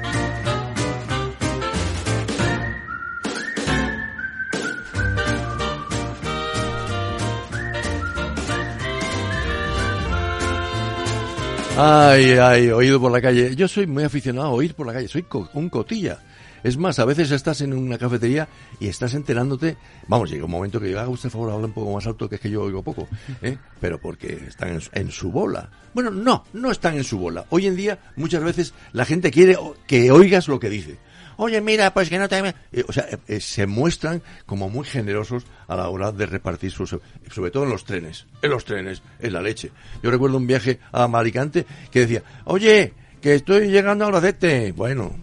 Ay, 11.83 12.33
ay, 12.33 12.69
oído 12.69 12.99
por 13.01 13.11
la 13.11 13.21
calle. 13.21 13.55
Yo 13.55 13.67
soy 13.67 13.87
muy 13.87 14.03
aficionado 14.03 14.47
a 14.47 14.51
oír 14.51 14.75
por 14.75 14.85
la 14.85 14.93
calle, 14.93 15.07
soy 15.07 15.23
co- 15.23 15.49
un 15.53 15.67
cotilla. 15.69 16.19
Es 16.63 16.77
más, 16.77 16.99
a 16.99 17.05
veces 17.05 17.31
estás 17.31 17.61
en 17.61 17.73
una 17.73 17.97
cafetería 17.97 18.47
y 18.79 18.87
estás 18.87 19.15
enterándote. 19.15 19.77
Vamos, 20.07 20.29
llega 20.29 20.45
un 20.45 20.51
momento 20.51 20.79
que 20.79 20.85
digo, 20.87 20.99
haga 20.99 21.09
usted 21.09 21.31
favor, 21.31 21.49
habla 21.51 21.65
un 21.65 21.73
poco 21.73 21.91
más 21.95 22.05
alto, 22.05 22.29
que 22.29 22.35
es 22.35 22.41
que 22.41 22.51
yo 22.51 22.61
oigo 22.61 22.83
poco. 22.83 23.07
¿eh? 23.41 23.57
Pero 23.79 23.99
porque 23.99 24.43
están 24.47 24.69
en, 24.73 24.81
su- 24.81 24.91
en 24.93 25.09
su 25.09 25.31
bola. 25.31 25.71
Bueno, 25.95 26.11
no, 26.11 26.43
no 26.53 26.69
están 26.69 26.97
en 26.97 27.03
su 27.03 27.17
bola. 27.17 27.45
Hoy 27.49 27.65
en 27.65 27.75
día, 27.75 27.97
muchas 28.15 28.43
veces, 28.43 28.75
la 28.93 29.05
gente 29.05 29.31
quiere 29.31 29.57
que 29.87 30.11
oigas 30.11 30.47
lo 30.47 30.59
que 30.59 30.69
dice. 30.69 30.99
Oye, 31.43 31.59
mira, 31.59 31.91
pues 31.91 32.07
que 32.07 32.19
no 32.19 32.29
te... 32.29 32.37
Eh, 32.71 32.85
o 32.87 32.93
sea, 32.93 33.07
eh, 33.09 33.17
eh, 33.27 33.39
se 33.39 33.65
muestran 33.65 34.21
como 34.45 34.69
muy 34.69 34.85
generosos 34.85 35.43
a 35.67 35.75
la 35.75 35.89
hora 35.89 36.11
de 36.11 36.27
repartir 36.27 36.69
sus... 36.69 36.95
Sobre 37.31 37.49
todo 37.49 37.63
en 37.63 37.71
los 37.71 37.83
trenes. 37.83 38.27
En 38.43 38.51
los 38.51 38.63
trenes, 38.63 39.01
en 39.19 39.33
la 39.33 39.41
leche. 39.41 39.71
Yo 40.03 40.11
recuerdo 40.11 40.37
un 40.37 40.45
viaje 40.45 40.77
a 40.91 41.07
Maricante 41.07 41.65
que 41.89 42.01
decía, 42.01 42.21
oye, 42.45 42.93
que 43.19 43.33
estoy 43.33 43.71
llegando 43.71 44.05
a 44.05 44.09
Albacete. 44.09 44.71
Bueno, 44.71 45.15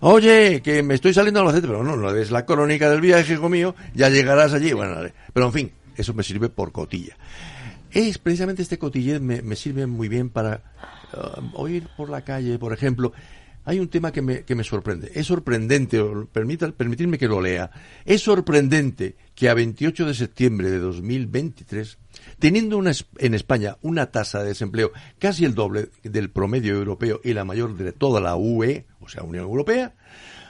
Oye, 0.00 0.60
que 0.60 0.82
me 0.82 0.96
estoy 0.96 1.14
saliendo 1.14 1.40
a 1.40 1.44
Albacete, 1.44 1.66
pero 1.66 1.82
no, 1.82 1.96
no 1.96 2.14
es 2.14 2.30
la 2.30 2.44
crónica 2.44 2.90
del 2.90 3.00
viaje, 3.00 3.32
hijo 3.32 3.48
mío, 3.48 3.74
ya 3.94 4.10
llegarás 4.10 4.52
allí. 4.52 4.74
Bueno, 4.74 4.96
pero 5.32 5.46
en 5.46 5.52
fin, 5.54 5.72
eso 5.96 6.12
me 6.12 6.22
sirve 6.22 6.50
por 6.50 6.72
cotilla. 6.72 7.16
Es 7.90 8.18
precisamente 8.18 8.60
este 8.60 8.76
cotillez 8.76 9.22
me, 9.22 9.56
sirve 9.56 9.86
muy 9.86 10.08
bien 10.08 10.28
para 10.28 10.60
oír 11.54 11.88
por 11.96 12.10
la 12.10 12.20
calle, 12.20 12.58
por 12.58 12.74
ejemplo. 12.74 13.14
Hay 13.66 13.80
un 13.80 13.88
tema 13.88 14.12
que 14.12 14.20
me, 14.20 14.42
que 14.44 14.54
me 14.54 14.62
sorprende. 14.62 15.10
Es 15.14 15.26
sorprendente, 15.26 16.02
permita, 16.32 16.70
permitidme 16.72 17.18
que 17.18 17.28
lo 17.28 17.40
lea. 17.40 17.70
Es 18.04 18.22
sorprendente 18.22 19.16
que 19.34 19.48
a 19.48 19.54
28 19.54 20.06
de 20.06 20.14
septiembre 20.14 20.70
de 20.70 20.78
2023, 20.78 21.98
teniendo 22.38 22.76
una, 22.76 22.92
en 23.18 23.34
España 23.34 23.78
una 23.80 24.10
tasa 24.10 24.42
de 24.42 24.48
desempleo 24.48 24.92
casi 25.18 25.44
el 25.44 25.54
doble 25.54 25.88
del 26.02 26.30
promedio 26.30 26.74
europeo 26.74 27.20
y 27.24 27.32
la 27.32 27.44
mayor 27.44 27.76
de 27.76 27.92
toda 27.92 28.20
la 28.20 28.36
UE, 28.36 28.86
o 29.00 29.08
sea, 29.08 29.22
Unión 29.22 29.44
Europea, 29.44 29.94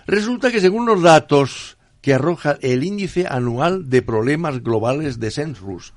resulta 0.06 0.50
que 0.50 0.60
según 0.60 0.86
los 0.86 1.02
datos 1.02 1.78
que 2.00 2.14
arroja 2.14 2.58
el 2.60 2.84
índice 2.84 3.26
anual 3.26 3.88
de 3.88 4.02
problemas 4.02 4.62
globales 4.62 5.20
de 5.20 5.30
Census, 5.30 5.94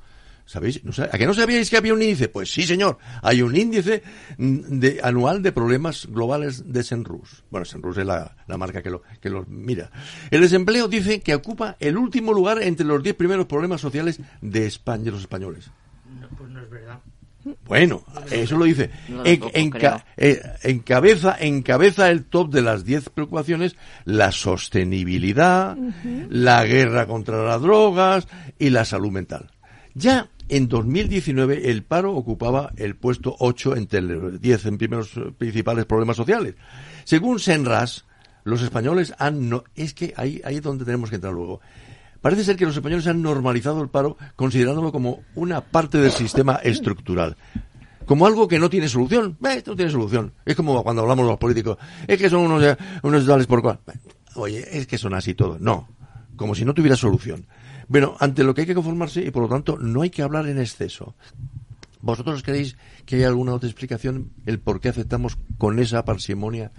¿Sabéis? 0.48 0.82
¿No 0.86 0.92
sab- 0.94 1.10
¿A 1.12 1.18
que 1.18 1.26
no 1.28 1.34
sabíais 1.34 1.70
que 1.70 1.76
había 1.78 1.94
un 1.94 2.02
índice? 2.02 2.30
Pues 2.30 2.50
sí, 2.52 2.64
señor. 2.64 2.98
Hay 3.22 3.42
un 3.42 3.54
índice 3.56 4.02
mm, 4.38 4.80
de, 4.80 5.00
anual 5.04 5.44
de 5.44 5.52
problemas 5.52 6.08
globales 6.10 6.72
de 6.72 6.84
Senrus. 6.84 7.44
Bueno, 7.52 7.66
Senrus 7.66 7.98
es 7.98 8.06
la, 8.06 8.34
la 8.48 8.58
marca 8.58 8.82
que 8.82 8.90
lo, 8.90 9.04
que 9.22 9.30
lo 9.30 9.46
mira. 9.48 9.92
El 10.32 10.40
desempleo 10.42 10.88
dice 10.88 11.20
que 11.20 11.36
ocupa 11.36 11.76
el 11.82 11.98
último 11.98 12.32
lugar 12.32 12.64
entre 12.64 12.86
los 12.88 13.04
10 13.04 13.16
primeros 13.16 13.46
problemas 13.46 13.82
sociales 13.82 14.20
de 14.42 14.66
España, 14.66 15.04
de 15.04 15.12
los 15.12 15.22
españoles. 15.22 15.70
No, 16.20 16.28
pues 16.30 16.50
no 16.50 16.62
es 16.62 16.70
verdad. 16.70 17.00
Bueno, 17.66 18.04
eso 18.32 18.58
lo 18.58 18.66
dice. 18.66 18.90
No, 19.08 19.24
enca- 19.54 20.04
eh, 20.18 20.42
encabeza, 20.64 21.38
encabeza 21.40 22.10
el 22.10 22.26
top 22.26 22.52
de 22.54 22.62
las 22.62 22.84
10 22.84 23.10
preocupaciones 23.10 23.76
la 24.06 24.32
sostenibilidad, 24.92 25.78
la 26.30 26.66
guerra 26.66 27.06
contra 27.08 27.44
las 27.46 27.62
drogas 27.62 28.28
y 28.60 28.70
la 28.70 28.86
salud 28.86 29.12
mental. 29.12 29.50
Ya 29.98 30.30
en 30.48 30.68
2019 30.68 31.72
el 31.72 31.84
paro 31.84 32.14
ocupaba 32.14 32.72
el 32.78 32.96
puesto 32.96 33.36
8 33.40 33.76
entre 33.76 34.02
los 34.02 34.40
10 34.40 34.66
en 34.68 34.78
primeros 34.78 35.18
eh, 35.18 35.32
principales 35.36 35.86
problemas 35.86 36.16
sociales. 36.16 36.54
Según 37.04 37.40
Senras, 37.40 38.06
los 38.44 38.62
españoles 38.62 39.16
han... 39.18 39.50
No, 39.50 39.64
es 39.76 39.96
que 39.96 40.14
ahí, 40.16 40.40
ahí 40.46 40.58
es 40.58 40.62
donde 40.62 40.86
tenemos 40.86 41.10
que 41.10 41.16
entrar 41.16 41.34
luego. 41.34 41.62
Parece 42.22 42.44
ser 42.44 42.58
que 42.58 42.66
los 42.66 42.76
españoles 42.76 43.08
han 43.08 43.24
normalizado 43.24 43.82
el 43.82 43.90
paro 43.90 44.18
considerándolo 44.36 44.92
como 44.92 45.24
una 45.34 45.62
parte 45.62 45.98
del 45.98 46.12
sistema 46.12 46.58
estructural. 46.58 47.36
Como 48.06 48.28
algo 48.28 48.48
que 48.48 48.60
no 48.60 48.70
tiene 48.70 48.90
solución. 48.90 49.36
Eh, 49.50 49.64
no 49.66 49.76
tiene 49.76 49.92
solución. 49.92 50.32
Es 50.46 50.56
como 50.56 50.84
cuando 50.84 51.02
hablamos 51.02 51.26
los 51.26 51.40
políticos. 51.40 51.78
Es 52.08 52.20
que 52.20 52.30
son 52.30 52.42
unos, 52.42 52.64
eh, 52.64 52.78
unos 53.02 53.26
tales 53.26 53.48
por 53.48 53.64
cual. 53.64 53.80
Oye, 54.36 54.64
es 54.78 54.86
que 54.86 55.00
son 55.00 55.16
así 55.16 55.34
todos. 55.34 55.60
No. 55.60 55.90
Como 56.36 56.54
si 56.54 56.64
no 56.64 56.76
tuviera 56.76 56.96
solución. 56.96 57.48
Bueno, 57.88 58.16
ante 58.20 58.44
lo 58.44 58.54
que 58.54 58.62
hay 58.62 58.68
que 58.68 58.76
conformarse 58.76 59.22
y 59.22 59.32
por 59.32 59.44
lo 59.44 59.50
tanto 59.50 59.78
no 59.78 60.02
hay 60.02 60.10
que 60.10 60.22
hablar 60.22 60.48
en 60.48 60.60
exceso. 60.60 61.16
¿Vosotros 62.02 62.44
creéis 62.44 62.78
que 63.06 63.18
hay 63.18 63.24
alguna 63.24 63.54
otra 63.54 63.68
explicación 63.68 64.32
el 64.46 64.60
por 64.60 64.80
qué 64.80 64.90
aceptamos 64.90 65.38
con 65.58 65.80
esa 65.80 66.06
parsimonia 66.06 66.72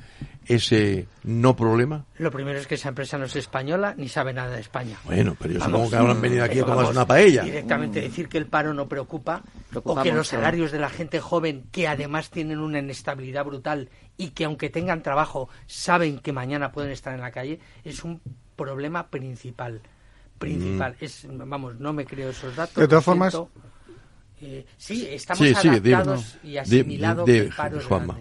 ese 0.46 1.06
no 1.24 1.56
problema? 1.56 2.06
Lo 2.18 2.30
primero 2.30 2.58
es 2.58 2.66
que 2.66 2.76
esa 2.76 2.90
empresa 2.90 3.18
no 3.18 3.26
es 3.26 3.36
española 3.36 3.94
ni 3.96 4.08
sabe 4.08 4.32
nada 4.32 4.54
de 4.54 4.60
España. 4.60 4.96
Bueno, 5.04 5.36
pero 5.38 5.54
yo 5.54 5.60
supongo 5.60 5.90
que 5.90 5.96
habrán 5.96 6.20
venido 6.20 6.44
aquí 6.44 6.60
a 6.60 6.64
tomarse 6.64 6.92
una 6.92 7.06
paella. 7.06 7.42
Directamente 7.42 8.00
decir 8.00 8.28
que 8.28 8.38
el 8.38 8.46
paro 8.46 8.72
no 8.72 8.88
preocupa 8.88 9.42
o 9.82 10.00
que 10.00 10.12
los 10.12 10.28
salarios 10.28 10.72
de 10.72 10.78
la 10.78 10.88
gente 10.88 11.20
joven, 11.20 11.64
que 11.72 11.88
además 11.88 12.30
tienen 12.30 12.60
una 12.60 12.78
inestabilidad 12.78 13.44
brutal 13.44 13.90
y 14.16 14.30
que 14.30 14.44
aunque 14.44 14.70
tengan 14.70 15.02
trabajo 15.02 15.48
saben 15.66 16.20
que 16.20 16.32
mañana 16.32 16.72
pueden 16.72 16.90
estar 16.90 17.12
en 17.14 17.20
la 17.20 17.32
calle, 17.32 17.60
es 17.84 18.04
un 18.04 18.20
problema 18.56 19.08
principal. 19.08 19.82
Principal. 20.38 20.92
Mm. 21.00 21.04
Es, 21.04 21.26
vamos, 21.30 21.78
no 21.80 21.92
me 21.92 22.04
creo 22.04 22.30
esos 22.30 22.54
datos. 22.56 22.76
De 22.76 22.88
todas 22.88 23.04
formas-. 23.04 23.36
Eh, 24.40 24.64
sí, 24.76 25.04
estamos 25.10 25.38
Sí, 25.44 25.52
sí, 25.60 25.68
dime, 25.80 25.94
adaptados 25.96 26.38
no. 26.44 26.48
y 26.48 26.58
asimilados. 26.58 27.28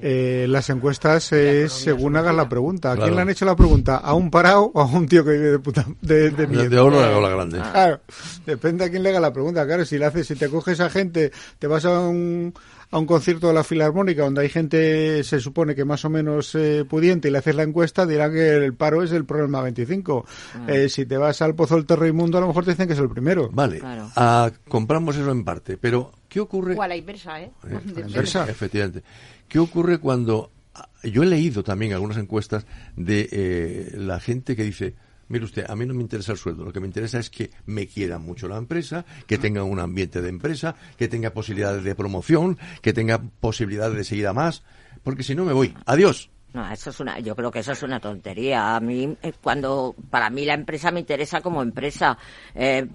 Eh, 0.01 0.47
las 0.49 0.67
encuestas 0.71 1.31
La 1.31 1.37
es 1.39 1.71
según 1.73 2.15
hagas 2.17 2.33
la 2.35 2.49
pregunta. 2.49 2.89
¿A 2.91 2.95
quién 2.95 3.03
Claro. 3.09 3.15
le 3.17 3.21
han 3.21 3.29
hecho 3.29 3.45
la 3.45 3.55
pregunta? 3.55 3.97
¿A 3.97 4.15
un 4.15 4.31
parado 4.31 4.71
o 4.73 4.81
a 4.81 4.85
un 4.85 5.07
tío 5.07 5.23
que 5.23 5.31
vive 5.33 5.51
de 5.51 5.59
puta 5.59 5.85
de, 6.01 6.31
de 6.31 6.47
De, 6.47 6.69
de 6.69 6.79
oro 6.79 6.99
a 7.03 7.21
la 7.21 7.29
grande. 7.29 7.59
Claro, 7.59 8.01
depende 8.47 8.85
a 8.85 8.89
quién 8.89 9.03
le 9.03 9.09
haga 9.09 9.19
la 9.19 9.31
pregunta. 9.31 9.63
Claro, 9.67 9.85
si 9.85 9.99
le 9.99 10.05
haces, 10.05 10.25
si 10.25 10.35
te 10.35 10.49
coges 10.49 10.79
a 10.79 10.89
gente, 10.89 11.31
te 11.59 11.67
vas 11.67 11.85
a 11.85 11.99
un, 11.99 12.51
a 12.89 12.97
un 12.99 13.05
concierto 13.05 13.47
de 13.49 13.53
la 13.53 13.63
Filarmónica 13.65 14.23
donde 14.23 14.41
hay 14.41 14.49
gente, 14.49 15.23
se 15.23 15.39
supone 15.41 15.75
que 15.75 15.83
más 15.83 16.05
o 16.05 16.09
menos 16.09 16.55
eh, 16.55 16.85
pudiente, 16.89 17.27
y 17.27 17.31
le 17.31 17.39
haces 17.39 17.55
la 17.55 17.63
encuesta, 17.63 18.05
dirán 18.05 18.31
que 18.31 18.55
el 18.55 18.73
paro 18.75 19.03
es 19.03 19.11
el 19.11 19.25
problema 19.25 19.61
25. 19.61 20.25
Eh, 20.67 20.87
si 20.89 21.05
te 21.05 21.17
vas 21.17 21.41
al 21.41 21.53
Pozo 21.55 21.75
del 21.75 21.85
Terro 21.85 22.07
Inmundo, 22.07 22.37
a 22.37 22.41
lo 22.41 22.47
mejor 22.47 22.63
te 22.63 22.71
dicen 22.71 22.87
que 22.87 22.93
es 22.93 22.99
el 22.99 23.09
primero. 23.09 23.49
Vale, 23.51 23.79
Claro. 23.79 24.09
ah, 24.15 24.51
compramos 24.69 25.17
eso 25.17 25.31
en 25.31 25.43
parte, 25.43 25.77
pero 25.77 26.13
¿qué 26.29 26.39
ocurre? 26.39 26.75
O 26.75 26.81
a 26.81 26.87
la 26.87 26.95
inversa, 26.95 27.41
¿eh? 27.41 27.51
Eh, 27.69 27.79
la 27.95 28.01
inversa. 28.07 28.49
Efectivamente. 28.49 29.03
¿Qué 29.49 29.59
ocurre 29.59 29.97
cuando... 29.97 30.51
ah, 30.75 30.87
Yo 31.03 31.23
he 31.23 31.25
leído 31.25 31.63
también 31.63 31.91
algunas 31.93 32.17
encuestas 32.17 32.65
de 32.95 33.27
eh, 33.31 33.91
la 33.97 34.19
gente 34.21 34.55
que 34.55 34.63
dice, 34.63 34.95
mire 35.29 35.45
usted, 35.45 35.65
a 35.69 35.75
mí 35.75 35.85
no 35.85 35.93
me 35.93 36.01
interesa 36.01 36.31
el 36.31 36.37
sueldo, 36.37 36.63
lo 36.63 36.71
que 36.73 36.79
me 36.79 36.87
interesa 36.87 37.19
es 37.19 37.29
que 37.29 37.49
me 37.65 37.87
quiera 37.87 38.17
mucho 38.19 38.47
la 38.47 38.57
empresa, 38.57 39.05
que 39.25 39.37
tenga 39.37 39.63
un 39.63 39.79
ambiente 39.79 40.21
de 40.21 40.29
empresa, 40.29 40.75
que 40.97 41.07
tenga 41.07 41.31
posibilidades 41.31 41.83
de 41.83 41.95
promoción, 41.95 42.57
que 42.81 42.93
tenga 42.93 43.21
posibilidades 43.39 43.97
de 43.97 44.03
seguir 44.03 44.27
a 44.27 44.33
más, 44.33 44.63
porque 45.03 45.23
si 45.23 45.35
no 45.35 45.45
me 45.45 45.53
voy. 45.53 45.73
Adiós. 45.85 46.29
No, 46.53 46.71
eso 46.71 46.89
es 46.89 46.99
una, 46.99 47.19
yo 47.19 47.35
creo 47.35 47.51
que 47.51 47.59
eso 47.59 47.73
es 47.73 47.83
una 47.83 47.99
tontería. 47.99 48.75
A 48.75 48.79
mí, 48.79 49.15
eh, 49.21 49.33
cuando, 49.43 49.93
para 50.09 50.29
mí 50.29 50.45
la 50.45 50.53
empresa 50.53 50.91
me 50.91 51.01
interesa 51.01 51.41
como 51.41 51.61
empresa. 51.61 52.17
Eh, 52.55 52.87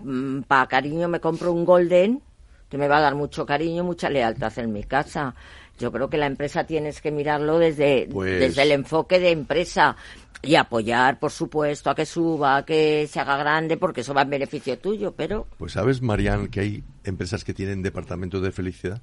para 0.48 0.66
cariño 0.66 1.06
me 1.08 1.20
compro 1.20 1.52
un 1.52 1.64
Golden, 1.64 2.20
que 2.68 2.78
me 2.78 2.88
va 2.88 2.96
a 2.96 3.02
dar 3.02 3.14
mucho 3.14 3.44
cariño, 3.44 3.84
mucha 3.84 4.08
lealtad 4.08 4.58
en 4.58 4.72
mi 4.72 4.82
casa. 4.84 5.34
Yo 5.78 5.92
creo 5.92 6.08
que 6.08 6.16
la 6.16 6.26
empresa 6.26 6.64
tienes 6.64 7.00
que 7.00 7.10
mirarlo 7.10 7.58
desde, 7.58 8.08
Pues- 8.10 8.40
desde 8.40 8.62
el 8.62 8.72
enfoque 8.72 9.20
de 9.20 9.30
empresa 9.30 9.96
y 10.42 10.56
apoyar, 10.56 11.18
por 11.18 11.30
supuesto, 11.30 11.88
a 11.88 11.94
que 11.94 12.04
suba, 12.04 12.56
a 12.56 12.64
que 12.64 13.06
se 13.06 13.20
haga 13.20 13.36
grande, 13.36 13.76
porque 13.76 14.00
eso 14.00 14.12
va 14.12 14.22
en 14.22 14.30
beneficio 14.30 14.78
tuyo, 14.78 15.12
pero 15.12 15.46
Pues 15.56 15.72
sabes, 15.72 16.02
Marian, 16.02 16.48
que 16.48 16.60
hay 16.60 16.84
empresas 17.04 17.44
que 17.44 17.54
tienen 17.54 17.82
departamentos 17.82 18.42
de 18.42 18.50
felicidad. 18.50 19.00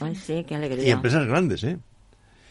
Ay, 0.00 0.14
sí, 0.14 0.44
qué 0.46 0.56
alegría. 0.56 0.86
Y 0.86 0.90
empresas 0.90 1.26
grandes, 1.26 1.64
¿eh? 1.64 1.78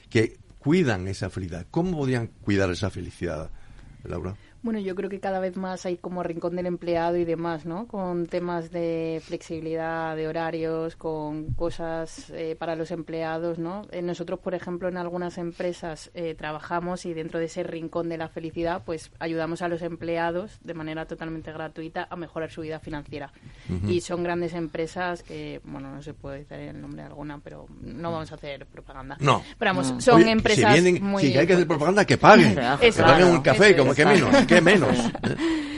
Que 0.09 0.37
cuidan 0.59 1.07
esa 1.07 1.29
felicidad. 1.29 1.67
¿Cómo 1.69 1.97
podrían 1.97 2.27
cuidar 2.41 2.71
esa 2.71 2.89
felicidad, 2.89 3.51
Laura? 4.03 4.35
Bueno, 4.63 4.79
yo 4.79 4.95
creo 4.95 5.09
que 5.09 5.19
cada 5.19 5.39
vez 5.39 5.55
más 5.55 5.85
hay 5.85 5.97
como 5.97 6.23
rincón 6.23 6.55
del 6.55 6.65
empleado 6.65 7.17
y 7.17 7.25
demás, 7.25 7.65
¿no? 7.65 7.87
Con 7.87 8.25
temas 8.25 8.71
de 8.71 9.21
flexibilidad 9.23 10.15
de 10.15 10.27
horarios, 10.27 10.95
con 10.95 11.53
cosas 11.53 12.29
eh, 12.31 12.55
para 12.57 12.75
los 12.75 12.91
empleados, 12.91 13.59
¿no? 13.59 13.87
Eh, 13.91 14.01
nosotros, 14.01 14.39
por 14.39 14.55
ejemplo, 14.55 14.89
en 14.89 14.97
algunas 14.97 15.37
empresas 15.37 16.11
eh, 16.13 16.35
trabajamos 16.35 17.05
y 17.05 17.13
dentro 17.13 17.39
de 17.39 17.45
ese 17.45 17.63
rincón 17.63 18.09
de 18.09 18.17
la 18.17 18.29
felicidad, 18.29 18.83
pues 18.85 19.11
ayudamos 19.19 19.61
a 19.61 19.67
los 19.67 19.81
empleados 19.81 20.59
de 20.63 20.73
manera 20.73 21.05
totalmente 21.05 21.51
gratuita 21.51 22.07
a 22.09 22.15
mejorar 22.15 22.51
su 22.51 22.61
vida 22.61 22.79
financiera. 22.79 23.31
Y 23.87 24.01
son 24.01 24.23
grandes 24.23 24.53
empresas 24.53 25.23
que, 25.23 25.61
bueno, 25.65 25.93
no 25.93 26.01
se 26.01 26.13
puede 26.13 26.39
decir 26.39 26.57
el 26.57 26.81
nombre 26.81 27.01
de 27.03 27.07
alguna, 27.09 27.39
pero 27.39 27.67
no 27.81 28.11
vamos 28.11 28.31
a 28.31 28.35
hacer 28.35 28.65
propaganda. 28.65 29.17
No. 29.19 29.43
Pero 29.57 29.71
vamos, 29.71 30.03
son 30.03 30.21
Oye, 30.21 30.31
empresas 30.31 30.73
si 30.73 30.81
vienen, 30.81 31.03
muy... 31.03 31.21
si 31.21 31.37
hay 31.37 31.45
que 31.45 31.53
hacer 31.53 31.67
propaganda, 31.67 32.05
que 32.05 32.17
paguen. 32.17 32.55
Que 32.79 32.91
paguen 32.93 33.27
un 33.27 33.41
café, 33.41 33.75
como 33.75 33.93
que 33.93 34.05
menos, 34.05 34.46
que 34.47 34.61
menos. 34.61 34.89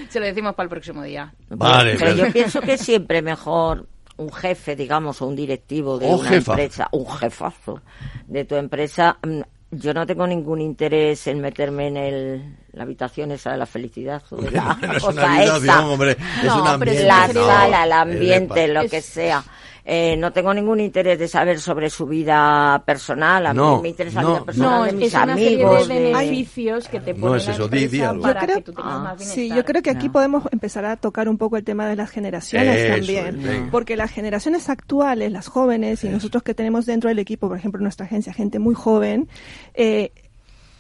Se 0.10 0.20
lo 0.20 0.26
decimos 0.26 0.56
para 0.56 0.66
el 0.66 0.70
próximo 0.70 1.04
día. 1.04 1.34
Vale, 1.50 1.96
pero 2.00 2.16
pero- 2.16 2.28
yo 2.28 2.34
pienso 2.34 2.62
que 2.62 2.78
siempre 2.78 3.22
mejor 3.22 3.86
un 4.18 4.32
jefe, 4.34 4.76
digamos, 4.76 5.22
o 5.22 5.28
un 5.28 5.36
directivo 5.36 5.98
de 5.98 6.08
O 6.08 6.18
una 6.20 6.30
jefa. 6.30 6.52
empresa, 6.54 6.88
un 6.92 7.08
jefazo 7.10 7.82
de 8.28 8.46
tu 8.46 8.56
empresa. 8.56 9.18
mm, 9.26 9.42
Yo 9.72 9.94
no 9.94 10.04
tengo 10.08 10.26
ningún 10.26 10.62
interés 10.62 11.28
en 11.28 11.40
meterme 11.42 11.88
en 11.90 11.98
el, 11.98 12.56
la 12.74 12.84
habitación 12.84 13.32
esa 13.32 13.52
de 13.52 13.58
la 13.58 13.68
felicidad 13.68 14.24
o 14.32 14.38
de 14.38 14.50
la 14.52 14.76
no 14.82 14.94
es 14.94 15.04
cosa 15.04 15.12
una 15.22 15.36
habitación, 15.36 15.64
esa. 15.64 15.88
hombre, 15.88 16.12
es 16.14 16.44
No, 16.44 16.56
un 16.56 16.62
pero 16.64 16.74
ambiente. 16.74 17.02
es 17.02 17.08
la 17.08 17.28
no, 17.28 17.34
sala, 17.46 17.84
el 17.84 17.92
ambiente, 17.92 18.68
lo 18.68 18.90
que 18.90 19.02
sea. 19.02 19.44
Eh, 19.86 20.16
no 20.18 20.32
tengo 20.34 20.54
ningún 20.54 20.80
interés 20.80 21.18
de 21.18 21.28
saber 21.28 21.60
sobre 21.60 21.90
su 21.90 22.06
vida 22.06 22.82
personal. 22.86 23.46
A 23.48 23.54
No, 23.54 23.78
mí 23.78 23.84
me 23.84 23.90
interesa 23.90 24.22
no, 24.22 24.28
la 24.28 24.34
vida 24.36 24.46
personal 24.46 24.72
No, 24.72 24.84
de 24.84 24.90
es 24.90 24.96
mis 24.96 25.14
una 25.14 25.24
amigos. 25.24 25.88
serie 25.88 26.00
de 26.00 26.06
de- 26.08 26.14
beneficios 26.14 26.88
que 26.88 27.00
te 27.00 27.14
No 27.14 27.20
ponen 27.22 27.38
es 27.38 27.48
la 27.48 27.54
eso, 27.54 27.68
di- 27.68 27.78
di 27.78 27.84
empresa 27.86 28.10
algo. 28.10 28.22
para 28.24 28.40
Yo 28.42 28.46
creo- 28.46 28.56
que 28.58 28.62
tú 28.64 28.74
tengas 28.74 28.94
Ah, 28.94 29.00
más 29.00 29.24
Sí, 29.26 29.50
yo 29.50 29.66
creo 29.66 29.82
que 29.82 29.90
aquí 29.90 30.08
No. 30.08 30.12
podemos 30.14 30.44
empezar 30.52 30.86
a 30.86 30.96
tocar 30.98 31.28
un 31.30 31.38
poco 31.38 31.58
el 31.58 31.64
tema 31.64 31.88
de 31.88 31.96
las 31.96 32.10
generaciones 32.10 32.76
Eso, 32.78 32.96
también, 32.98 33.70
porque 33.72 33.96
las 33.96 34.12
generaciones 34.12 34.70
actuales, 34.70 35.32
las 35.32 35.48
jóvenes 35.48 36.04
y 36.04 36.10
nosotros 36.10 36.44
que 36.44 36.54
tenemos 36.54 36.86
dentro 36.86 37.08
del 37.10 37.20
equipo, 37.20 37.48
por 37.48 37.58
ejemplo, 37.58 37.82
nuestra 37.82 38.06
agencia, 38.06 38.34
gente 38.34 38.60
muy 38.60 38.76
joven, 38.76 39.28
eh, 39.74 40.12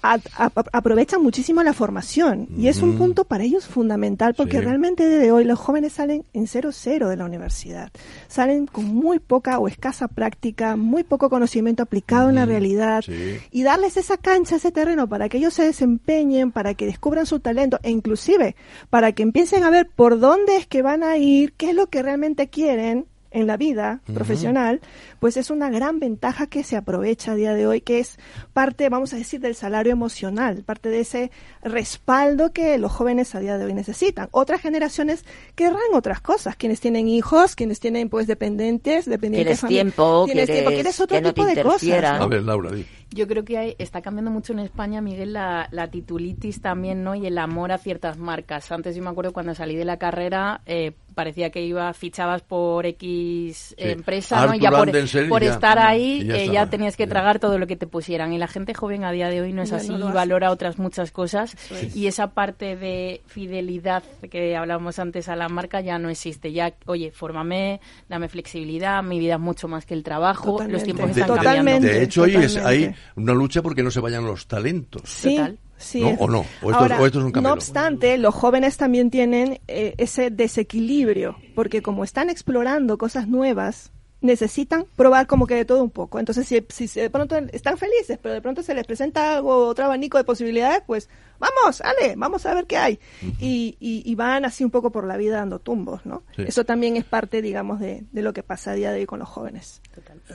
a- 0.01 0.13
a- 0.37 0.51
aprovechan 0.73 1.21
muchísimo 1.21 1.61
la 1.63 1.73
formación 1.73 2.47
y 2.57 2.67
es 2.67 2.81
un 2.81 2.97
punto 2.97 3.25
para 3.25 3.43
ellos 3.43 3.65
fundamental 3.67 4.33
porque 4.33 4.57
Sí. 4.57 4.63
realmente 4.63 5.07
de 5.07 5.31
hoy 5.31 5.43
los 5.43 5.59
jóvenes 5.59 5.93
salen 5.93 6.23
en 6.33 6.47
cero 6.47 6.69
cero 6.71 7.09
de 7.09 7.17
la 7.17 7.25
universidad, 7.25 7.91
salen 8.27 8.65
con 8.65 8.85
muy 8.85 9.19
poca 9.19 9.59
o 9.59 9.67
escasa 9.67 10.07
práctica, 10.07 10.75
muy 10.75 11.03
poco 11.03 11.29
conocimiento 11.29 11.83
aplicado 11.83 12.29
en 12.29 12.35
la 12.35 12.45
realidad 12.45 13.01
Sí. 13.05 13.37
y 13.51 13.63
darles 13.63 13.97
esa 13.97 14.17
cancha, 14.17 14.55
ese 14.55 14.71
terreno 14.71 15.07
para 15.09 15.27
que 15.29 15.37
ellos 15.37 15.53
se 15.53 15.63
desempeñen, 15.63 16.51
para 16.51 16.73
que 16.75 16.85
descubran 16.85 17.25
su 17.25 17.39
talento 17.39 17.79
e 17.83 17.91
inclusive 17.91 18.55
para 18.89 19.11
que 19.11 19.23
empiecen 19.23 19.63
a 19.63 19.69
ver 19.69 19.89
por 19.93 20.19
dónde 20.19 20.55
es 20.57 20.65
que 20.67 20.81
van 20.81 21.03
a 21.03 21.17
ir, 21.17 21.53
qué 21.53 21.71
es 21.71 21.75
lo 21.75 21.87
que 21.87 22.01
realmente 22.03 22.47
quieren 22.47 23.05
en 23.31 23.47
la 23.47 23.57
vida 23.57 24.01
profesional, 24.13 24.81
pues 25.19 25.37
es 25.37 25.49
una 25.49 25.69
gran 25.69 25.99
ventaja 25.99 26.47
que 26.47 26.63
se 26.63 26.75
aprovecha 26.75 27.33
a 27.33 27.35
día 27.35 27.53
de 27.53 27.67
hoy, 27.67 27.81
que 27.81 27.99
es 27.99 28.17
parte, 28.53 28.89
vamos 28.89 29.13
a 29.13 29.17
decir, 29.17 29.39
del 29.39 29.55
salario 29.55 29.91
emocional, 29.91 30.63
parte 30.63 30.89
de 30.89 31.01
ese 31.01 31.31
respaldo 31.61 32.51
que 32.51 32.77
los 32.77 32.91
jóvenes 32.91 33.35
a 33.35 33.39
día 33.39 33.57
de 33.57 33.65
hoy 33.65 33.73
necesitan. 33.73 34.29
Otras 34.31 34.61
generaciones 34.61 35.25
querrán 35.55 35.79
otras 35.93 36.21
cosas, 36.21 36.55
quienes 36.55 36.79
tienen 36.79 37.07
hijos, 37.07 37.55
quienes 37.55 37.79
tienen 37.79 38.09
pues 38.09 38.27
dependientes, 38.27 39.05
dependientes 39.05 39.59
Quieres 39.61 39.83
tiempo, 39.85 40.25
quieres 40.25 40.99
otro 40.99 41.17
que 41.17 41.21
no 41.21 41.33
tipo 41.33 41.47
te 41.47 41.55
de 41.55 41.63
cosas. 41.63 42.03
A 42.03 42.27
ver, 42.27 42.43
Laura, 42.43 42.71
di. 42.71 42.85
Yo 43.11 43.27
creo 43.27 43.43
que 43.43 43.57
hay- 43.57 43.75
está 43.79 44.01
cambiando 44.01 44.29
mucho 44.29 44.53
en 44.53 44.59
España, 44.59 45.01
Miguel, 45.01 45.33
la, 45.33 45.67
la 45.71 45.87
titulitis 45.89 46.61
también, 46.61 47.03
¿no? 47.03 47.15
Y 47.15 47.25
el 47.25 47.37
amor 47.39 47.71
a 47.71 47.77
ciertas 47.79 48.17
marcas. 48.19 48.71
Antes 48.71 48.95
yo 48.95 49.01
me 49.01 49.09
acuerdo 49.09 49.33
cuando 49.33 49.55
salí 49.55 49.75
de 49.75 49.83
la 49.85 49.97
carrera, 49.97 50.61
eh, 50.67 50.91
parecía 51.15 51.49
que 51.49 51.61
iba, 51.65 51.91
fichabas 51.93 52.43
por 52.43 52.85
X 52.85 53.69
Sí. 53.69 53.75
empresa, 53.77 54.45
¿no? 54.45 54.53
Y 54.53 54.59
ya 54.59 54.69
por, 54.69 54.81
Andersen, 54.87 55.27
por 55.27 55.41
ya. 55.43 55.49
estar 55.49 55.79
ahí 55.79 56.23
ya 56.25 56.35
eh, 56.37 56.49
ya 56.51 56.69
tenías 56.69 56.95
que 56.95 57.05
ya. 57.05 57.09
tragar 57.09 57.39
todo 57.39 57.57
lo 57.57 57.65
que 57.67 57.75
te 57.75 57.87
pusieran. 57.87 58.31
Y 58.31 58.37
la 58.37 58.47
gente 58.47 58.73
joven 58.75 59.03
a 59.03 59.11
día 59.11 59.27
de 59.29 59.41
hoy 59.41 59.53
no 59.53 59.63
es 59.63 59.71
Ya 59.71 59.77
así, 59.77 59.89
no 59.89 59.97
lo 59.97 60.05
y 60.05 60.07
hace. 60.09 60.15
valora 60.15 60.51
otras 60.51 60.77
muchas 60.77 61.11
cosas. 61.11 61.55
Y 61.95 62.05
esa 62.07 62.27
parte 62.35 62.75
de 62.75 63.21
fidelidad 63.25 64.03
que 64.29 64.55
hablábamos 64.55 64.99
antes 64.99 65.29
a 65.29 65.35
la 65.35 65.49
marca 65.49 65.81
ya 65.81 65.97
no 65.97 66.09
existe. 66.09 66.51
Ya, 66.53 66.73
oye, 66.85 67.11
fórmame, 67.11 67.81
dame 68.07 68.29
flexibilidad, 68.29 69.01
mi 69.03 69.17
vida 69.19 69.33
es 69.33 69.39
mucho 69.39 69.67
más 69.67 69.85
que 69.87 69.95
el 69.95 70.03
trabajo, 70.03 70.51
Totalmente. 70.51 70.73
los 70.73 70.83
tiempos 70.83 71.09
están 71.17 71.37
de- 71.37 71.43
cambiando. 71.43 71.87
de 71.87 72.03
hecho, 72.03 72.21
hoy 72.21 72.35
es, 72.35 72.55
hay 72.57 72.93
una 73.15 73.33
lucha 73.33 73.61
porque 73.61 73.83
no 73.83 73.91
se 73.91 73.99
vayan 73.99 74.25
los 74.25 74.47
talentos. 74.47 75.03
Sí, 75.05 75.35
Total. 75.35 75.59
sí. 75.77 76.01
¿No? 76.01 76.09
¿O 76.19 76.27
no? 76.29 76.39
¿O 76.61 76.71
esto 76.71 76.75
Ahora, 76.75 77.01
o 77.01 77.05
esto 77.05 77.19
es 77.19 77.25
un? 77.25 77.41
No 77.41 77.53
obstante, 77.53 78.17
los 78.17 78.33
jóvenes 78.33 78.77
también 78.77 79.09
tienen 79.09 79.59
eh, 79.67 79.95
ese 79.97 80.29
desequilibrio, 80.29 81.37
porque 81.55 81.81
como 81.81 82.03
están 82.03 82.29
explorando 82.29 82.97
cosas 82.97 83.27
nuevas, 83.27 83.91
necesitan 84.21 84.85
probar 84.95 85.27
como 85.27 85.47
que 85.47 85.55
de 85.55 85.65
todo 85.65 85.81
un 85.83 85.89
poco. 85.91 86.19
Entonces, 86.19 86.47
si, 86.47 86.63
si 86.69 86.87
se- 86.87 87.01
de 87.01 87.09
pronto 87.09 87.35
están 87.53 87.77
felices, 87.77 88.19
pero 88.21 88.33
de 88.33 88.41
pronto 88.41 88.61
se 88.63 88.73
les 88.73 88.85
presenta 88.85 89.35
algo, 89.35 89.67
otro 89.67 89.85
abanico 89.85 90.17
de 90.17 90.23
posibilidades, 90.25 90.81
pues 90.85 91.09
vamos, 91.39 91.79
ale, 91.81 92.15
vamos 92.17 92.45
a 92.45 92.53
ver 92.53 92.65
qué 92.65 92.77
hay. 92.77 92.99
y, 93.39 93.77
y, 93.79 94.03
y 94.05 94.15
van 94.15 94.43
así 94.45 94.63
un 94.65 94.71
poco 94.71 94.91
por 94.91 95.05
la 95.07 95.15
vida 95.15 95.37
dando 95.37 95.59
tumbos, 95.59 96.05
¿no? 96.05 96.23
Sí. 96.35 96.43
Eso 96.47 96.65
también 96.65 96.97
es 96.97 97.05
parte, 97.05 97.41
digamos, 97.41 97.79
de, 97.79 98.03
de 98.11 98.21
lo 98.21 98.33
que 98.33 98.43
pasa 98.43 98.71
a 98.71 98.73
día 98.75 98.91
de 98.91 98.99
hoy 98.99 99.05
con 99.05 99.19
los 99.19 99.29
jóvenes. 99.29 99.81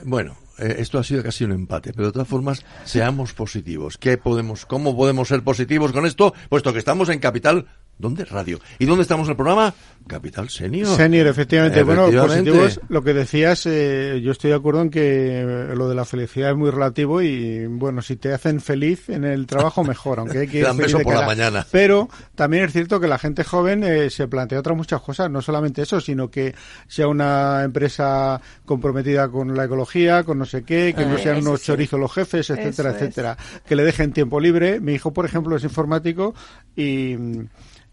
Bueno, 0.03 0.35
eh, 0.57 0.75
esto 0.79 0.97
ha 0.97 1.03
sido 1.03 1.21
casi 1.21 1.43
un 1.43 1.51
empate, 1.51 1.93
pero 1.93 2.07
de 2.07 2.13
todas 2.13 2.27
formas, 2.27 2.65
seamos 2.85 3.33
positivos. 3.33 3.97
¿Qué 3.97 4.17
podemos, 4.17 4.65
¿Cómo 4.65 4.95
podemos 4.95 5.27
ser 5.27 5.43
positivos 5.43 5.91
con 5.91 6.05
esto? 6.05 6.33
Puesto 6.49 6.73
que 6.73 6.79
estamos 6.79 7.09
en 7.09 7.19
Capital, 7.19 7.67
¿dónde? 7.97 8.25
Radio. 8.25 8.59
¿Y 8.79 8.85
dónde 8.85 9.03
estamos 9.03 9.27
en 9.27 9.31
el 9.31 9.35
programa? 9.37 9.73
Capital 10.07 10.49
Senior. 10.49 10.95
Senior, 10.95 11.25
efectivamente. 11.25 11.81
Bueno, 11.81 12.03
Efectivamente. 12.07 12.51
positivos, 12.51 12.79
lo 12.89 13.03
que 13.03 13.13
decías, 13.15 13.65
eh, 13.65 14.21
yo 14.23 14.31
estoy 14.33 14.51
de 14.51 14.55
acuerdo 14.55 14.83
en 14.83 14.91
que 14.91 15.41
eh, 15.41 15.75
lo 15.75 15.89
de 15.89 15.95
la 15.95 16.05
felicidad 16.05 16.51
es 16.51 16.55
muy 16.57 16.69
relativo 16.69 17.23
y, 17.23 17.65
bueno, 17.65 18.03
si 18.03 18.15
te 18.15 18.31
hacen 18.31 18.61
feliz 18.61 19.09
en 19.09 19.23
el 19.23 19.47
trabajo, 19.47 19.83
mejor, 19.83 20.19
aunque 20.19 20.39
hay 20.39 20.47
que 20.47 20.61
Te 20.63 20.69
ir 20.69 20.75
feliz 20.75 20.95
por 21.03 21.15
la 21.15 21.25
mañana. 21.25 21.65
Pero 21.71 22.07
también 22.35 22.65
es 22.65 22.73
cierto 22.73 22.99
que 22.99 23.07
la 23.07 23.17
gente 23.17 23.43
joven 23.43 23.83
eh, 23.83 24.11
se 24.11 24.27
plantea 24.27 24.59
otras 24.59 24.77
muchas 24.77 25.01
cosas, 25.01 25.31
no 25.31 25.41
solamente 25.41 25.81
eso, 25.81 25.99
sino 25.99 26.29
que 26.29 26.53
sea 26.87 27.07
una 27.07 27.63
empresa 27.63 28.39
comprometida 28.63 29.27
con 29.29 29.55
la 29.57 29.65
ecología, 29.65 30.23
con 30.23 30.37
no 30.37 30.45
sé 30.45 30.63
qué, 30.63 30.93
que 30.95 31.05
no 31.05 31.15
Ah, 31.15 31.19
sean 31.19 31.37
unos 31.37 31.61
sí. 31.61 31.67
chorizos 31.67 31.99
los 31.99 32.13
jefes, 32.13 32.47
etcétera, 32.51 32.89
Eso 32.89 32.97
es. 32.97 33.01
etcétera. 33.01 33.37
Que 33.65 33.75
le 33.75 33.83
dejen 33.83 34.11
tiempo 34.13 34.39
libre. 34.39 34.79
Mi 34.79 34.93
hijo, 34.93 35.13
por 35.13 35.25
ejemplo, 35.25 35.55
es 35.55 35.63
informático 35.63 36.35
y, 36.75 37.15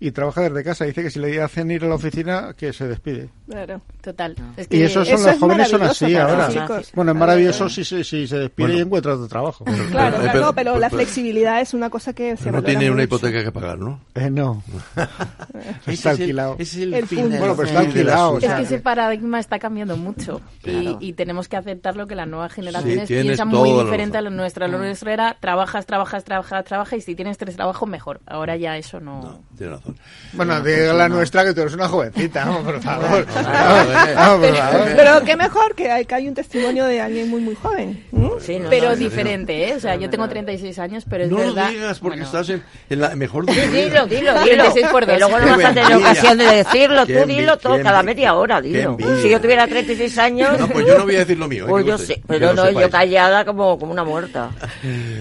y 0.06 0.10
trabaja 0.10 0.40
desde 0.42 0.64
casa. 0.64 0.84
Dice 0.84 1.02
que 1.02 1.10
si 1.10 1.18
le 1.20 1.40
hacen 1.40 1.70
ir 1.70 1.84
a 1.84 1.88
la 1.88 1.94
oficina, 1.94 2.54
que 2.56 2.72
se 2.72 2.88
despide. 2.88 3.28
Claro. 3.48 3.80
Total. 4.00 4.34
Es 4.56 4.66
Y 4.70 4.82
esos 4.82 5.06
son 5.06 5.14
eso 5.16 5.26
los 5.26 5.34
es 5.34 5.40
jóvenes 5.40 5.68
son 5.68 5.82
así 5.82 6.14
ahora. 6.16 6.48
chicos. 6.48 6.90
Bueno, 6.94 7.12
es 7.12 7.18
maravilloso 7.18 7.68
si, 7.68 7.84
se- 7.84 8.02
si 8.02 8.26
se 8.26 8.38
despide 8.38 8.66
Bueno. 8.66 8.78
y 8.78 8.82
encuentra 8.82 9.14
otro 9.14 9.28
trabajo. 9.28 9.64
Claro, 9.64 9.82
Eh, 9.84 9.88
claro, 9.90 10.16
pero- 10.32 10.40
no, 10.46 10.52
pero 10.54 10.78
la 10.78 10.88
pero- 10.90 11.02
flexibilidad 11.02 11.60
es 11.60 11.72
una 11.74 11.88
cosa 11.90 12.12
que 12.12 12.36
se 12.36 12.50
no 12.50 12.62
tiene 12.62 12.86
una 12.86 13.02
mucho. 13.02 13.04
hipoteca 13.04 13.44
que 13.44 13.52
pagar, 13.52 13.78
¿no? 13.78 14.00
Eh, 14.14 14.28
no. 14.30 14.62
Está 15.86 15.92
es 15.92 16.04
el- 16.06 16.10
alquilado. 16.22 16.54
ese 16.58 16.62
es 16.62 16.82
el, 16.82 16.94
El 16.94 17.06
fin 17.06 17.28
Bueno, 17.28 17.54
pero 17.56 17.68
está 17.68 17.80
fin 17.82 17.90
del 17.92 18.08
alquilado, 18.08 18.38
Es 18.38 18.52
que 18.54 18.62
ese 18.62 18.78
paradigma 18.80 19.38
está 19.38 19.58
cambiando 19.58 19.96
mucho 19.96 20.40
Claro. 20.62 20.98
y, 21.00 21.08
y 21.08 21.12
tenemos 21.12 21.48
que 21.48 21.56
aceptar 21.56 21.96
lo 21.96 22.06
que 22.06 22.14
las 22.14 22.26
nuevas 22.28 22.52
generaciones 22.52 23.08
piensan 23.08 23.48
muy 23.48 23.70
la 23.70 23.84
diferente 23.84 24.18
a 24.18 24.20
razón. 24.20 24.36
lo 24.36 24.40
nuestro. 24.42 24.68
Lo 24.68 24.78
nuestro 24.78 25.10
era 25.10 25.36
trabajas, 25.40 25.86
trabajas, 25.86 26.24
trabajas, 26.24 26.64
trabajas 26.64 26.98
y 26.98 27.02
si 27.02 27.14
tienes 27.14 27.38
tres 27.38 27.56
trabajos 27.56 27.88
mejor. 27.88 28.20
Ahora 28.26 28.56
ya 28.56 28.76
eso 28.76 29.00
no. 29.00 29.20
No, 29.22 29.40
tiene 29.56 29.74
razón. 29.74 29.91
Bueno, 30.32 30.60
diga 30.62 30.92
la 30.94 31.08
nuestra 31.08 31.44
que 31.44 31.52
tú 31.54 31.60
eres 31.62 31.74
una 31.74 31.88
jovencita, 31.88 32.44
vamos, 32.46 32.62
por 32.64 32.80
favor. 32.82 33.26
Vamos, 33.34 34.14
Vamos, 34.16 34.46
por 34.46 34.56
favor. 34.56 34.88
Pero 34.96 35.22
qué 35.24 35.36
mejor 35.36 35.74
que 35.74 35.90
hay, 35.90 36.04
que 36.06 36.14
hay 36.14 36.28
un 36.28 36.34
testimonio 36.34 36.86
de 36.86 37.00
alguien 37.00 37.28
muy, 37.28 37.40
muy 37.40 37.54
joven. 37.54 38.04
no, 38.12 38.36
pero 38.70 38.90
no, 38.90 38.96
diferente, 38.96 39.68
¿eh? 39.68 39.74
O 39.76 39.80
sea, 39.80 39.96
yo 39.96 40.08
tengo 40.10 40.28
36 40.28 40.78
años, 40.78 41.04
pero 41.08 41.24
es 41.24 41.30
No 41.30 41.36
verdad. 41.38 41.70
digas 41.70 41.98
porque 41.98 42.18
bueno, 42.20 42.24
estás 42.24 42.48
en, 42.50 42.62
en 42.90 43.00
la 43.00 43.14
mejor 43.16 43.46
de 43.46 43.52
dilo, 43.68 44.06
dilo, 44.06 44.32
dilo. 44.32 44.42
36 44.44 44.86
por 44.90 45.06
Que 45.06 45.18
luego 45.18 45.38
no 45.38 45.46
vas 45.56 45.64
a 45.64 45.74
tener 45.74 45.96
ocasión 45.96 46.38
de 46.38 46.44
decirlo. 46.44 47.06
Tú 47.06 47.26
dilo 47.26 47.58
todo, 47.58 47.80
cada 47.82 48.02
media 48.02 48.34
hora, 48.34 48.60
dilo. 48.60 48.96
Si 49.20 49.28
yo 49.30 49.40
tuviera 49.40 49.66
36 49.66 50.18
años, 50.18 50.58
No, 50.58 50.68
pues 50.68 50.86
yo 50.86 50.98
no 50.98 51.04
voy 51.04 51.16
a 51.16 51.20
decir 51.20 51.38
lo 51.38 51.48
mío. 51.48 51.64
eh, 51.66 51.68
pues 51.68 51.86
yo 51.86 51.96
que 51.98 52.22
Pero 52.26 52.54
no, 52.54 52.70
yo 52.70 52.90
callada 52.90 53.44
como, 53.44 53.78
como 53.78 53.92
una 53.92 54.04
muerta. 54.04 54.50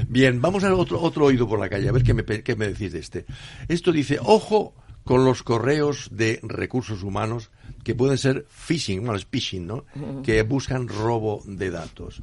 Bien, 0.07 0.41
vamos 0.41 0.63
al 0.63 0.73
otro, 0.73 0.99
otro 1.01 1.25
oído 1.25 1.47
por 1.47 1.59
la 1.59 1.69
calle, 1.69 1.89
a 1.89 1.91
ver 1.91 2.03
qué 2.03 2.13
me, 2.13 2.23
pe- 2.23 2.43
qué 2.43 2.55
me 2.55 2.67
decís 2.67 2.91
de 2.93 2.99
este. 2.99 3.25
Esto 3.67 3.91
dice, 3.91 4.19
ojo 4.21 4.60
con 5.03 5.25
los 5.25 5.43
correos 5.43 6.09
de 6.11 6.39
recursos 6.43 7.03
humanos 7.03 7.51
que 7.83 7.95
pueden 7.95 8.17
ser 8.17 8.45
phishing, 8.49 9.01
bueno, 9.01 9.15
es 9.15 9.25
phishing, 9.25 9.67
¿no? 9.67 9.85
Que 10.23 10.43
buscan 10.43 10.87
robo 10.87 11.41
de 11.45 11.71
datos. 11.71 12.21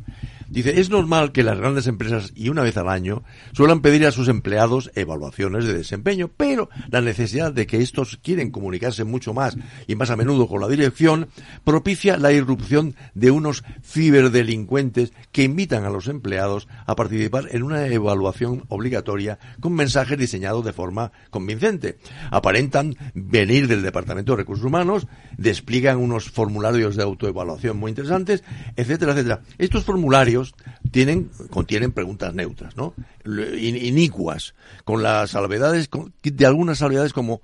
Dice, 0.49 0.81
es 0.81 0.91
normal 0.91 1.33
que 1.33 1.43
las 1.43 1.59
grandes 1.59 1.87
empresas, 1.87 2.33
y 2.35 2.49
una 2.49 2.63
vez 2.63 2.77
al 2.77 2.89
año, 2.89 3.23
suelan 3.53 3.83
pedir 3.83 4.07
a 4.07 4.13
sus 4.13 4.29
empleados 4.29 4.91
evaluaciones 4.95 5.67
de 5.67 5.75
desempeño, 5.75 6.31
pero 6.37 6.71
la 6.91 7.01
necesidad 7.01 7.53
de 7.53 7.67
que 7.67 7.83
estos 7.83 8.19
quieren 8.23 8.51
comunicarse 8.51 9.05
mucho 9.05 9.35
más 9.35 9.57
y 9.87 9.95
más 9.95 10.11
a 10.11 10.17
menudo 10.17 10.49
con 10.49 10.61
la 10.61 10.69
dirección, 10.69 11.29
propicia 11.65 12.17
la 12.17 12.33
irrupción 12.33 12.95
de 13.15 13.31
unos 13.31 13.63
ciberdelincuentes 13.83 15.13
que 15.33 15.43
invitan 15.43 15.85
a 15.85 15.91
los 15.91 16.09
empleados 16.09 16.69
a 16.87 16.97
participar 16.97 17.49
en 17.51 17.63
una 17.63 17.87
evaluación 17.87 18.65
obligatoria 18.69 19.39
con 19.61 19.75
mensajes 19.75 20.19
diseñados 20.19 20.65
de 20.65 20.73
forma 20.73 21.13
convincente. 21.31 21.99
Aparentan 22.31 22.97
venir 23.15 23.69
del 23.69 23.83
Departamento 23.83 24.33
de 24.33 24.39
Recursos 24.39 24.65
Humanos, 24.65 25.07
despliegan 25.39 25.97
unos 25.99 26.31
formularios 26.31 26.97
de 26.97 27.05
autoevaluación 27.05 27.79
muy 27.79 27.91
interesantes, 27.91 28.45
etcétera, 28.77 29.13
etcétera. 29.13 29.41
Estos 29.57 29.85
formularios 29.85 30.53
tienen, 30.91 31.31
contienen 31.49 31.93
preguntas 31.93 32.35
neutras, 32.35 32.77
¿no? 32.77 32.93
Inicuas, 33.25 34.55
con 34.85 35.03
las 35.03 35.31
salvedades, 35.31 35.89
de 36.23 36.47
algunas 36.47 36.79
salvedades 36.79 37.15
como 37.15 37.41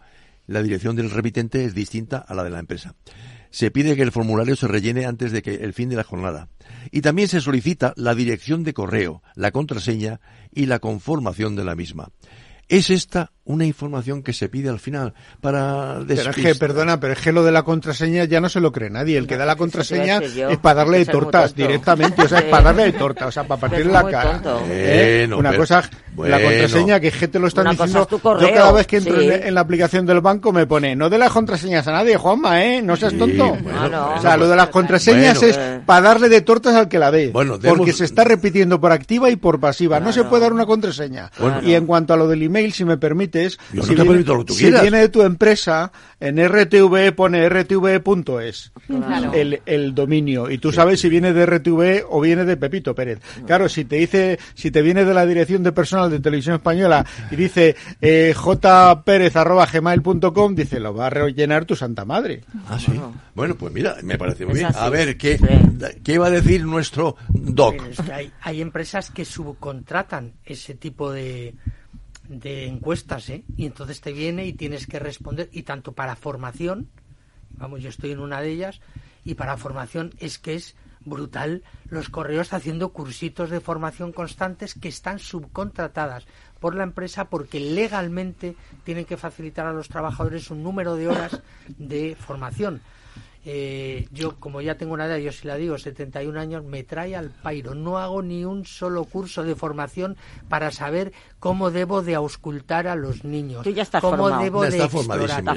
la 0.46 0.62
dirección 0.62 0.96
del 0.96 1.10
remitente 1.10 1.64
es 1.64 1.74
distinta 1.74 2.18
a 2.18 2.34
la 2.34 2.44
de 2.44 2.50
la 2.50 2.58
empresa. 2.58 2.94
Se 3.50 3.70
pide 3.70 3.94
que 3.94 4.02
el 4.02 4.10
formulario 4.10 4.56
se 4.56 4.66
rellene 4.66 5.06
antes 5.06 5.30
de 5.30 5.40
que 5.40 5.54
el 5.54 5.72
fin 5.72 5.88
de 5.88 5.96
la 5.96 6.02
jornada. 6.02 6.48
Y 6.90 7.02
también 7.02 7.28
se 7.28 7.40
solicita 7.40 7.94
la 7.96 8.16
dirección 8.16 8.64
de 8.64 8.74
correo, 8.74 9.22
la 9.36 9.52
contraseña 9.52 10.20
y 10.52 10.66
la 10.66 10.80
conformación 10.80 11.54
de 11.54 11.64
la 11.64 11.76
misma. 11.76 12.10
¿Es 12.68 12.90
esta 12.90 13.30
una 13.46 13.66
información 13.66 14.22
que 14.22 14.32
se 14.32 14.48
pide 14.48 14.70
al 14.70 14.78
final 14.78 15.12
para 15.40 16.00
pero 16.06 16.30
es 16.30 16.36
que, 16.36 16.54
perdona, 16.54 16.98
pero 16.98 17.12
es 17.12 17.20
que 17.20 17.30
lo 17.32 17.44
de 17.44 17.52
la 17.52 17.62
contraseña 17.62 18.24
ya 18.24 18.40
no 18.40 18.48
se 18.48 18.60
lo 18.60 18.72
cree 18.72 18.88
nadie. 18.88 19.18
El 19.18 19.26
que 19.26 19.36
da 19.36 19.44
la 19.44 19.56
contraseña 19.56 20.18
es 20.18 20.58
para 20.58 20.76
darle 20.76 20.98
de 20.98 21.06
tortas 21.06 21.54
directamente, 21.54 22.22
o 22.22 22.28
sea, 22.28 22.38
es 22.38 22.44
para 22.44 22.64
darle 22.64 22.84
de 22.84 22.92
tortas, 22.92 23.28
o 23.28 23.32
sea, 23.32 23.44
para 23.44 23.60
partirle 23.60 23.92
la 23.92 24.04
cara. 24.04 24.40
¿Eh? 24.68 25.28
una 25.36 25.54
cosa, 25.56 25.82
la 26.16 26.40
contraseña 26.40 27.00
que 27.00 27.10
gente 27.10 27.38
lo 27.38 27.48
están 27.48 27.70
diciendo. 27.70 28.08
yo 28.10 28.54
cada 28.54 28.72
vez 28.72 28.86
que 28.86 28.98
entro 28.98 29.20
en, 29.20 29.54
la 29.54 29.60
aplicación 29.60 30.06
del 30.06 30.20
banco 30.20 30.52
me 30.52 30.66
pone, 30.66 30.96
no 30.96 31.10
de 31.10 31.18
las 31.18 31.32
contraseñas 31.32 31.86
a 31.86 31.92
nadie, 31.92 32.16
Juanma, 32.16 32.64
¿eh? 32.64 32.82
No 32.82 32.96
seas 32.96 33.16
tonto. 33.16 33.52
o 33.52 34.20
sea, 34.20 34.36
lo 34.36 34.48
de 34.48 34.56
las 34.56 34.68
contraseñas 34.68 35.42
es 35.42 35.58
para 35.84 36.00
darle 36.00 36.28
de 36.28 36.40
tortas 36.40 36.74
al 36.74 36.88
que 36.88 36.98
la 36.98 37.10
dé. 37.10 37.30
porque 37.30 37.92
se 37.92 38.04
está 38.04 38.24
repitiendo 38.24 38.80
por 38.80 38.92
activa 38.92 39.30
y 39.30 39.36
por 39.36 39.60
pasiva. 39.60 40.00
No 40.00 40.12
se 40.12 40.24
puede 40.24 40.42
dar 40.42 40.52
una 40.52 40.66
contraseña. 40.66 41.30
Y 41.62 41.74
en 41.74 41.86
cuanto 41.86 42.14
a 42.14 42.16
lo 42.16 42.26
del 42.26 42.42
email, 42.42 42.72
si 42.72 42.84
me 42.84 42.96
permite 42.96 43.33
si, 43.34 44.80
viene, 44.80 44.98
de 44.98 45.08
tu 45.08 45.22
empresa, 45.22 45.90
en 46.20 46.46
RTV 46.46 47.14
pone 47.14 47.48
rtv.es 47.48 48.72
el, 49.32 49.60
el 49.66 49.94
dominio 49.94 50.50
y 50.50 50.58
tú 50.58 50.72
sabes 50.72 51.00
si 51.00 51.08
viene 51.08 51.32
de 51.32 51.46
RTV 51.46 52.04
o 52.08 52.20
viene 52.20 52.44
de 52.44 52.56
Pepito 52.56 52.94
Pérez. 52.94 53.20
Claro, 53.46 53.68
si 53.68 53.84
te 53.84 53.96
dice, 53.96 54.38
si 54.54 54.70
te 54.70 54.82
viene 54.82 55.04
de 55.04 55.14
la 55.14 55.26
dirección 55.26 55.62
de 55.62 55.72
personal 55.72 56.10
de 56.10 56.20
Televisión 56.20 56.56
Española 56.56 57.06
y 57.30 57.36
dice 57.36 57.76
eh, 58.00 58.34
jperez.gmail.com, 58.34 60.54
dice, 60.54 60.80
lo 60.80 60.94
va 60.94 61.06
a 61.06 61.10
rellenar 61.10 61.64
tu 61.64 61.76
santa 61.76 62.04
madre. 62.04 62.42
Ah, 62.68 62.78
sí. 62.78 62.92
Bueno, 63.34 63.56
pues 63.56 63.72
mira, 63.72 63.96
me 64.02 64.18
parece 64.18 64.44
muy 64.46 64.56
bien. 64.56 64.68
A 64.74 64.88
ver, 64.88 65.16
¿qué, 65.16 65.38
¿qué 66.02 66.18
va 66.18 66.26
a 66.26 66.30
decir 66.30 66.64
nuestro 66.64 67.16
doc? 67.28 67.82
hay, 68.12 68.32
hay 68.40 68.60
empresas 68.60 69.10
que 69.10 69.24
subcontratan 69.24 70.32
ese 70.44 70.74
tipo 70.74 71.12
de 71.12 71.54
de 72.28 72.66
encuestas, 72.66 73.28
¿eh? 73.30 73.44
Y 73.56 73.66
entonces 73.66 74.00
te 74.00 74.12
viene 74.12 74.46
y 74.46 74.52
tienes 74.52 74.86
que 74.86 74.98
responder, 74.98 75.48
y 75.52 75.62
tanto 75.62 75.92
para 75.92 76.16
formación, 76.16 76.88
vamos, 77.50 77.82
yo 77.82 77.88
estoy 77.88 78.12
en 78.12 78.20
una 78.20 78.40
de 78.40 78.50
ellas, 78.50 78.80
y 79.24 79.34
para 79.34 79.56
formación 79.56 80.12
es 80.18 80.38
que 80.38 80.54
es 80.54 80.76
brutal 81.04 81.62
los 81.88 82.08
correos 82.08 82.52
haciendo 82.52 82.90
cursitos 82.90 83.50
de 83.50 83.60
formación 83.60 84.12
constantes 84.12 84.74
que 84.74 84.88
están 84.88 85.18
subcontratadas 85.18 86.26
por 86.60 86.74
la 86.74 86.84
empresa 86.84 87.28
porque 87.28 87.60
legalmente 87.60 88.56
tienen 88.84 89.04
que 89.04 89.18
facilitar 89.18 89.66
a 89.66 89.72
los 89.72 89.88
trabajadores 89.88 90.50
un 90.50 90.62
número 90.62 90.96
de 90.96 91.08
horas 91.08 91.42
de 91.76 92.16
formación. 92.18 92.80
Eh, 93.46 94.08
yo, 94.10 94.36
como 94.40 94.60
ya 94.62 94.76
tengo 94.76 94.94
una 94.94 95.06
edad, 95.06 95.18
yo 95.18 95.30
si 95.30 95.46
la 95.46 95.56
digo, 95.56 95.76
71 95.76 96.38
años, 96.40 96.64
me 96.64 96.82
trae 96.82 97.14
al 97.14 97.30
pairo. 97.30 97.74
No 97.74 97.98
hago 97.98 98.22
ni 98.22 98.44
un 98.44 98.64
solo 98.64 99.04
curso 99.04 99.44
de 99.44 99.54
formación 99.54 100.16
para 100.48 100.70
saber 100.70 101.12
cómo 101.40 101.70
debo 101.70 102.02
de 102.02 102.14
auscultar 102.14 102.86
a 102.86 102.96
los 102.96 103.24
niños. 103.24 103.62
Tú 103.62 103.70
ya 103.70 103.82
estás 103.82 104.00
cómo 104.00 104.16
formado. 104.16 104.42
debo 104.42 104.62
de 104.62 104.68
está 104.68 104.88
formadísimo 104.88 105.52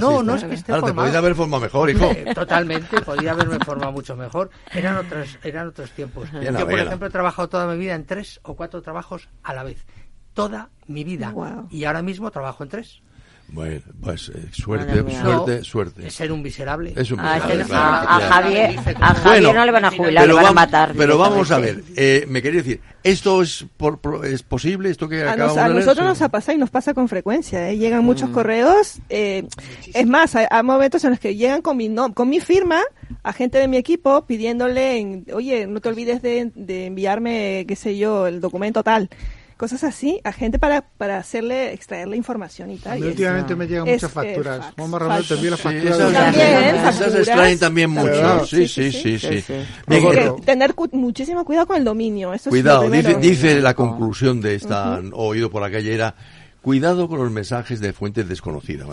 no, 0.00 0.22
no 0.22 0.34
es 0.34 0.44
que 0.44 0.54
esté 0.54 0.72
formado. 0.72 0.86
Te 0.86 0.94
podía 0.94 1.18
haber 1.18 1.34
formado 1.34 1.62
mejor, 1.62 1.90
hijo. 1.90 2.10
Eh, 2.10 2.34
totalmente, 2.34 3.00
podía 3.00 3.32
haberme 3.32 3.58
formado 3.64 3.92
mucho 3.92 4.16
mejor. 4.16 4.50
Eran 4.72 4.96
otros, 4.96 5.38
eran 5.42 5.68
otros 5.68 5.90
tiempos. 5.92 6.28
yo, 6.32 6.66
por 6.66 6.78
ejemplo, 6.78 7.08
he 7.08 7.10
trabajado 7.10 7.48
toda 7.48 7.66
mi 7.66 7.78
vida 7.78 7.94
en 7.94 8.04
tres 8.04 8.40
o 8.42 8.54
cuatro 8.54 8.82
trabajos 8.82 9.28
a 9.42 9.54
la 9.54 9.62
vez. 9.62 9.86
Toda 10.34 10.70
mi 10.86 11.04
vida. 11.04 11.34
Y 11.70 11.84
ahora 11.84 12.02
mismo 12.02 12.30
trabajo 12.30 12.62
en 12.64 12.68
tres. 12.68 13.02
Bueno, 13.52 13.80
pues 14.00 14.28
eh, 14.28 14.48
suerte, 14.52 15.04
suerte, 15.10 15.64
suerte. 15.64 16.06
Es 16.06 16.14
ser 16.14 16.30
un 16.30 16.40
miserable. 16.40 16.92
Es 16.96 17.10
un 17.10 17.18
ah, 17.20 17.34
miserable. 17.34 17.74
a, 17.74 18.20
Javier, 18.20 18.76
a 19.00 19.14
Javier 19.14 19.54
no 19.54 19.64
le 19.64 19.72
van 19.72 19.84
a 19.84 19.90
jubilar, 19.90 20.26
le 20.26 20.32
van 20.32 20.46
a 20.46 20.52
matar. 20.52 20.92
Pero 20.96 21.18
vamos 21.18 21.50
a 21.50 21.58
ver, 21.58 21.82
eh, 21.96 22.26
me 22.28 22.42
quería 22.42 22.62
decir, 22.62 22.80
¿esto 23.02 23.42
es 23.42 23.66
por, 23.76 23.98
es 24.24 24.44
posible? 24.44 24.90
¿Esto 24.90 25.08
que 25.08 25.24
a, 25.24 25.32
acabamos 25.32 25.58
a 25.58 25.62
de 25.64 25.68
leer? 25.70 25.84
nosotros 25.84 26.06
nos 26.06 26.22
ha 26.22 26.28
pasado 26.28 26.56
y 26.56 26.60
nos 26.60 26.70
pasa 26.70 26.94
con 26.94 27.08
frecuencia. 27.08 27.70
¿eh? 27.70 27.76
Llegan 27.76 28.04
muchos 28.04 28.30
mm. 28.30 28.32
correos. 28.32 28.98
Eh, 29.08 29.48
es 29.94 30.06
más, 30.06 30.36
hay, 30.36 30.46
momentos 30.62 31.02
en 31.02 31.10
los 31.10 31.18
que 31.18 31.34
llegan 31.34 31.60
con 31.60 31.76
mi, 31.76 31.88
no, 31.88 32.14
con 32.14 32.28
mi 32.28 32.38
firma 32.38 32.82
a 33.24 33.32
gente 33.32 33.58
de 33.58 33.66
mi 33.66 33.76
equipo 33.78 34.24
pidiéndole, 34.26 35.24
oye, 35.32 35.66
no 35.66 35.80
te 35.80 35.88
olvides 35.88 36.22
de, 36.22 36.52
de 36.54 36.86
enviarme, 36.86 37.64
qué 37.66 37.74
sé 37.74 37.98
yo, 37.98 38.28
el 38.28 38.40
documento 38.40 38.84
tal 38.84 39.10
cosas 39.60 39.84
así 39.84 40.18
a 40.24 40.32
gente 40.32 40.58
para, 40.58 40.80
para 40.80 41.18
hacerle 41.18 41.74
extraer 41.74 42.08
la 42.08 42.16
información 42.16 42.70
y 42.70 42.78
tal. 42.78 43.04
últimamente 43.04 43.54
me 43.54 43.66
llegan 43.66 43.86
muchas 43.86 44.10
facturas. 44.10 44.72
Vamos 44.74 45.02
a 45.02 45.20
te 45.20 45.34
envío 45.34 45.50
las 45.50 45.60
facturas. 45.60 45.98
también, 45.98 46.74
esas 46.76 47.14
extraen 47.14 47.58
también 47.58 47.90
mucho. 47.90 48.46
Sí, 48.46 48.66
sí, 48.66 48.90
sí, 48.90 49.18
sí. 49.18 49.44
tener 50.46 50.74
muchísimo 50.92 51.44
cuidado 51.44 51.66
con 51.66 51.76
el 51.76 51.84
dominio. 51.84 52.32
cuidado, 52.48 52.88
dice, 52.88 53.14
dice 53.16 53.60
la 53.60 53.74
conclusión 53.74 54.40
de 54.40 54.54
esta 54.54 54.98
oído 55.12 55.50
por 55.50 55.60
la 55.60 55.70
calle 55.70 55.92
era 55.92 56.14
Cuidado 56.62 57.08
con 57.08 57.18
los 57.18 57.30
mensajes 57.30 57.80
de 57.80 57.94
fuentes 57.94 58.28
desconocidas. 58.28 58.86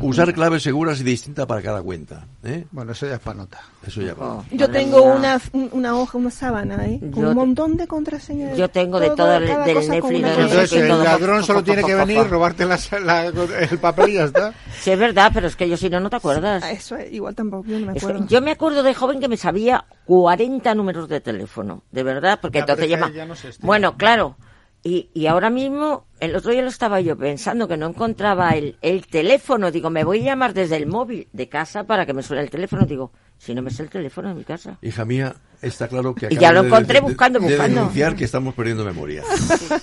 Usar 0.00 0.32
claves 0.34 0.64
seguras 0.64 1.00
y 1.00 1.04
distintas 1.04 1.46
para 1.46 1.62
cada 1.62 1.80
cuenta. 1.82 2.26
¿eh? 2.42 2.66
Bueno, 2.72 2.92
eso 2.92 3.06
ya 3.06 3.14
es 3.14 3.20
para 3.20 3.36
nota. 3.38 3.60
Eso 3.86 4.02
ya 4.02 4.14
oh, 4.18 4.44
Yo 4.50 4.68
tengo 4.68 5.02
una, 5.02 5.40
una 5.70 5.96
hoja, 5.96 6.18
una 6.18 6.30
sábana 6.32 6.80
ahí, 6.80 6.98
con 7.12 7.26
un 7.26 7.34
montón 7.34 7.76
de 7.76 7.86
contraseñas. 7.86 8.58
Yo 8.58 8.68
tengo 8.68 8.98
de 8.98 9.10
todo, 9.10 9.36
el, 9.36 9.46
del 9.46 9.88
Netflix. 9.88 10.26
Entonces 10.26 10.72
el 10.72 10.88
ladrón 10.88 11.44
solo 11.44 11.62
tiene 11.62 11.84
que 11.84 11.94
venir, 11.94 12.28
robarte 12.28 12.64
el 12.64 13.78
papel 13.78 14.10
y 14.10 14.14
ya 14.14 14.24
está. 14.24 14.52
Sí, 14.80 14.90
es 14.90 14.98
verdad, 14.98 15.30
pero 15.32 15.46
es 15.46 15.54
que 15.54 15.68
yo 15.68 15.76
si 15.76 15.88
no, 15.90 16.00
no 16.00 16.10
te 16.10 16.16
acuerdas. 16.16 16.64
Eso 16.64 16.96
igual 16.98 17.36
tampoco, 17.36 17.68
yo 17.68 17.78
me 17.78 17.92
acuerdo. 17.92 18.26
yo 18.26 18.40
me 18.40 18.50
acuerdo 18.50 18.82
de 18.82 18.94
joven 18.94 19.20
que 19.20 19.28
me 19.28 19.36
sabía 19.36 19.84
40 20.06 20.74
números 20.74 21.08
de 21.08 21.20
teléfono, 21.20 21.84
de 21.92 22.02
verdad, 22.02 22.40
porque 22.42 22.58
entonces 22.58 22.88
llama... 22.88 23.12
bueno, 23.60 23.96
claro 23.96 24.36
y, 24.84 25.10
y 25.14 25.26
ahora 25.26 25.48
mismo, 25.48 26.06
el 26.18 26.34
otro 26.34 26.50
día 26.50 26.62
lo 26.62 26.68
estaba 26.68 27.00
yo 27.00 27.16
pensando, 27.16 27.68
que 27.68 27.76
no 27.76 27.86
encontraba 27.86 28.50
el, 28.50 28.76
el 28.82 29.06
teléfono. 29.06 29.70
Digo, 29.70 29.90
me 29.90 30.02
voy 30.02 30.20
a 30.22 30.24
llamar 30.24 30.54
desde 30.54 30.76
el 30.76 30.86
móvil 30.86 31.28
de 31.32 31.48
casa 31.48 31.84
para 31.84 32.04
que 32.04 32.12
me 32.12 32.22
suene 32.22 32.42
el 32.42 32.50
teléfono. 32.50 32.84
Digo, 32.84 33.12
si 33.38 33.54
no 33.54 33.62
me 33.62 33.70
sé 33.70 33.84
el 33.84 33.90
teléfono 33.90 34.30
en 34.30 34.38
mi 34.38 34.44
casa. 34.44 34.78
Hija 34.82 35.04
mía, 35.04 35.36
está 35.60 35.86
claro 35.86 36.14
que... 36.14 36.28
Y 36.30 36.36
ya 36.36 36.52
lo 36.52 36.64
encontré 36.64 37.00
buscando, 37.00 37.38
buscando. 37.38 37.62
De 37.62 37.74
denunciar 37.74 38.16
que 38.16 38.24
estamos 38.24 38.54
perdiendo 38.54 38.84
memoria. 38.84 39.22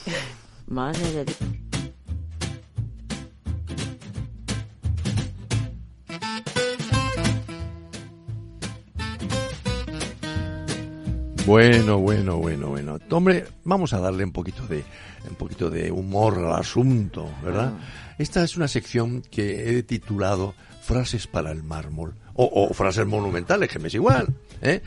Madre 0.67 1.11
de 1.11 1.25
Dios. 1.25 1.37
Bueno, 11.49 11.97
bueno, 11.97 12.37
bueno, 12.37 12.67
bueno. 12.67 12.99
Hombre, 13.09 13.43
vamos 13.63 13.91
a 13.93 13.99
darle 13.99 14.23
un 14.23 14.31
poquito 14.31 14.67
de, 14.67 14.83
un 15.27 15.35
poquito 15.35 15.71
de 15.71 15.89
humor 15.89 16.37
al 16.37 16.53
asunto, 16.53 17.27
¿verdad? 17.43 17.73
Ah. 17.75 18.13
Esta 18.19 18.43
es 18.43 18.55
una 18.55 18.67
sección 18.67 19.23
que 19.31 19.79
he 19.79 19.81
titulado 19.81 20.53
Frases 20.83 21.25
para 21.25 21.51
el 21.51 21.63
mármol. 21.63 22.13
O, 22.35 22.71
frases 22.75 23.07
monumentales, 23.07 23.67
que 23.67 23.79
me 23.79 23.87
es 23.87 23.95
igual. 23.95 24.27
¿eh? 24.61 24.83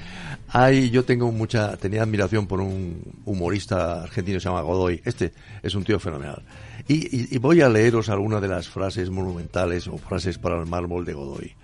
Hay, 0.50 0.90
yo 0.90 1.04
tengo 1.04 1.32
mucha, 1.32 1.76
tenía 1.78 2.04
admiración 2.04 2.46
por 2.46 2.60
un 2.60 3.02
humorista 3.24 4.04
argentino 4.04 4.36
que 4.36 4.42
se 4.42 4.48
llama 4.48 4.62
Godoy. 4.62 5.02
Este 5.04 5.32
es 5.64 5.74
un 5.74 5.82
tío 5.82 5.98
fenomenal. 5.98 6.44
Y, 6.86 7.34
y 7.34 7.38
voy 7.38 7.60
a 7.60 7.68
leeros 7.68 8.08
algunas 8.08 8.40
de 8.40 8.46
las 8.46 8.68
frases 8.68 9.10
monumentales 9.10 9.88
o 9.88 9.98
frases 9.98 10.38
para 10.38 10.60
el 10.60 10.66
mármol 10.66 11.04
de 11.04 11.12
Godoy. 11.12 11.56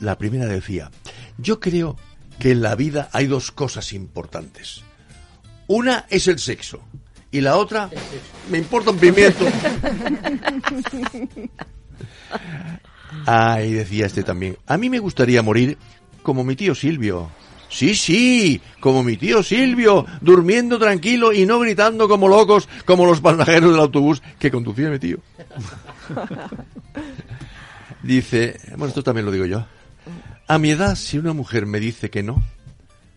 La 0.00 0.16
primera 0.16 0.46
decía, 0.46 0.90
yo 1.36 1.60
creo 1.60 1.96
que 2.38 2.52
en 2.52 2.62
la 2.62 2.74
vida 2.74 3.08
hay 3.12 3.26
dos 3.26 3.50
cosas 3.50 3.92
importantes. 3.92 4.82
Una 5.66 6.06
es 6.10 6.28
el 6.28 6.38
sexo 6.38 6.80
y 7.30 7.40
la 7.40 7.56
otra 7.56 7.90
me 8.50 8.58
importa 8.58 8.90
un 8.90 8.98
pimiento. 8.98 9.44
Ah, 13.24 13.62
y 13.62 13.72
decía 13.72 14.06
este 14.06 14.22
también. 14.22 14.58
A 14.66 14.76
mí 14.76 14.90
me 14.90 14.98
gustaría 14.98 15.42
morir 15.42 15.78
como 16.22 16.44
mi 16.44 16.54
tío 16.54 16.74
Silvio. 16.74 17.30
Sí, 17.68 17.94
sí, 17.94 18.60
como 18.78 19.02
mi 19.02 19.16
tío 19.16 19.42
Silvio, 19.42 20.06
durmiendo 20.20 20.78
tranquilo 20.78 21.32
y 21.32 21.46
no 21.46 21.58
gritando 21.58 22.08
como 22.08 22.28
locos, 22.28 22.68
como 22.84 23.06
los 23.06 23.20
pasajeros 23.20 23.72
del 23.72 23.80
autobús 23.80 24.22
que 24.38 24.50
conducía 24.50 24.90
mi 24.90 24.98
tío. 24.98 25.18
Dice, 28.02 28.60
bueno, 28.70 28.86
esto 28.86 29.02
también 29.02 29.26
lo 29.26 29.32
digo 29.32 29.46
yo. 29.46 29.66
A 30.48 30.58
mi 30.58 30.70
edad, 30.70 30.94
si 30.94 31.18
una 31.18 31.32
mujer 31.32 31.66
me 31.66 31.80
dice 31.80 32.08
que 32.10 32.22
no, 32.22 32.44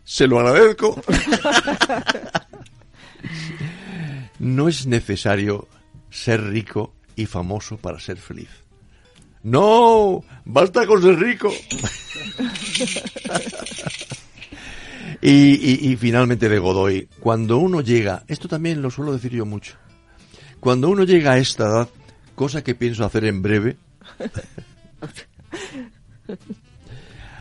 se 0.04 0.26
lo 0.26 0.40
agradezco. 0.40 1.00
no 4.40 4.68
es 4.68 4.88
necesario 4.88 5.68
ser 6.10 6.42
rico 6.42 6.96
y 7.16 7.28
famoso 7.28 7.78
para 7.78 8.00
ser 8.00 8.18
feliz. 8.18 8.50
No, 9.44 10.24
basta 10.44 10.88
con 10.88 11.00
ser 11.02 11.18
rico. 11.20 11.50
y, 15.22 15.30
y, 15.30 15.92
y, 15.92 15.96
finalmente 15.98 16.50
de 16.50 16.60
Godoy, 16.60 17.08
cuando 17.20 17.60
uno 17.60 17.82
llega, 17.82 18.24
esto 18.28 18.48
también 18.48 18.82
lo 18.82 18.90
suelo 18.90 19.14
decir 19.14 19.34
yo 19.34 19.46
mucho, 19.46 19.76
cuando 20.60 20.90
uno 20.90 21.04
llega 21.04 21.34
a 21.34 21.38
esta 21.38 21.68
edad, 21.68 21.90
cosa 22.36 22.64
que 22.64 22.74
pienso 22.76 23.06
hacer 23.06 23.26
en 23.26 23.42
breve, 23.42 23.78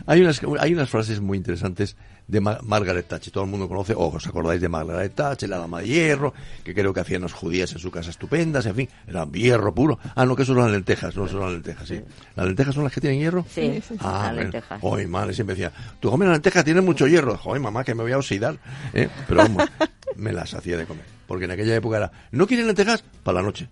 hay 0.09 0.21
unas, 0.21 0.41
hay 0.59 0.73
unas 0.73 0.89
frases 0.89 1.21
muy 1.21 1.37
interesantes 1.37 1.95
de 2.27 2.41
Margaret 2.41 3.07
Thatcher. 3.07 3.31
Todo 3.31 3.43
el 3.43 3.49
mundo 3.51 3.67
conoce, 3.67 3.93
o 3.93 4.07
os 4.07 4.25
acordáis 4.25 4.59
de 4.59 4.67
Margaret 4.67 5.13
Thatcher, 5.13 5.47
la 5.47 5.59
dama 5.59 5.81
de 5.81 5.87
hierro, 5.87 6.33
que 6.63 6.73
creo 6.73 6.91
que 6.91 7.01
hacían 7.01 7.21
las 7.21 7.33
judías 7.33 7.71
en 7.73 7.77
su 7.77 7.91
casa 7.91 8.09
estupendas, 8.09 8.65
en 8.65 8.73
fin, 8.73 8.89
era 9.07 9.27
hierro 9.31 9.71
puro. 9.71 9.99
Ah, 10.15 10.25
no, 10.25 10.35
que 10.35 10.41
eso 10.41 10.55
son 10.55 10.63
las 10.63 10.71
lentejas, 10.71 11.15
no 11.15 11.27
son 11.27 11.41
las 11.41 11.51
lentejas, 11.51 11.87
sí. 11.87 12.01
¿Las 12.35 12.47
lentejas 12.47 12.73
son 12.73 12.85
las 12.85 12.93
que 12.93 13.01
tienen 13.01 13.19
hierro? 13.19 13.45
Sí, 13.47 13.83
ah, 13.99 14.31
las 14.33 14.35
lentejas. 14.35 14.79
Hoy, 14.81 15.05
madre, 15.05 15.35
siempre 15.35 15.55
decía, 15.55 15.71
tú 15.99 16.09
comes 16.09 16.27
la 16.27 16.33
lenteja, 16.33 16.63
tiene 16.63 16.81
mucho 16.81 17.05
hierro. 17.05 17.37
Joder, 17.37 17.61
mamá, 17.61 17.83
que 17.83 17.93
me 17.93 18.01
voy 18.01 18.13
a 18.13 18.17
oxidar. 18.17 18.57
¿eh? 18.95 19.09
Pero 19.27 19.43
vamos, 19.43 19.63
me 20.15 20.33
las 20.33 20.55
hacía 20.55 20.75
de 20.75 20.87
comer. 20.87 21.05
Porque 21.27 21.45
en 21.45 21.51
aquella 21.51 21.75
época 21.75 21.97
era, 21.97 22.11
¿no 22.31 22.47
quieren 22.47 22.65
lentejas? 22.65 23.03
Para 23.21 23.41
la 23.41 23.43
noche. 23.43 23.69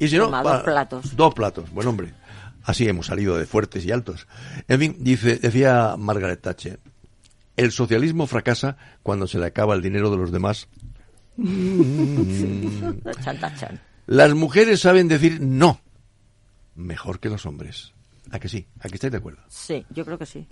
Y 0.00 0.08
si 0.08 0.18
no, 0.18 0.24
Toma, 0.24 0.42
para, 0.42 0.56
dos 0.56 0.64
platos. 0.64 1.16
Dos 1.16 1.34
platos, 1.34 1.70
buen 1.70 1.86
hombre. 1.86 2.12
Así 2.66 2.86
hemos 2.88 3.06
salido 3.06 3.38
de 3.38 3.46
fuertes 3.46 3.86
y 3.86 3.92
altos. 3.92 4.26
En 4.66 4.80
fin, 4.80 4.96
dice, 4.98 5.36
decía 5.36 5.94
Margaret 5.96 6.42
Thatcher, 6.42 6.80
el 7.56 7.70
socialismo 7.70 8.26
fracasa 8.26 8.76
cuando 9.04 9.28
se 9.28 9.38
le 9.38 9.46
acaba 9.46 9.74
el 9.74 9.82
dinero 9.82 10.10
de 10.10 10.16
los 10.16 10.32
demás. 10.32 10.66
Las 14.06 14.34
mujeres 14.34 14.80
saben 14.80 15.06
decir 15.06 15.40
no 15.40 15.80
mejor 16.74 17.20
que 17.20 17.30
los 17.30 17.46
hombres. 17.46 17.92
¿A 18.32 18.40
que 18.40 18.48
sí? 18.48 18.66
¿A 18.80 18.88
que 18.88 18.96
estáis 18.96 19.12
de 19.12 19.18
acuerdo? 19.18 19.42
Sí, 19.48 19.86
yo 19.90 20.04
creo 20.04 20.18
que 20.18 20.26
sí. 20.26 20.48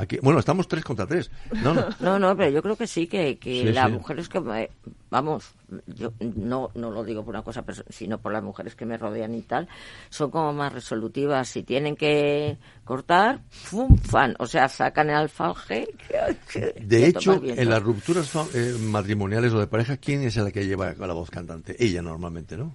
Aquí, 0.00 0.18
bueno, 0.22 0.38
estamos 0.38 0.66
tres 0.66 0.82
contra 0.82 1.06
tres. 1.06 1.30
No, 1.62 1.74
no. 1.74 1.84
No, 2.00 2.18
no, 2.18 2.34
pero 2.34 2.48
yo 2.50 2.62
creo 2.62 2.74
que 2.74 2.86
sí, 2.86 3.06
que, 3.06 3.36
que 3.36 3.66
Sí, 3.66 3.72
las 3.74 3.90
sí. 3.90 3.96
mujeres 3.96 4.30
que, 4.30 4.40
me- 4.40 4.70
vamos, 5.10 5.52
yo 5.88 6.12
no, 6.20 6.70
no 6.74 6.90
lo 6.90 7.04
digo 7.04 7.22
por 7.22 7.34
una 7.34 7.42
cosa, 7.42 7.62
sino 7.90 8.16
por 8.16 8.32
las 8.32 8.42
mujeres 8.42 8.74
que 8.74 8.86
me 8.86 8.96
rodean 8.96 9.34
y 9.34 9.42
tal, 9.42 9.68
son 10.08 10.30
como 10.30 10.54
más 10.54 10.72
resolutivas. 10.72 11.48
Si 11.48 11.64
tienen 11.64 11.96
que 11.96 12.56
cortar, 12.82 13.40
¡fum! 13.50 13.94
fan, 13.98 14.34
o 14.38 14.46
sea, 14.46 14.70
sacan 14.70 15.10
el 15.10 15.16
alfalje. 15.16 15.88
que- 16.08 16.72
que- 16.74 16.80
De 16.80 17.04
hecho, 17.06 17.38
en 17.44 17.68
las 17.68 17.82
rupturas 17.82 18.34
eh, 18.54 18.74
matrimoniales 18.80 19.52
o 19.52 19.60
de 19.60 19.66
pareja, 19.66 19.98
¿quién 19.98 20.22
es 20.22 20.36
la 20.36 20.50
que 20.50 20.64
lleva 20.66 20.94
la 20.94 21.12
voz 21.12 21.30
cantante? 21.30 21.76
Ella 21.78 22.00
normalmente, 22.00 22.56
¿no? 22.56 22.74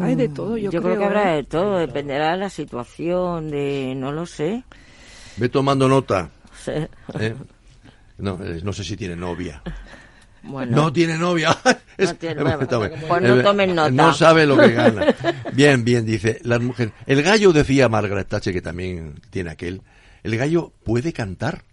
Hay 0.00 0.14
de 0.14 0.28
todo, 0.28 0.56
yo, 0.56 0.70
Yo 0.70 0.80
creo 0.82 0.96
que 0.96 1.02
¿eh? 1.02 1.06
habrá 1.06 1.32
de 1.32 1.42
todo, 1.42 1.78
dependerá 1.78 2.32
de 2.32 2.36
la 2.38 2.50
situación, 2.50 3.50
de, 3.50 3.94
no 3.96 4.12
lo 4.12 4.26
sé. 4.26 4.62
Ve 5.38 5.48
tomando 5.48 5.88
nota. 5.88 6.30
Sí. 6.64 6.72
¿eh? 7.18 7.34
No, 8.18 8.38
eh, 8.42 8.60
no 8.64 8.72
sé 8.72 8.84
si 8.84 8.96
tiene 8.96 9.14
novia. 9.16 9.62
Bueno, 10.42 10.76
No 10.76 10.92
tiene 10.92 11.16
novia. 11.18 11.56
Es- 11.98 12.16
tiene- 12.18 12.42
bueno, 12.42 12.66
pues 12.68 13.22
no 13.22 13.40
Eh, 13.40 13.42
tomen 13.42 13.74
nota. 13.74 13.90
No 13.90 14.12
sabe 14.14 14.46
lo 14.46 14.56
que 14.56 14.72
gana. 14.72 15.14
Bien, 15.52 15.84
bien, 15.84 16.04
dice. 16.06 16.38
Las 16.44 16.60
mujeres. 16.60 16.92
El 17.06 17.22
gallo 17.22 17.52
decía 17.52 17.88
Margaret 17.88 18.28
Thatcher, 18.28 18.52
que 18.52 18.62
también 18.62 19.20
tiene 19.30 19.50
aquel. 19.50 19.82
El 20.22 20.36
gallo 20.36 20.72
puede 20.84 21.12
cantar, 21.12 21.64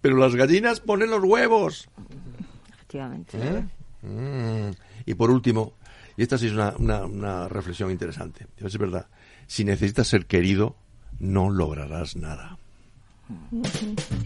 pero 0.00 0.16
las 0.16 0.34
gallinas 0.34 0.80
ponen 0.80 1.10
los 1.10 1.22
huevos. 1.24 1.88
efectivamente. 2.74 3.38
¿Eh? 3.40 3.64
Mm. 4.06 4.70
Y 5.06 5.14
por 5.14 5.30
último, 5.30 5.74
y 6.16 6.22
esta 6.22 6.36
sí 6.36 6.46
es 6.48 6.52
una, 6.52 6.74
una, 6.78 7.04
una 7.04 7.48
reflexión 7.48 7.90
interesante. 7.90 8.46
Es 8.58 8.76
verdad. 8.76 9.06
Si 9.46 9.64
necesitas 9.64 10.06
ser 10.08 10.26
querido, 10.26 10.76
no 11.18 11.48
lograrás 11.50 12.16
nada. 12.16 12.58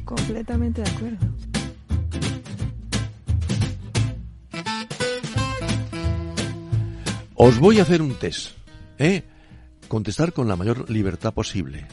Completamente 0.04 0.82
de 0.82 0.90
acuerdo. 0.90 1.26
Os 7.34 7.58
voy 7.58 7.78
a 7.78 7.82
hacer 7.82 8.00
un 8.02 8.14
test. 8.14 8.52
¿eh? 8.98 9.22
Contestar 9.88 10.32
con 10.32 10.48
la 10.48 10.56
mayor 10.56 10.90
libertad 10.90 11.32
posible. 11.32 11.86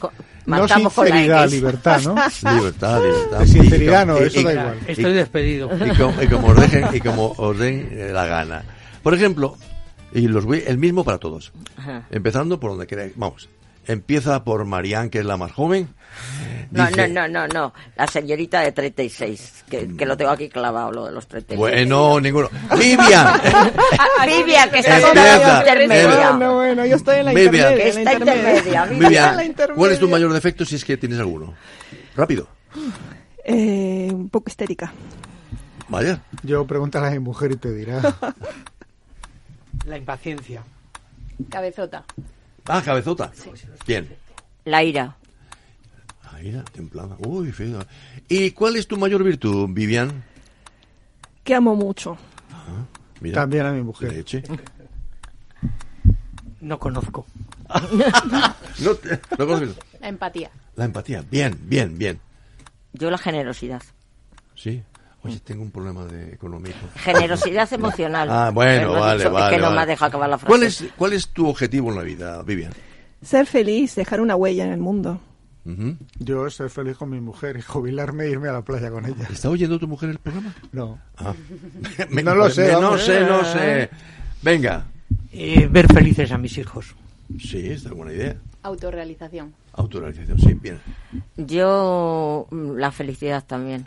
No 0.46 0.58
con 0.60 0.68
la 0.68 0.68
sinceridad, 0.68 1.48
libertad, 1.50 2.00
¿no? 2.02 2.14
Libertad, 2.56 3.02
libertad. 3.02 3.38
De 3.40 3.46
sinceridad 3.46 4.06
no, 4.06 4.16
eso 4.16 4.40
y- 4.40 4.44
da 4.44 4.50
y- 4.50 4.54
igual. 4.56 4.78
Estoy 4.88 5.12
despedido. 5.12 5.70
Y 5.86 5.96
como, 5.96 6.22
y 6.22 6.26
como 6.26 6.46
os 6.48 6.60
dejen, 6.60 6.84
y 6.94 7.00
como 7.00 7.30
os 7.36 7.58
den 7.58 7.88
eh, 7.92 8.10
la 8.12 8.26
gana. 8.26 8.64
Por 9.02 9.14
ejemplo, 9.14 9.56
y 10.12 10.26
los 10.26 10.44
voy, 10.44 10.64
el 10.66 10.78
mismo 10.78 11.04
para 11.04 11.18
todos. 11.18 11.52
Ajá. 11.76 12.06
Empezando 12.10 12.58
por 12.58 12.70
donde 12.72 12.86
queráis. 12.86 13.12
Vamos. 13.16 13.48
Empieza 13.86 14.44
por 14.44 14.64
Marianne, 14.64 15.10
que 15.10 15.18
es 15.20 15.24
la 15.24 15.36
más 15.36 15.52
joven. 15.52 15.88
No, 16.70 16.86
Dice, 16.86 17.08
no, 17.08 17.26
no, 17.28 17.46
no, 17.46 17.48
no. 17.48 17.74
La 17.96 18.06
señorita 18.06 18.60
de 18.60 18.72
36, 18.72 19.64
que, 19.68 19.96
que 19.96 20.06
lo 20.06 20.16
tengo 20.16 20.30
aquí 20.30 20.48
clavado, 20.48 20.92
lo 20.92 21.06
de 21.06 21.12
los 21.12 21.26
36. 21.26 21.58
Bueno, 21.58 22.20
ninguno. 22.20 22.48
Vivian. 22.78 23.40
Vivian, 24.26 24.70
que 24.70 24.78
está 24.78 24.96
Empieza. 24.98 25.12
todavía 25.12 25.58
intermedia. 25.58 26.30
Bueno, 26.30 26.54
bueno, 26.54 26.86
yo 26.86 26.96
estoy 26.96 27.16
en 27.18 27.24
la 27.26 27.32
Vivian. 27.32 27.72
intermedia. 27.72 27.76
Que 27.76 27.88
en 27.90 27.94
la 27.94 28.00
está 28.00 28.12
intermedia. 28.12 28.58
intermedia. 28.58 28.84
Vivian. 28.86 29.08
Vivian, 29.08 29.36
la 29.36 29.44
intermedia. 29.44 29.76
¿cuál 29.78 29.92
es 29.92 29.98
tu 30.00 30.08
mayor 30.08 30.32
defecto 30.32 30.64
si 30.64 30.76
es 30.76 30.84
que 30.84 30.96
tienes 30.96 31.18
alguno? 31.18 31.54
Rápido. 32.16 32.48
Eh, 33.44 34.08
un 34.12 34.28
poco 34.30 34.48
histérica. 34.48 34.92
Vaya. 35.88 36.20
Yo 36.42 36.66
pregúntale 36.66 37.08
a 37.08 37.10
mi 37.10 37.18
mujer 37.18 37.52
y 37.52 37.56
te 37.56 37.72
dirá. 37.72 38.00
La 39.86 39.98
impaciencia. 39.98 40.62
Cabezota. 41.50 42.04
Ah, 42.66 42.82
cabezota. 42.82 43.30
Bien. 43.86 44.08
La 44.64 44.82
ira. 44.82 45.16
La 46.42 46.62
templada. 46.64 47.16
Uy, 47.20 47.52
feo. 47.52 47.78
¿Y 48.28 48.50
cuál 48.50 48.76
es 48.76 48.86
tu 48.86 48.96
mayor 48.98 49.22
virtud, 49.24 49.66
Vivian? 49.70 50.22
Que 51.42 51.54
amo 51.54 51.74
mucho. 51.74 52.18
Mira, 53.20 53.34
También 53.42 53.64
a 53.66 53.72
mi 53.72 53.82
mujer. 53.82 54.12
leche. 54.12 54.42
No 56.60 56.78
conozco. 56.78 57.26
No, 58.80 58.94
te- 58.96 59.20
no 59.38 59.46
conozco. 59.46 59.80
La 60.00 60.08
empatía. 60.08 60.50
La 60.76 60.84
empatía. 60.86 61.22
Bien, 61.30 61.56
bien, 61.62 61.96
bien. 61.98 62.18
Yo 62.92 63.10
la 63.10 63.18
generosidad. 63.18 63.82
Sí. 64.54 64.82
Oye, 65.24 65.40
tengo 65.40 65.62
un 65.62 65.70
problema 65.70 66.04
de 66.04 66.34
económico. 66.34 66.76
Generosidad 66.96 67.72
emocional. 67.72 68.28
Ah, 68.30 68.50
bueno, 68.52 68.94
no 68.94 69.00
vale, 69.00 69.26
vale. 69.28 69.56
que 69.56 69.62
no 69.62 69.70
me 69.70 69.80
ha 69.80 69.86
dejado 69.86 70.08
acabar 70.10 70.28
la 70.28 70.38
frase. 70.38 70.48
¿Cuál 70.50 70.62
es, 70.64 70.84
¿Cuál 70.96 71.12
es 71.14 71.28
tu 71.28 71.48
objetivo 71.48 71.90
en 71.90 71.96
la 71.96 72.02
vida, 72.02 72.42
Vivian? 72.42 72.72
Ser 73.22 73.46
feliz, 73.46 73.94
dejar 73.94 74.20
una 74.20 74.36
huella 74.36 74.64
en 74.64 74.72
el 74.72 74.80
mundo. 74.80 75.20
Yo 76.18 76.50
ser 76.50 76.68
feliz 76.68 76.98
con 76.98 77.08
mi 77.08 77.20
mujer 77.20 77.56
y 77.56 77.62
jubilarme 77.62 78.24
e 78.24 78.30
irme 78.30 78.50
a 78.50 78.52
la 78.52 78.62
playa 78.62 78.90
con 78.90 79.06
ella. 79.06 79.26
¿Está 79.32 79.48
oyendo 79.48 79.78
tu 79.78 79.88
mujer 79.88 80.10
el 80.10 80.18
programa? 80.18 80.54
No. 80.72 80.98
Ah. 81.16 81.32
No 82.10 82.34
lo 82.34 82.50
sé, 82.50 82.72
No 82.72 82.98
sé, 82.98 83.20
no 83.20 83.44
sé. 83.44 83.88
Venga. 84.42 84.84
Eh, 85.32 85.66
ver 85.70 85.90
felices 85.90 86.30
a 86.32 86.38
mis 86.38 86.58
hijos. 86.58 86.94
Sí, 87.38 87.66
esta 87.66 87.88
es 87.88 87.94
buena 87.94 88.12
idea. 88.12 88.36
Autorrealización. 88.62 89.54
Autorrealización, 89.72 90.38
sí, 90.38 90.54
bien. 90.54 90.80
Yo, 91.36 92.46
mm, 92.50 92.76
la 92.76 92.92
felicidad 92.92 93.42
también. 93.46 93.86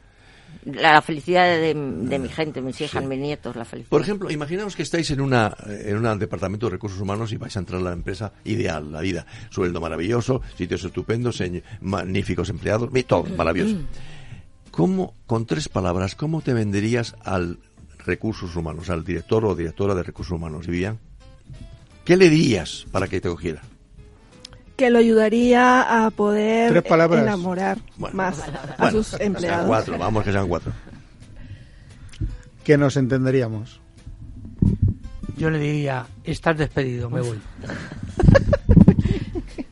La, 0.74 1.02
felicidad 1.02 1.46
de, 1.46 1.74
de 1.74 2.20
mi 2.20 2.30
gente, 2.30 2.62
mis 2.62 2.80
hijas, 2.82 3.04
mis 3.06 3.20
nietos, 3.20 3.56
la 3.56 3.66
felicidad. 3.66 3.90
Por 3.90 4.02
ejemplo, 4.02 4.30
imaginaos 4.30 4.76
que 4.76 4.84
estáis 4.84 5.10
en 5.12 5.22
una 5.22 5.56
en 5.68 6.06
un 6.06 6.20
departamento 6.20 6.66
de 6.66 6.72
recursos 6.72 7.00
humanos 7.00 7.32
y 7.32 7.38
vais 7.38 7.56
a 7.56 7.60
entrar 7.60 7.80
a 7.82 7.84
la 7.84 7.94
empresa 7.94 8.34
ideal, 8.44 8.92
la 8.92 9.02
vida. 9.02 9.26
Sueldo 9.50 9.80
maravilloso, 9.80 10.42
sitios 10.58 10.84
estupendos, 10.84 11.42
magníficos 11.82 12.50
empleados, 12.50 12.90
todo 13.08 13.26
maravilloso. 13.36 13.78
¿Cómo, 14.72 15.16
con 15.26 15.46
tres 15.46 15.70
palabras, 15.70 16.16
cómo 16.16 16.42
te 16.42 16.54
venderías 16.54 17.16
al 17.24 17.60
recursos 18.06 18.56
humanos, 18.56 18.90
al 18.90 19.04
director 19.04 19.44
o 19.46 19.56
directora 19.56 19.96
de 19.96 20.04
recursos 20.04 20.34
humanos, 20.34 20.68
Vivian? 20.68 21.00
¿Qué 22.06 22.16
le 22.16 22.30
dirías 22.30 22.86
para 22.92 23.08
que 23.08 23.20
te 23.20 23.30
cogiera? 23.30 23.62
Que 24.78 24.90
lo 24.92 25.00
ayudaría 25.00 26.06
a 26.06 26.12
poder 26.12 26.70
Tres 26.72 26.84
palabras. 26.84 27.24
enamorar 27.24 27.80
Bueno. 27.98 28.16
más 28.16 28.40
a 28.42 28.76
Bueno, 28.78 28.92
sus 28.92 29.08
sean 29.08 29.22
empleados. 29.24 29.68
cuatro, 29.68 29.98
vamos 29.98 30.24
que 30.24 30.32
sean 30.32 30.48
cuatro. 30.48 30.72
Que 32.64 32.78
nos 32.78 32.96
entenderíamos. 32.96 33.82
Yo 35.36 35.50
le 35.50 35.60
diría, 35.60 36.06
estás 36.24 36.58
despedido, 36.58 37.10
me 37.10 37.22
voy. 37.22 37.38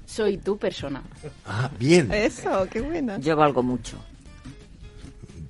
Soy 0.06 0.38
tu 0.38 0.58
persona. 0.58 1.01
Ah, 1.45 1.70
bien. 1.80 2.12
Eso, 2.12 2.68
qué 2.72 2.82
buena. 2.82 3.18
Yo 3.20 3.36
valgo 3.36 3.62
mucho. 3.62 3.97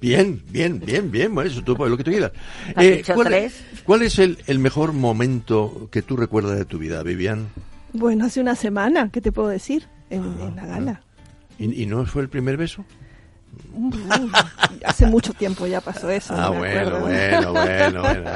Bien, 0.02 0.42
bien, 0.50 0.80
bien, 0.80 1.10
bien. 1.12 1.34
Bueno, 1.34 1.50
eso 1.50 1.62
tú, 1.64 1.76
lo 1.78 1.98
que 1.98 2.04
tú 2.04 2.12
quieras. 2.12 2.32
¿Has 2.76 2.84
dicho 2.84 3.14
¿cuál, 3.14 3.28
tres? 3.28 3.64
cuál 3.86 4.02
es 4.02 4.20
el, 4.20 4.38
el 4.48 4.60
mejor 4.60 4.94
momento 4.94 5.88
que 5.92 6.02
tú 6.02 6.18
recuerdas 6.18 6.58
de 6.58 6.66
tu 6.66 6.78
vida, 6.78 7.02
Vivian? 7.04 7.48
Bueno, 7.98 8.26
hace 8.26 8.42
una 8.42 8.56
semana, 8.56 9.10
¿qué 9.12 9.22
te 9.22 9.32
puedo 9.32 9.48
decir? 9.50 9.88
En, 10.10 10.22
Ah, 10.24 10.46
en 10.48 10.56
la 10.56 10.66
gala. 10.66 11.02
¿Y, 11.58 11.84
y 11.84 11.86
no 11.86 12.06
fue 12.06 12.22
el 12.24 12.30
primer 12.30 12.58
beso? 12.58 12.84
Uh, 13.74 13.90
hace 14.86 15.06
mucho 15.06 15.34
tiempo 15.34 15.66
ya 15.66 15.80
pasó 15.82 16.10
eso. 16.10 16.34
ah, 16.36 16.50
no 16.52 16.58
bueno, 16.60 17.00
bueno, 17.00 17.52
bueno, 17.54 18.02
bueno. 18.02 18.32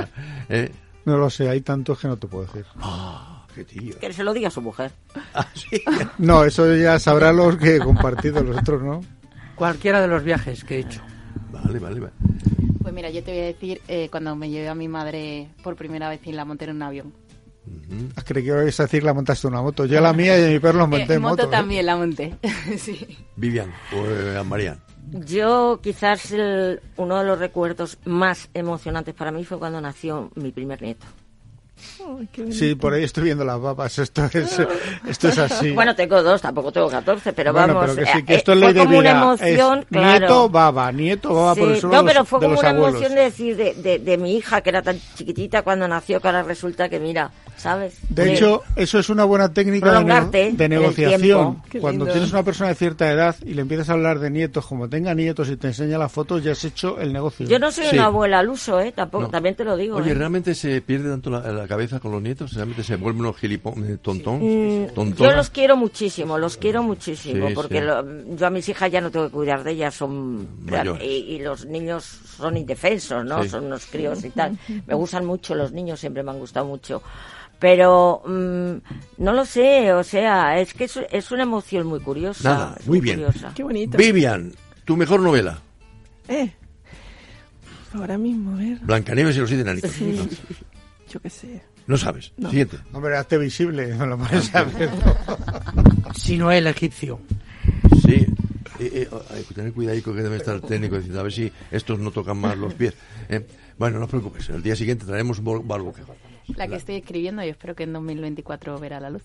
Eh, 0.49 0.71
No 1.05 1.17
lo 1.17 1.29
sé, 1.29 1.49
hay 1.49 1.61
tantos 1.61 1.99
que 1.99 2.07
no 2.07 2.17
te 2.17 2.27
puedo 2.27 2.45
decir. 2.45 2.65
ah, 2.79 3.45
qué 3.53 3.65
tío. 3.65 3.97
Que 3.99 4.13
se 4.13 4.23
lo 4.23 4.33
diga 4.33 4.47
a 4.47 4.51
su 4.51 4.61
mujer. 4.61 4.91
Ah, 5.33 5.45
sí. 5.53 5.81
No, 6.17 6.43
eso 6.45 6.73
ya 6.75 6.97
sabrá 6.99 7.33
los 7.33 7.57
que 7.57 7.75
he 7.75 7.79
compartido, 7.79 8.41
los 8.43 8.57
otros 8.57 8.81
no. 8.81 9.01
Cualquiera 9.55 9.99
de 10.01 10.07
los 10.07 10.23
viajes 10.23 10.63
que 10.63 10.77
he 10.77 10.79
hecho. 10.79 11.01
Vale, 11.51 11.79
vale, 11.79 11.99
vale. 11.99 12.13
Pues 12.81 12.93
mira, 12.93 13.09
yo 13.09 13.21
te 13.23 13.31
voy 13.31 13.41
a 13.41 13.45
decir 13.45 13.81
eh, 13.89 14.07
cuando 14.09 14.35
me 14.37 14.49
llevé 14.49 14.69
a 14.69 14.75
mi 14.75 14.87
madre 14.87 15.49
por 15.63 15.75
primera 15.75 16.07
vez 16.09 16.21
y 16.25 16.31
la 16.31 16.45
monté 16.45 16.63
en 16.65 16.71
un 16.77 16.81
avión. 16.83 17.13
Ah, 18.15 18.23
Creí 18.25 18.43
que 18.43 18.49
ibas 18.49 18.79
a 18.79 18.83
decir 18.83 18.99
que 19.01 19.05
la 19.05 19.13
montaste 19.13 19.47
una 19.47 19.61
moto. 19.61 19.85
Yo 19.85 20.01
la 20.01 20.13
mía 20.13 20.37
y 20.49 20.53
mi 20.53 20.59
perro 20.59 20.79
los 20.79 20.89
monté 20.89 21.13
Eh, 21.13 21.15
en 21.17 21.21
moto. 21.21 21.43
¿eh? 21.43 21.47
también 21.51 21.85
la 21.85 21.95
monté. 21.95 22.35
sí. 22.77 23.17
Vivian, 23.35 23.71
o 23.93 24.05
eh, 24.05 24.43
María. 24.43 24.77
Yo 25.11 25.79
quizás 25.81 26.31
el- 26.31 26.79
uno 26.97 27.17
de 27.19 27.25
los 27.25 27.39
recuerdos 27.39 27.97
más 28.05 28.49
emocionantes 28.53 29.13
para 29.15 29.31
mí 29.31 29.43
fue 29.45 29.57
cuando 29.59 29.81
nació 29.81 30.31
mi 30.35 30.51
primer 30.51 30.81
nieto. 30.81 31.05
Ay, 31.99 32.27
qué 32.31 32.41
bonito. 32.41 32.57
Sí, 32.59 32.75
por 32.75 32.93
ahí 32.93 33.03
estoy 33.03 33.23
viendo 33.25 33.43
las 33.45 33.59
babas. 33.59 33.97
Esto 33.99 34.25
es, 34.33 34.59
esto 35.07 35.27
es 35.29 35.37
así. 35.37 35.71
Bueno, 35.71 35.95
tengo 35.95 36.21
dos, 36.23 36.41
tampoco 36.41 36.71
tengo 36.71 36.89
14, 36.89 37.33
pero 37.33 37.53
Bueno, 37.53 37.75
vamos. 37.75 37.95
pero 37.95 38.05
que 38.05 38.11
sí, 38.11 38.17
eh, 38.19 38.25
que 38.25 38.35
esto 38.35 38.51
eh, 38.51 38.55
es 38.55 38.59
ley 38.61 38.69
fue 38.69 38.73
de 38.73 38.85
como 38.85 38.97
una 38.99 39.09
vida. 39.13 39.21
emoción, 39.21 39.79
Es 39.79 39.85
claro. 39.87 40.19
Nieto, 40.19 40.49
baba, 40.49 40.91
nieto, 40.91 41.33
baba, 41.33 41.53
Sí, 41.55 41.59
por 41.61 41.71
eso 41.71 41.87
no, 41.87 42.05
pero 42.05 42.25
fue 42.25 42.39
de 42.39 42.45
como 42.47 42.59
una 42.59 42.69
abuelos. 42.69 42.89
emoción 42.95 43.15
de 43.15 43.21
decir 43.21 43.55
de, 43.57 43.73
de, 43.75 43.99
de 43.99 44.17
mi 44.17 44.35
hija, 44.35 44.61
que 44.61 44.69
era 44.69 44.81
tan 44.81 44.99
chiquitita 45.15 45.61
cuando 45.61 45.87
nació, 45.87 46.19
que 46.19 46.27
ahora 46.27 46.43
resulta 46.43 46.89
que, 46.89 46.99
mira, 46.99 47.31
¿sabes? 47.57 47.97
De 48.09 48.23
Sí. 48.25 48.31
hecho, 48.31 48.61
eso 48.75 48.99
es 48.99 49.09
una 49.09 49.23
buena 49.25 49.53
técnica 49.53 50.01
de, 50.01 50.51
de 50.53 50.69
negociación. 50.69 51.61
Cuando 51.79 52.05
tienes 52.07 52.31
una 52.31 52.43
persona 52.43 52.69
de 52.69 52.75
cierta 52.75 53.09
edad 53.11 53.35
y 53.45 53.53
le 53.53 53.61
empiezas 53.61 53.89
a 53.89 53.93
hablar 53.93 54.19
de 54.19 54.29
nietos, 54.29 54.65
como 54.65 54.89
tenga 54.89 55.13
nietos 55.13 55.49
y 55.49 55.57
te 55.57 55.67
enseña 55.67 55.97
las 55.97 56.11
fotos, 56.11 56.43
ya 56.43 56.51
has 56.53 56.63
hecho 56.63 56.99
el 56.99 57.13
negocio. 57.13 57.47
Yo 57.47 57.59
no 57.59 57.71
soy 57.71 57.85
Sí. 57.85 57.95
una 57.95 58.05
abuela 58.05 58.39
al 58.39 58.49
uso, 58.49 58.79
¿eh? 58.79 58.91
Tampoco, 58.91 59.23
No. 59.25 59.29
también 59.29 59.55
te 59.55 59.63
lo 59.63 59.75
digo. 59.77 59.97
Oye, 59.97 60.11
¿eh? 60.11 60.13
¿realmente 60.15 60.53
se 60.55 60.81
pierde 60.81 61.09
tanto 61.09 61.29
la, 61.29 61.39
la 61.51 61.67
cabeza 61.69 62.01
con 62.01 62.11
los 62.11 62.21
nietos? 62.21 62.51
¿Realmente 62.53 62.83
se 62.83 62.97
vuelven 62.97 63.21
unos 63.21 63.37
gilipón, 63.37 63.89
eh, 63.89 63.97
tontón? 64.01 64.39
Mm? 64.41 65.13
Yo 65.15 65.31
los 65.31 65.49
quiero 65.49 65.77
muchísimo, 65.77 66.37
los 66.37 66.57
quiero 66.57 66.83
muchísimo, 66.83 67.47
Sí, 67.47 67.53
porque 67.53 67.79
sí. 67.79 67.85
lo- 67.85 68.35
yo 68.35 68.47
a 68.47 68.49
mis 68.49 68.67
hijas 68.67 68.91
ya 68.91 68.99
no 68.99 69.09
tengo 69.09 69.27
que 69.27 69.31
cuidar 69.31 69.63
de 69.63 69.71
ellas, 69.71 69.95
son 69.95 70.45
y, 70.99 71.05
y 71.05 71.39
los 71.39 71.65
niños 71.65 72.03
son 72.03 72.57
indefensos, 72.57 73.23
¿no? 73.23 73.41
Sí. 73.43 73.47
Son 73.49 73.65
unos 73.67 73.85
críos 73.85 74.25
y 74.25 74.31
tal. 74.31 74.57
Me 74.85 74.93
gustan 74.95 75.25
mucho 75.25 75.55
los 75.55 75.71
niños, 75.71 75.99
siempre 76.01 76.21
me 76.23 76.31
han 76.31 76.39
gustado 76.39 76.65
mucho. 76.65 77.01
Pero 77.59 78.21
mm, 78.25 79.21
no 79.23 79.33
lo 79.33 79.45
sé, 79.45 79.93
o 79.93 80.03
sea, 80.03 80.59
es 80.59 80.73
que 80.73 80.85
es, 80.85 80.99
es 81.11 81.31
una 81.31 81.43
emoción 81.43 81.87
muy 81.87 81.99
curiosa. 82.01 82.49
Nada, 82.53 82.75
es 82.79 82.87
muy 82.87 82.99
bien. 82.99 83.17
curiosa. 83.23 83.51
Qué 83.55 83.63
bonito. 83.63 83.97
Vivian, 83.97 84.53
tu 84.85 84.97
mejor 84.97 85.19
novela. 85.19 85.59
Eh. 86.27 86.51
Ahora 87.93 88.17
mismo, 88.17 88.53
a 88.55 88.59
ver. 88.59 88.77
Blancanieves 88.79 89.35
y 89.35 89.39
los 89.39 89.49
siete 89.49 89.63
enanitos. 89.63 89.91
Yo 91.09 91.19
qué 91.19 91.29
sé. 91.29 91.61
No 91.87 91.97
sabes. 91.97 92.31
No. 92.37 92.49
Siguiente. 92.49 92.77
Hombre, 92.93 93.17
hazte 93.17 93.37
visible, 93.37 93.95
no 93.95 94.05
lo. 94.05 94.19
Si 96.15 96.37
no 96.37 96.51
el 96.51 96.67
egipcio. 96.67 97.19
Sí. 98.05 98.27
Eh, 98.79 98.91
eh, 98.93 99.09
hay 99.31 99.43
que 99.43 99.53
tener 99.53 99.73
cuidado 99.73 100.01
que 100.01 100.11
debe 100.21 100.37
estar 100.37 100.55
el 100.55 100.61
técnico 100.61 100.95
diciendo 100.95 101.19
a 101.19 101.23
ver 101.23 101.33
si 101.33 101.51
estos 101.71 101.99
no 101.99 102.11
tocan 102.11 102.37
más 102.37 102.57
los 102.57 102.73
pies. 102.73 102.93
Eh, 103.27 103.45
bueno, 103.77 103.97
no 103.97 104.05
os 104.05 104.09
preocupes. 104.09 104.49
El 104.49 104.63
día 104.63 104.75
siguiente 104.75 105.05
traeremos 105.05 105.39
un 105.39 105.67
balboque. 105.67 106.01
La 106.55 106.67
que 106.67 106.75
estoy 106.75 106.95
escribiendo 106.95 107.43
y 107.43 107.49
espero 107.49 107.75
que 107.75 107.83
en 107.83 107.93
2024 107.93 108.77
verá 108.79 108.99
la 108.99 109.09
luz. 109.09 109.23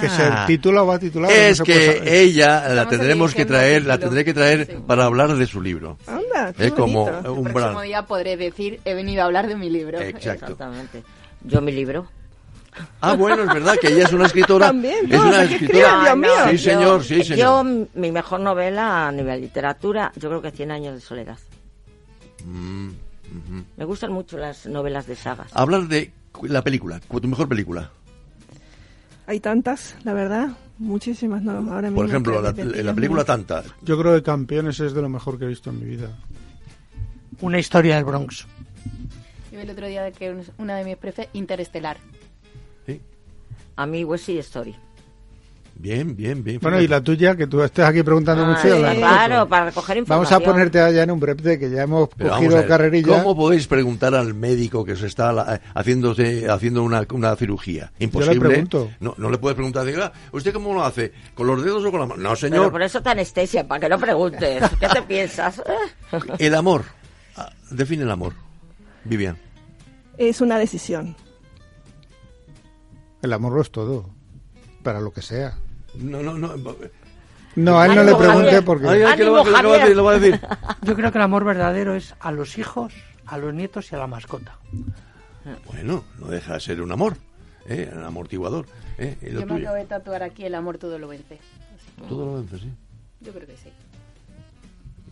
Que 0.00 0.08
se 0.08 0.30
titula 0.46 0.82
o 0.82 0.86
va 0.86 0.94
a 0.96 0.98
titular. 0.98 1.30
Es 1.30 1.58
no 1.58 1.64
que 1.64 2.02
ella 2.22 2.68
la 2.74 2.88
tendremos 2.88 3.34
que 3.34 3.44
traer, 3.44 3.84
la 3.84 3.98
tendré 3.98 4.24
que 4.24 4.32
traer 4.34 4.66
Sí. 4.66 4.72
para 4.86 5.04
hablar 5.04 5.34
de 5.36 5.46
su 5.46 5.60
libro. 5.60 5.98
Anda, 6.06 6.52
qué 6.52 6.66
Es 6.66 6.72
como 6.72 7.04
bonito. 7.06 7.18
El 7.32 7.38
un 7.38 7.44
próximo 7.52 7.82
día 7.82 8.02
podré 8.06 8.36
decir, 8.36 8.80
he 8.84 8.94
venido 8.94 9.22
a 9.22 9.26
hablar 9.26 9.46
de 9.48 9.56
mi 9.56 9.68
libro. 9.70 10.00
Exacto. 10.00 10.44
Exactamente. 10.46 11.02
Yo 11.44 11.60
mi 11.60 11.72
libro. 11.72 12.08
Ah, 13.00 13.14
bueno, 13.14 13.42
es 13.42 13.48
verdad 13.52 13.74
que 13.80 13.88
ella 13.88 14.04
es 14.04 14.12
una 14.12 14.26
escritora. 14.26 14.66
También, 14.68 15.04
es 15.06 15.18
no, 15.18 15.26
una 15.28 15.42
escritora. 15.42 15.78
escribe, 15.88 16.02
Dios 16.04 16.16
mío. 16.16 16.30
Sí, 16.50 16.56
yo- 16.56 16.70
señor, 16.72 17.04
sí, 17.04 17.24
señor. 17.24 17.38
Yo, 17.38 17.86
mi 17.94 18.12
mejor 18.12 18.38
novela 18.40 19.08
a 19.08 19.12
nivel 19.12 19.40
literatura, 19.40 20.12
yo 20.16 20.28
creo 20.28 20.42
que 20.42 20.50
Cien 20.52 20.70
años 20.70 20.94
de 20.94 21.00
soledad. 21.00 21.38
Mm. 22.44 22.90
Me 23.76 23.84
gustan 23.84 24.12
mucho 24.12 24.38
las 24.38 24.66
novelas 24.66 25.06
de 25.06 25.16
sagas. 25.16 25.50
Hablar 25.54 25.82
de 25.88 26.10
la 26.42 26.62
película, 26.62 27.00
cu- 27.08 27.20
tu 27.20 27.28
mejor 27.28 27.48
película. 27.48 27.90
Hay 29.26 29.40
tantas, 29.40 29.96
la 30.04 30.12
verdad. 30.14 30.48
Muchísimas, 30.78 31.42
no. 31.42 31.52
Ahora 31.52 31.82
mismo. 31.88 31.96
Por 31.96 32.06
ejemplo, 32.08 32.40
la, 32.40 32.52
película 32.54 33.24
Tanta. 33.24 33.62
Yo 33.82 33.98
creo 33.98 34.14
que 34.14 34.22
Campeones 34.22 34.78
es 34.80 34.94
de 34.94 35.02
lo 35.02 35.08
mejor 35.08 35.38
que 35.38 35.44
he 35.44 35.48
visto 35.48 35.70
en 35.70 35.80
mi 35.80 35.86
vida. 35.86 36.16
Una 37.40 37.58
historia 37.58 37.96
del 37.96 38.04
Bronx. 38.04 38.46
Yo 39.52 39.60
el 39.60 39.68
otro 39.70 39.86
día 39.86 40.10
que 40.12 40.30
un- 40.30 40.44
una 40.58 40.76
de 40.76 40.84
mis 40.84 40.96
prefes, 40.96 41.28
Interestelar. 41.32 41.96
¿sí? 42.86 43.00
A 43.76 43.86
mí, 43.86 44.04
West 44.04 44.26
Side 44.26 44.38
Story. 44.40 44.74
Bien, 45.80 46.16
bien, 46.16 46.42
bien. 46.42 46.58
Bueno, 46.60 46.80
y 46.80 46.88
la 46.88 47.00
tuya, 47.00 47.36
que 47.36 47.46
tú 47.46 47.62
estés 47.62 47.84
aquí 47.84 48.02
preguntando 48.02 48.44
Ah, 48.44 48.48
mucho. 48.48 48.76
claro, 48.96 49.48
para 49.48 49.66
recoger 49.66 50.02
Vamos 50.04 50.26
información. 50.26 50.42
a 50.42 50.44
ponerte 50.44 50.80
allá 50.80 51.04
en 51.04 51.10
un 51.12 51.20
brepte 51.20 51.56
que 51.56 51.70
ya 51.70 51.82
hemos 51.84 52.08
Pero 52.16 52.30
vamos 52.30 52.36
a 52.42 52.46
cogido 52.46 52.56
ver, 52.62 52.66
carrerilla. 52.68 53.22
¿Cómo 53.22 53.36
podéis 53.36 53.68
preguntar 53.68 54.12
al 54.16 54.34
médico 54.34 54.84
que 54.84 54.96
se 54.96 55.06
está 55.06 55.32
la- 55.32 55.60
haciéndose, 55.74 56.50
haciendo 56.50 56.82
una, 56.82 57.06
una 57.12 57.36
cirugía? 57.36 57.92
Imposible. 58.00 58.40
pregunto. 58.40 58.90
No, 58.98 59.14
no 59.18 59.30
le 59.30 59.38
puedes 59.38 59.54
preguntar, 59.54 59.86
diga, 59.86 60.12
¿usted 60.32 60.52
cómo 60.52 60.74
lo 60.74 60.82
hace? 60.84 61.12
¿Con 61.36 61.46
los 61.46 61.62
dedos 61.62 61.84
o 61.84 61.90
con 61.92 62.00
la 62.00 62.06
mano? 62.06 62.22
No, 62.22 62.30
Pero 62.30 62.36
señor. 62.36 62.72
por 62.72 62.82
eso 62.82 63.00
te 63.00 63.10
anestesia, 63.10 63.68
para 63.68 63.78
que 63.82 63.88
no 63.88 63.98
preguntes. 64.00 64.62
¿Qué 64.80 64.88
te 64.88 65.02
piensas? 65.06 65.62
El 66.40 66.56
amor. 66.56 66.82
Ah, 67.36 67.52
Define 67.70 68.02
el 68.02 68.10
amor. 68.10 68.32
Vivian. 69.04 69.38
Es 70.16 70.40
una 70.40 70.58
decisión. 70.58 71.14
El 73.22 73.32
amor 73.32 73.52
lo 73.52 73.60
es 73.62 73.70
todo. 73.70 74.10
Para 74.82 75.00
lo 75.00 75.12
que 75.12 75.22
sea. 75.22 75.56
No, 75.98 76.22
no, 76.22 76.36
no. 76.38 76.54
No, 77.56 77.78
a 77.80 77.86
él 77.86 77.94
no 77.96 78.04
le 78.04 78.14
pregunte 78.14 78.62
porque... 78.62 78.88
Ay, 78.88 79.02
ay, 79.02 79.16
que 79.16 79.24
lo 79.24 79.32
va- 79.32 79.40
Ánimo, 79.40 79.56
que 79.56 79.62
lo 79.62 79.68
va 79.70 79.74
a 79.74 79.78
decir, 79.80 79.96
lo 79.96 80.04
va 80.04 80.12
a 80.12 80.18
decir. 80.18 80.40
Yo 80.82 80.94
creo 80.94 81.10
que 81.12 81.18
el 81.18 81.24
amor 81.24 81.44
verdadero 81.44 81.94
es 81.94 82.14
a 82.20 82.30
los 82.30 82.56
hijos, 82.58 82.92
a 83.26 83.36
los 83.38 83.52
nietos 83.52 83.90
y 83.90 83.94
a 83.94 83.98
la 83.98 84.06
mascota. 84.06 84.58
Bueno, 85.66 86.04
no 86.18 86.26
deja 86.28 86.54
de 86.54 86.60
ser 86.60 86.80
un 86.82 86.92
amor. 86.92 87.16
¿eh? 87.66 87.90
Un 87.94 88.02
amortiguador. 88.04 88.66
¿eh? 88.98 89.16
Y 89.22 89.30
lo 89.30 89.40
Yo 89.40 89.46
me 89.46 89.60
acabo 89.60 89.76
de 89.76 89.84
tatuar 89.86 90.22
aquí, 90.22 90.44
el 90.44 90.54
amor 90.54 90.78
todo 90.78 90.98
lo 90.98 91.08
vence. 91.08 91.38
Todo 92.08 92.26
lo 92.26 92.34
vence, 92.34 92.58
sí. 92.58 92.70
Yo 93.20 93.32
creo 93.32 93.46
que 93.46 93.56
sí. 93.56 93.70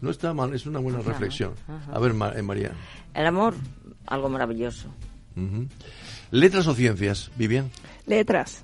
No 0.00 0.10
está 0.10 0.32
mal, 0.34 0.54
es 0.54 0.66
una 0.66 0.78
buena 0.78 1.00
reflexión. 1.00 1.52
A 1.92 1.98
ver, 1.98 2.12
eh, 2.36 2.42
María. 2.42 2.70
El 3.14 3.26
amor, 3.26 3.54
algo 4.06 4.28
maravilloso. 4.28 4.88
¿Letras 6.30 6.66
o 6.66 6.74
ciencias, 6.74 7.30
Vivian? 7.36 7.70
Letras. 8.06 8.62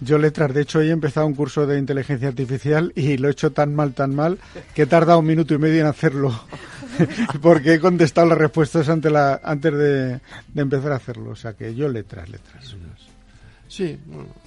Yo 0.00 0.16
letras, 0.18 0.54
de 0.54 0.62
hecho 0.62 0.78
hoy 0.78 0.88
he 0.88 0.92
empezado 0.92 1.26
un 1.26 1.34
curso 1.34 1.66
de 1.66 1.78
inteligencia 1.78 2.28
artificial 2.28 2.92
y 2.94 3.16
lo 3.16 3.28
he 3.28 3.32
hecho 3.32 3.50
tan 3.52 3.74
mal, 3.74 3.94
tan 3.94 4.14
mal, 4.14 4.38
que 4.74 4.82
he 4.82 4.86
tardado 4.86 5.18
un 5.18 5.26
minuto 5.26 5.54
y 5.54 5.58
medio 5.58 5.80
en 5.80 5.86
hacerlo. 5.86 6.38
Porque 7.42 7.74
he 7.74 7.80
contestado 7.80 8.26
las 8.28 8.38
respuestas 8.38 8.88
ante 8.88 9.08
antes 9.42 9.72
de, 9.72 10.08
de 10.54 10.62
empezar 10.62 10.92
a 10.92 10.96
hacerlo. 10.96 11.30
O 11.30 11.36
sea 11.36 11.54
que 11.54 11.74
yo 11.74 11.88
letras, 11.88 12.28
letras. 12.28 12.76
Sí, 13.66 13.98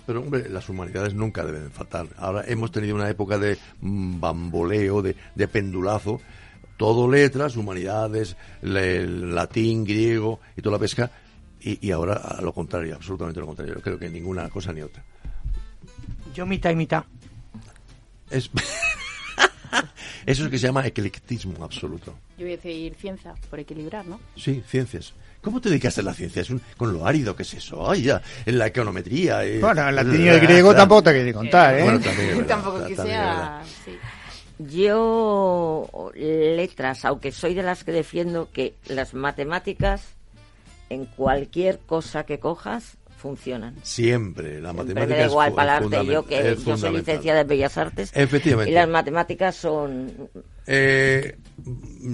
pero 0.08 0.22
hombre, 0.22 0.50
las 0.50 0.68
humanidades 0.68 1.14
nunca 1.14 1.46
deben 1.46 1.70
faltar. 1.70 2.08
Ahora 2.18 2.44
hemos 2.48 2.72
tenido 2.72 2.96
una 2.96 3.10
época 3.10 3.38
de 3.38 3.58
bamboleo, 3.82 5.02
de, 5.02 5.16
de 5.36 5.48
pendulazo, 5.48 6.20
todo 6.78 7.10
letras, 7.10 7.56
humanidades, 7.56 8.36
le- 8.64 9.06
latín, 9.06 9.84
griego 9.84 10.40
y 10.58 10.62
toda 10.62 10.78
la 10.78 10.80
pesca, 10.80 11.12
y, 11.60 11.86
y 11.88 11.92
ahora 11.92 12.14
a 12.16 12.42
lo 12.42 12.52
contrario, 12.54 12.96
absolutamente 12.96 13.40
lo 13.40 13.46
contrario. 13.46 13.76
Yo 13.76 13.82
creo 13.82 14.00
que 14.00 14.10
ninguna 14.10 14.50
cosa 14.50 14.74
ni 14.74 14.82
otra. 14.82 15.04
Yo 16.34 16.46
mitad 16.46 16.70
y 16.72 16.76
mitad. 16.76 17.04
Es... 18.30 18.50
Eso 20.26 20.44
es 20.46 20.50
que 20.52 20.60
se 20.60 20.68
llama 20.68 20.86
eclectismo 20.86 21.64
absoluto. 21.64 22.14
Yo 22.38 22.46
voy 22.46 22.54
a 22.54 22.58
decir 22.58 22.94
ciencia, 22.96 23.34
por 23.50 23.60
equilibrar, 23.60 24.06
¿no? 24.06 24.20
Sí, 24.36 24.64
ciencias. 24.68 25.14
¿Cómo 25.42 25.60
te 25.60 25.70
dedicaste 25.70 26.02
a 26.02 26.04
la 26.04 26.14
ciencia? 26.14 26.44
Es 26.44 26.52
un- 26.52 26.62
con 26.78 26.94
lo 26.94 27.06
árido 27.08 27.36
que 27.36 27.42
es 27.42 27.54
eso. 27.56 27.90
Ay, 27.90 28.04
ya, 28.04 28.22
en 28.46 28.60
la 28.60 28.68
econometría. 28.68 29.44
eh, 29.44 29.60
Bueno, 29.60 29.90
el 29.90 29.96
latín 29.96 30.22
y 30.22 30.28
eh, 30.28 30.34
el 30.36 30.40
griego 30.42 30.76
tampoco 30.76 31.04
te 31.04 31.14
quería 31.14 31.34
contar, 31.34 31.80
¿eh? 31.80 31.84
Bueno, 31.84 32.00
también 32.00 32.46
Tampoco 32.46 32.80
ta- 32.82 32.88
que 32.88 32.96
sea... 32.96 33.64
Sí. 33.86 33.98
Yo, 34.60 36.12
letras, 36.16 37.04
aunque 37.06 37.32
soy 37.32 37.56
de 37.56 37.64
las 37.64 37.84
que 37.84 37.92
defiendo 37.92 38.52
que 38.52 38.76
las 38.88 39.16
matemáticas, 39.16 40.04
en 40.90 41.06
cualquier 41.06 41.80
cosa 41.80 42.26
que 42.28 42.40
cojas, 42.40 42.98
funcionan. 43.22 43.76
Siempre, 43.84 44.60
la 44.60 44.72
Siempre 44.72 44.94
matemática 44.94 45.14
me 45.16 45.20
da 45.22 45.28
igual 45.28 45.50
es, 45.50 45.56
para 45.56 45.78
arte, 45.78 46.06
yo 46.06 46.26
que 46.26 46.58
yo 46.66 46.78
soy 46.78 46.98
licenciada 46.98 47.42
en 47.42 47.48
Bellas 47.48 47.78
Artes 47.78 48.12
Efectivamente. 48.16 48.72
y 48.72 48.74
las 48.74 48.90
matemáticas 48.90 49.56
son 49.56 50.12
Eh, 50.68 51.38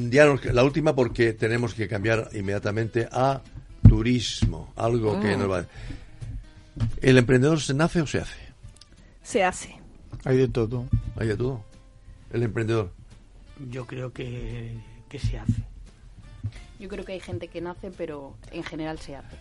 ya 0.09 0.25
nos- 0.25 0.43
la 0.45 0.63
última 0.63 0.93
porque 0.95 1.33
tenemos 1.33 1.73
que 1.73 1.87
cambiar 1.87 2.29
inmediatamente 2.33 3.07
a 3.11 3.41
turismo, 3.87 4.73
algo 4.75 5.19
que 5.19 5.35
Mm. 5.35 5.39
nos 5.39 5.51
va. 5.51 5.65
¿El 7.01 7.17
emprendedor 7.17 7.59
se 7.61 7.73
nace 7.73 8.01
o 8.01 8.07
se 8.07 8.19
hace? 8.19 8.35
Se 9.23 9.43
hace. 9.43 9.75
Hay 10.25 10.37
de 10.37 10.47
todo. 10.47 10.85
Hay 11.17 11.27
de 11.27 11.37
todo. 11.37 11.63
El 12.31 12.43
emprendedor. 12.43 12.91
Yo 13.69 13.85
creo 13.87 14.11
que, 14.13 14.77
que 15.09 15.19
se 15.19 15.39
hace. 15.39 15.63
Yo 16.79 16.87
creo 16.89 17.03
que 17.05 17.13
hay 17.13 17.19
gente 17.19 17.47
que 17.47 17.59
nace, 17.61 17.89
pero 17.97 18.35
en 18.51 18.63
general 18.63 18.99
se 18.99 19.15
hace. 19.15 19.35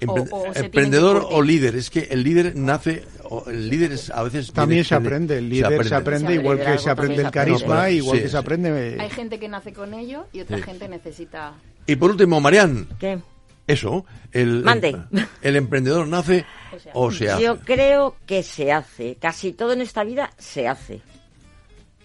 Empre- 0.00 0.28
o 0.30 0.46
emprendedor 0.54 1.26
o 1.30 1.40
líder. 1.42 1.76
Es 1.76 1.88
que 1.90 2.00
el 2.10 2.22
líder 2.22 2.54
nace, 2.56 3.04
o 3.24 3.48
el 3.48 3.68
líder 3.68 3.92
es, 3.92 4.10
a 4.10 4.22
veces 4.22 4.52
También 4.52 4.84
se 4.84 4.94
aprende. 4.94 5.38
El 5.38 5.48
líder 5.48 5.84
se 5.86 5.94
aprende, 5.94 6.28
Se 6.28 6.34
igual 6.34 6.56
que 6.58 6.62
aprende, 6.64 6.82
se 6.82 6.90
aprende 6.90 7.22
el 7.22 7.30
carisma, 7.30 7.74
aprende. 7.80 7.92
igual 7.96 8.16
Sí, 8.16 8.22
que 8.22 8.28
sí. 8.28 8.32
se 8.32 8.38
aprende. 8.38 8.96
Hay 9.00 9.10
gente 9.10 9.38
que 9.38 9.48
nace 9.48 9.72
con 9.72 9.94
ello 9.94 10.26
y 10.32 10.40
otra 10.40 10.58
Sí. 10.58 10.62
gente 10.64 10.88
necesita... 10.88 11.54
Y 11.86 11.96
por 11.96 12.10
último, 12.10 12.40
Marian, 12.40 12.88
¿qué? 12.98 13.18
eso, 13.66 14.04
el, 14.32 14.62
Mande. 14.62 14.88
el, 14.90 15.28
el 15.42 15.56
emprendedor 15.56 16.06
nace 16.06 16.44
O 16.74 16.78
sea, 16.78 16.92
o 16.94 17.10
se 17.10 17.30
hace. 17.30 17.42
Yo 17.42 17.58
creo 17.60 18.16
que 18.26 18.42
se 18.42 18.72
hace. 18.72 19.16
Casi 19.20 19.52
todo 19.52 19.72
en 19.72 19.80
esta 19.80 20.04
vida 20.04 20.30
se 20.38 20.68
hace. 20.68 21.00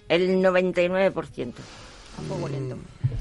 El 0.08 0.42
99%. 0.42 1.54
A 2.18 2.22
fuego 2.22 2.48
lento. 2.50 2.78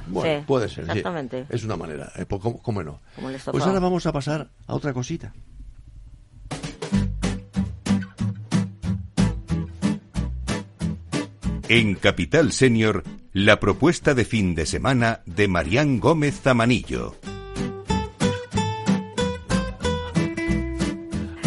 Bueno, 0.08 0.40
Sí, 0.40 0.44
puede 0.46 0.68
ser. 0.68 0.84
sí. 0.84 0.90
exactamente. 0.90 1.46
Es 1.48 1.64
una 1.64 1.76
manera. 1.76 2.10
eh, 2.16 2.24
pues, 2.26 2.40
¿Cómo, 2.42 2.60
cómo 2.62 2.82
no? 2.82 3.00
Como 3.16 3.28
Pues 3.28 3.64
ahora 3.64 3.80
vamos 3.80 4.06
a 4.06 4.12
pasar 4.12 4.48
a 4.66 4.74
otra 4.74 4.92
cosita. 4.92 5.32
En 11.68 11.94
Capital 11.94 12.52
Senior, 12.52 13.04
la 13.32 13.60
propuesta 13.60 14.14
de 14.14 14.24
fin 14.24 14.54
de 14.54 14.66
semana 14.66 15.20
de 15.26 15.46
Marían 15.46 16.00
Gómez 16.00 16.40
Zamanillo. 16.42 17.14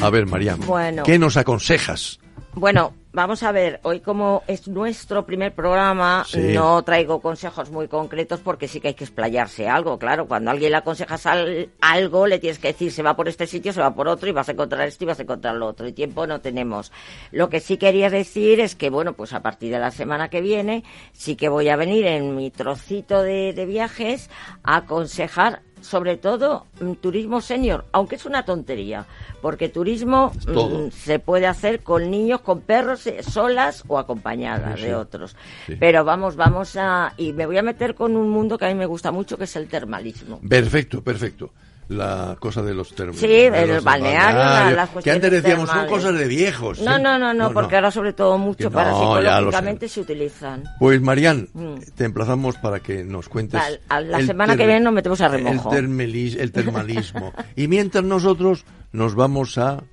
A 0.02 0.10
ver, 0.10 0.26
Marian, 0.26 0.60
Bueno. 0.66 1.04
¿qué 1.04 1.18
nos 1.18 1.38
aconsejas? 1.38 2.20
Bueno, 2.56 2.94
vamos 3.14 3.43
a 3.43 3.51
ver, 3.51 3.80
hoy 3.84 3.99
como 3.99 4.43
es 4.47 4.68
nuestro 4.68 5.26
primer 5.26 5.53
programa, 5.53 6.26
Sí. 6.28 6.39
no 6.53 6.82
traigo 6.84 7.22
consejos 7.22 7.70
muy 7.72 7.88
concretos 7.88 8.39
porque 8.39 8.68
sí 8.68 8.82
que 8.82 8.89
hay 8.89 8.93
que 8.95 9.03
explayarse 9.03 9.70
algo, 9.70 9.97
claro. 9.99 10.28
Cuando 10.28 10.49
a 10.49 10.53
alguien 10.53 10.72
le 10.72 10.78
aconsejas 10.78 11.26
al- 11.28 11.70
algo, 11.80 12.28
le 12.28 12.39
tienes 12.39 12.59
que 12.59 12.70
decir 12.70 12.91
se 12.91 13.03
va 13.03 13.16
por 13.16 13.30
este 13.30 13.45
sitio, 13.47 13.72
se 13.72 13.82
va 13.82 13.93
por 13.93 14.07
otro 14.07 14.28
y 14.28 14.32
vas 14.32 14.49
a 14.49 14.53
encontrar 14.53 14.88
esto 14.88 15.03
y 15.03 15.07
vas 15.07 15.20
a 15.20 15.24
encontrar 15.24 15.55
lo 15.55 15.68
otro. 15.68 15.88
Y 15.88 15.93
tiempo 15.93 16.26
no 16.28 16.41
tenemos. 16.41 16.91
Lo 17.32 17.49
que 17.49 17.59
sí 17.59 17.78
quería 17.78 18.09
decir 18.09 18.59
es 18.59 18.76
que, 18.76 18.89
bueno, 18.89 19.14
pues 19.14 19.32
a 19.34 19.41
partir 19.41 19.72
de 19.72 19.80
la 19.80 19.91
semana 19.91 20.30
que 20.30 20.41
viene 20.41 20.84
sí 21.14 21.36
que 21.36 21.49
voy 21.49 21.70
a 21.70 21.76
venir 21.76 22.05
en 22.07 22.36
mi 22.36 22.49
trocito 22.51 23.22
de, 23.22 23.53
de 23.53 23.66
viajes 23.66 24.30
a 24.64 24.78
aconsejar 24.78 25.61
sobre 25.84 26.17
todo 26.17 26.65
mm, 26.79 26.93
turismo 26.93 27.41
senior, 27.41 27.86
aunque 27.91 28.15
es 28.15 28.25
una 28.25 28.43
tontería, 28.45 29.05
porque 29.41 29.69
turismo 29.69 30.31
mm, 30.47 30.89
se 30.91 31.19
puede 31.19 31.45
hacer 31.45 31.81
con 31.81 32.09
niños, 32.09 32.41
con 32.41 32.61
perros, 32.61 33.05
eh, 33.07 33.21
solas 33.21 33.84
o 33.88 33.99
acompañadas 33.99 34.79
sí. 34.79 34.88
de 34.88 34.95
otros. 34.95 35.36
Sí. 35.67 35.75
Pero 35.79 36.03
vamos, 36.03 36.36
vamos 36.36 36.75
a... 36.77 37.13
Y 37.17 37.34
me 37.34 37.45
voy 37.45 37.57
a 37.57 37.63
meter 37.63 37.95
con 37.95 38.15
un 38.15 38.29
mundo 38.29 38.57
que 38.57 38.65
a 38.65 38.69
mí 38.69 38.75
me 38.75 38.86
gusta 38.86 39.11
mucho, 39.11 39.38
que 39.38 39.43
es 39.43 39.55
el 39.55 39.67
termalismo. 39.67 40.39
Perfecto, 40.47 41.03
perfecto. 41.03 41.51
La 41.89 42.38
cosa 42.39 42.61
de 42.61 42.73
los 42.73 42.95
términos. 42.95 43.19
Sí, 43.19 43.27
de 43.27 43.63
el 43.63 43.69
los 43.69 43.84
balneario, 43.84 44.38
balnearios, 44.39 44.75
las 44.95 45.03
Que 45.03 45.11
antes 45.11 45.31
decíamos, 45.31 45.69
son 45.69 45.86
cosas 45.88 46.17
de 46.17 46.27
viejos. 46.27 46.81
No, 46.81 46.95
¿sí? 46.95 47.01
no, 47.03 47.19
no, 47.19 47.34
no, 47.34 47.51
porque 47.51 47.75
ahora 47.75 47.91
sobre 47.91 48.13
todo 48.13 48.38
mucho 48.38 48.69
no, 48.69 48.79
ya 48.79 48.86
lo 48.86 48.91
sé. 48.93 48.99
psicológicamente 49.25 49.89
se 49.89 50.01
utilizan. 50.01 50.63
Pues 50.79 51.01
Marian, 51.01 51.49
Mm. 51.53 51.75
te 51.95 52.05
emplazamos 52.05 52.57
para 52.57 52.79
que 52.79 53.03
nos 53.03 53.27
cuentes. 53.29 53.61
La 53.89 54.21
semana 54.25 54.55
que 54.55 54.65
viene 54.65 54.79
nos 54.81 54.93
metemos 54.93 55.19
a 55.21 55.27
remojo. 55.27 55.73
El, 55.73 55.84
termelis- 55.84 56.38
el 56.39 56.51
termalismo. 56.51 57.34
y 57.55 57.67
mientras 57.67 58.03
nosotros 58.03 58.65
nos 58.93 59.13
vamos 59.15 59.57
a, 59.57 59.84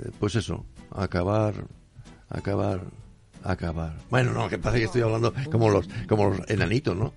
eh, 0.00 0.10
pues 0.20 0.36
eso, 0.36 0.64
a 0.92 1.04
acabar, 1.04 1.54
a 2.30 2.38
acabar, 2.38 2.80
a 3.42 3.52
acabar. 3.52 3.96
Bueno, 4.08 4.32
no, 4.32 4.48
que 4.48 4.58
parece 4.58 4.78
que 4.80 4.84
estoy 4.86 5.02
hablando 5.02 5.34
como 5.50 5.68
los, 5.68 5.88
como 6.08 6.30
los 6.30 6.48
enanitos, 6.48 6.96
¿no? 6.96 7.12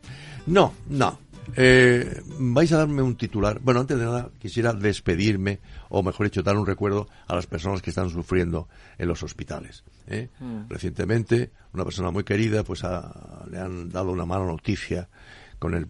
No, 0.47 0.74
no. 0.89 1.20
Eh, 1.56 2.22
vais 2.39 2.72
a 2.74 2.78
darme 2.78 3.02
un 3.02 3.16
titular. 3.16 3.60
Bueno, 3.62 3.80
antes 3.80 3.98
de 3.98 4.06
nada, 4.06 4.30
quisiera 4.39 4.74
despedirme, 4.74 5.60
o 5.89 6.04
mejor 6.04 6.26
dicho, 6.28 6.43
dar 6.43 6.58
un 6.58 6.66
recuerdo 6.66 7.08
a 7.28 7.36
las 7.36 7.48
personas 7.48 7.82
que 7.82 7.89
están 7.89 8.10
sufriendo 8.10 8.68
en 8.98 9.08
los 9.08 9.24
hospitales. 9.24 9.84
¿eh? 10.08 10.30
Recientemente, 10.70 11.52
una 11.74 11.84
persona 11.86 12.12
muy 12.12 12.24
querida, 12.24 12.64
pues 12.64 12.84
le 12.84 13.60
han 13.60 13.89
dado 13.89 14.12
una 14.12 14.26
mala 14.26 14.45
noticia 14.45 15.08
con 15.60 15.74
el 15.74 15.88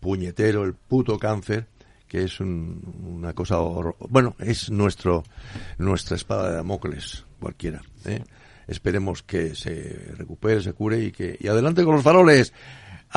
puñetero, 0.00 0.64
el 0.64 0.74
puto 0.74 1.18
cáncer, 1.18 1.66
que 2.08 2.24
es 2.24 2.38
un- 2.40 2.82
una 3.20 3.32
cosa 3.32 3.58
horror- 3.60 3.96
bueno, 4.08 4.36
es 4.38 4.70
nuestro 4.70 5.24
nuestra 5.78 6.16
espada 6.16 6.50
de 6.50 6.56
Damocles, 6.56 7.24
cualquiera. 7.40 7.82
¿eh? 8.04 8.22
Esperemos 8.68 9.22
que 9.22 9.54
se 9.54 10.12
recupere, 10.16 10.60
se 10.60 10.72
cure 10.72 10.98
y 11.02 11.12
que 11.12 11.36
y 11.40 11.46
adelante 11.48 11.84
con 11.84 11.94
los 11.94 12.04
faroles 12.04 12.52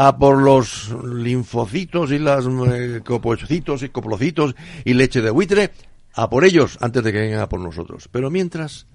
a 0.02 0.18
por 0.18 0.42
los 0.42 0.96
linfocitos 1.14 2.12
y 2.12 2.20
las 2.20 2.46
eh, 2.48 3.02
copocitos 3.06 3.84
y 3.84 3.90
coplocitos 3.90 4.56
y 4.86 4.94
leche 4.94 5.20
de 5.22 5.30
buitre, 5.30 5.72
a 6.14 6.30
por 6.30 6.46
ellos 6.46 6.78
antes 6.80 7.04
de 7.04 7.12
que 7.12 7.20
vengan 7.20 7.42
a 7.42 7.50
por 7.50 7.60
nosotros. 7.60 8.08
Pero 8.10 8.30
mientras 8.32 8.88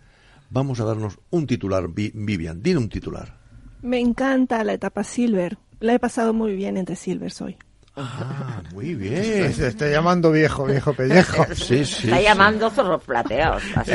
vamos 0.49 0.81
a 0.81 0.85
darnos 0.85 1.19
un 1.29 1.47
titular, 1.47 1.89
Vi- 1.89 2.13
Vivian, 2.15 2.63
dime 2.63 2.79
un 2.79 2.89
titular. 2.89 3.37
Me 3.83 4.01
encanta 4.01 4.65
la 4.65 4.73
etapa 4.73 5.05
Silver. 5.05 5.59
La 5.81 5.93
he 5.93 5.99
pasado 5.99 6.33
muy 6.33 6.57
bien 6.57 6.79
entre 6.79 6.97
Silvers 6.97 7.43
hoy. 7.43 7.59
Ah, 7.97 8.63
muy 8.73 8.95
bien. 8.95 9.53
Se 9.53 9.69
está 9.69 9.91
llamando 9.91 10.33
viejo, 10.33 10.65
viejo 10.65 10.95
pellejo. 10.95 11.45
Sí, 11.55 11.85
sí. 11.85 12.07
Está 12.07 12.17
sí. 12.17 12.23
llamando 12.23 12.71
zorros 12.71 13.05
plateados. 13.05 13.63
Así. 13.75 13.91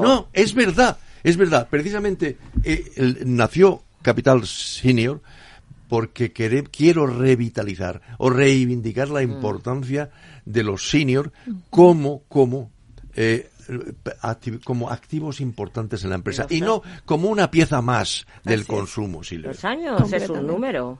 No, 0.00 0.28
es 0.32 0.54
verdad, 0.54 0.98
es 1.24 1.36
verdad. 1.36 1.66
Precisamente 1.68 2.38
eh, 2.62 2.84
el- 2.94 3.18
nació 3.24 3.82
Capital 4.02 4.46
Senior 4.46 5.20
porque 5.92 6.32
quere- 6.32 6.64
quiero 6.64 7.06
revitalizar 7.06 8.00
o 8.16 8.30
reivindicar 8.30 9.10
la 9.10 9.20
importancia 9.22 10.08
de 10.46 10.62
los 10.62 10.88
senior 10.88 11.32
como 11.68 12.22
como 12.28 12.70
eh, 13.14 13.50
acti- 14.22 14.58
como 14.64 14.88
activos 14.88 15.42
importantes 15.42 16.02
en 16.02 16.08
la 16.08 16.16
empresa 16.16 16.46
y 16.48 16.62
no 16.62 16.82
como 17.04 17.28
una 17.28 17.50
pieza 17.50 17.82
más 17.82 18.26
del 18.42 18.64
consumo, 18.66 19.22
Silvia. 19.22 19.48
Los 19.48 19.64
años 19.66 20.10
es 20.10 20.30
un 20.30 20.46
número. 20.46 20.98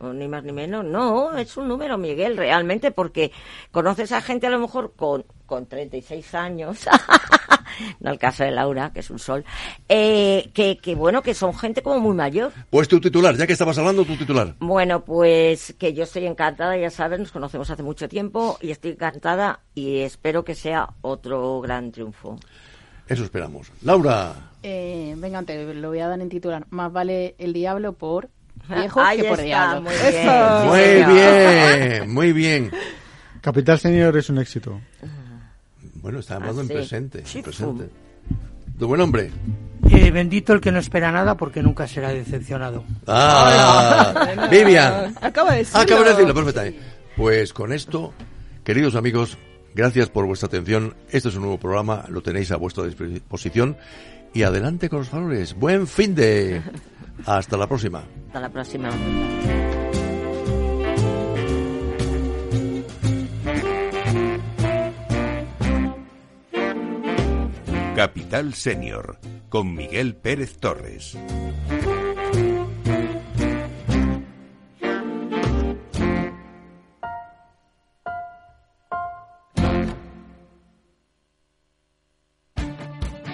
O 0.00 0.12
ni 0.12 0.26
más 0.26 0.42
ni 0.42 0.50
menos. 0.52 0.84
No, 0.84 1.36
es 1.38 1.56
un 1.56 1.68
número, 1.68 1.96
Miguel, 1.96 2.36
realmente, 2.36 2.90
porque 2.90 3.30
conoces 3.70 4.10
a 4.10 4.20
gente 4.20 4.48
a 4.48 4.50
lo 4.50 4.58
mejor 4.58 4.94
con, 4.96 5.24
con 5.46 5.66
36 5.66 6.34
años, 6.34 6.86
no 8.00 8.10
el 8.10 8.18
caso 8.18 8.44
de 8.44 8.50
Laura, 8.50 8.92
que 8.92 9.00
es 9.00 9.10
un 9.10 9.18
sol, 9.18 9.44
eh, 9.88 10.50
que, 10.54 10.76
que 10.78 10.94
bueno, 10.94 11.22
que 11.22 11.34
son 11.34 11.54
gente 11.54 11.82
como 11.82 12.00
muy 12.00 12.14
mayor. 12.14 12.52
Pues 12.70 12.88
tu 12.88 13.00
titular, 13.00 13.36
ya 13.36 13.46
que 13.46 13.52
estabas 13.52 13.78
hablando, 13.78 14.04
tu 14.04 14.16
titular. 14.16 14.54
Bueno, 14.60 15.04
pues 15.04 15.74
que 15.78 15.92
yo 15.92 16.04
estoy 16.04 16.26
encantada, 16.26 16.76
ya 16.76 16.90
saben, 16.90 17.20
nos 17.20 17.32
conocemos 17.32 17.68
hace 17.70 17.82
mucho 17.82 18.08
tiempo 18.08 18.58
y 18.60 18.70
estoy 18.70 18.92
encantada 18.92 19.60
y 19.74 20.00
espero 20.00 20.44
que 20.44 20.54
sea 20.54 20.88
otro 21.02 21.60
gran 21.60 21.92
triunfo. 21.92 22.38
Eso 23.06 23.24
esperamos. 23.24 23.70
Laura. 23.82 24.32
Eh, 24.62 25.14
venga, 25.18 25.42
te 25.42 25.74
lo 25.74 25.88
voy 25.88 25.98
a 26.00 26.08
dar 26.08 26.20
en 26.20 26.30
titular. 26.30 26.64
Más 26.70 26.90
vale 26.90 27.34
el 27.38 27.52
diablo 27.52 27.92
por 27.92 28.30
viejo 28.68 28.98
Ahí 29.02 29.18
que 29.20 29.24
por 29.28 29.40
está, 29.40 29.44
diablo. 29.44 29.82
muy 29.82 29.92
bien. 30.10 31.06
Muy 31.06 31.14
bien, 31.14 32.14
muy 32.14 32.32
bien. 32.32 32.70
Capital 33.42 33.78
Senior 33.78 34.16
es 34.16 34.30
un 34.30 34.38
éxito. 34.38 34.80
Bueno, 36.04 36.18
está 36.18 36.36
hablando 36.36 36.60
en 36.60 36.68
presente. 36.68 37.20
en 37.20 37.26
Sí, 37.26 37.40
presente. 37.40 37.88
Tu 38.78 38.86
buen 38.86 39.00
hombre. 39.00 39.30
Eh, 39.90 40.10
bendito 40.10 40.52
el 40.52 40.60
que 40.60 40.70
no 40.70 40.78
espera 40.78 41.10
nada 41.10 41.34
porque 41.34 41.62
nunca 41.62 41.88
será 41.88 42.10
decepcionado. 42.10 42.84
Ah, 43.06 44.36
Vivian. 44.50 45.14
Acaba 45.22 45.52
de 45.52 45.58
decirlo. 45.60 45.80
Acabo 45.80 46.02
de 46.04 46.10
decirlo 46.10 46.34
perfectamente. 46.34 46.78
Pues 47.16 47.54
con 47.54 47.72
esto, 47.72 48.12
queridos 48.64 48.96
amigos, 48.96 49.38
gracias 49.74 50.10
por 50.10 50.26
vuestra 50.26 50.48
atención. 50.48 50.94
Este 51.08 51.30
es 51.30 51.36
un 51.36 51.40
nuevo 51.40 51.58
programa, 51.58 52.04
lo 52.10 52.20
tenéis 52.20 52.52
a 52.52 52.56
vuestra 52.56 52.84
disposición. 52.84 53.78
Y 54.34 54.42
adelante 54.42 54.90
con 54.90 54.98
los 54.98 55.10
valores. 55.10 55.54
Buen 55.54 55.86
fin 55.86 56.14
de. 56.14 56.60
Hasta 57.24 57.56
la 57.56 57.66
próxima. 57.66 58.04
Hasta 58.26 58.40
la 58.40 58.50
próxima. 58.50 58.90
Capital 67.94 68.54
Senior, 68.54 69.20
con 69.48 69.72
Miguel 69.72 70.16
Pérez 70.16 70.58
Torres. 70.58 71.16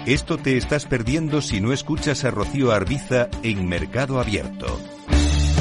Esto 0.05 0.37
te 0.37 0.57
estás 0.57 0.85
perdiendo 0.85 1.41
si 1.41 1.59
no 1.59 1.73
escuchas 1.73 2.23
a 2.23 2.29
Rocío 2.29 2.71
Arbiza 2.71 3.29
en 3.41 3.67
Mercado 3.67 4.19
Abierto. 4.19 4.79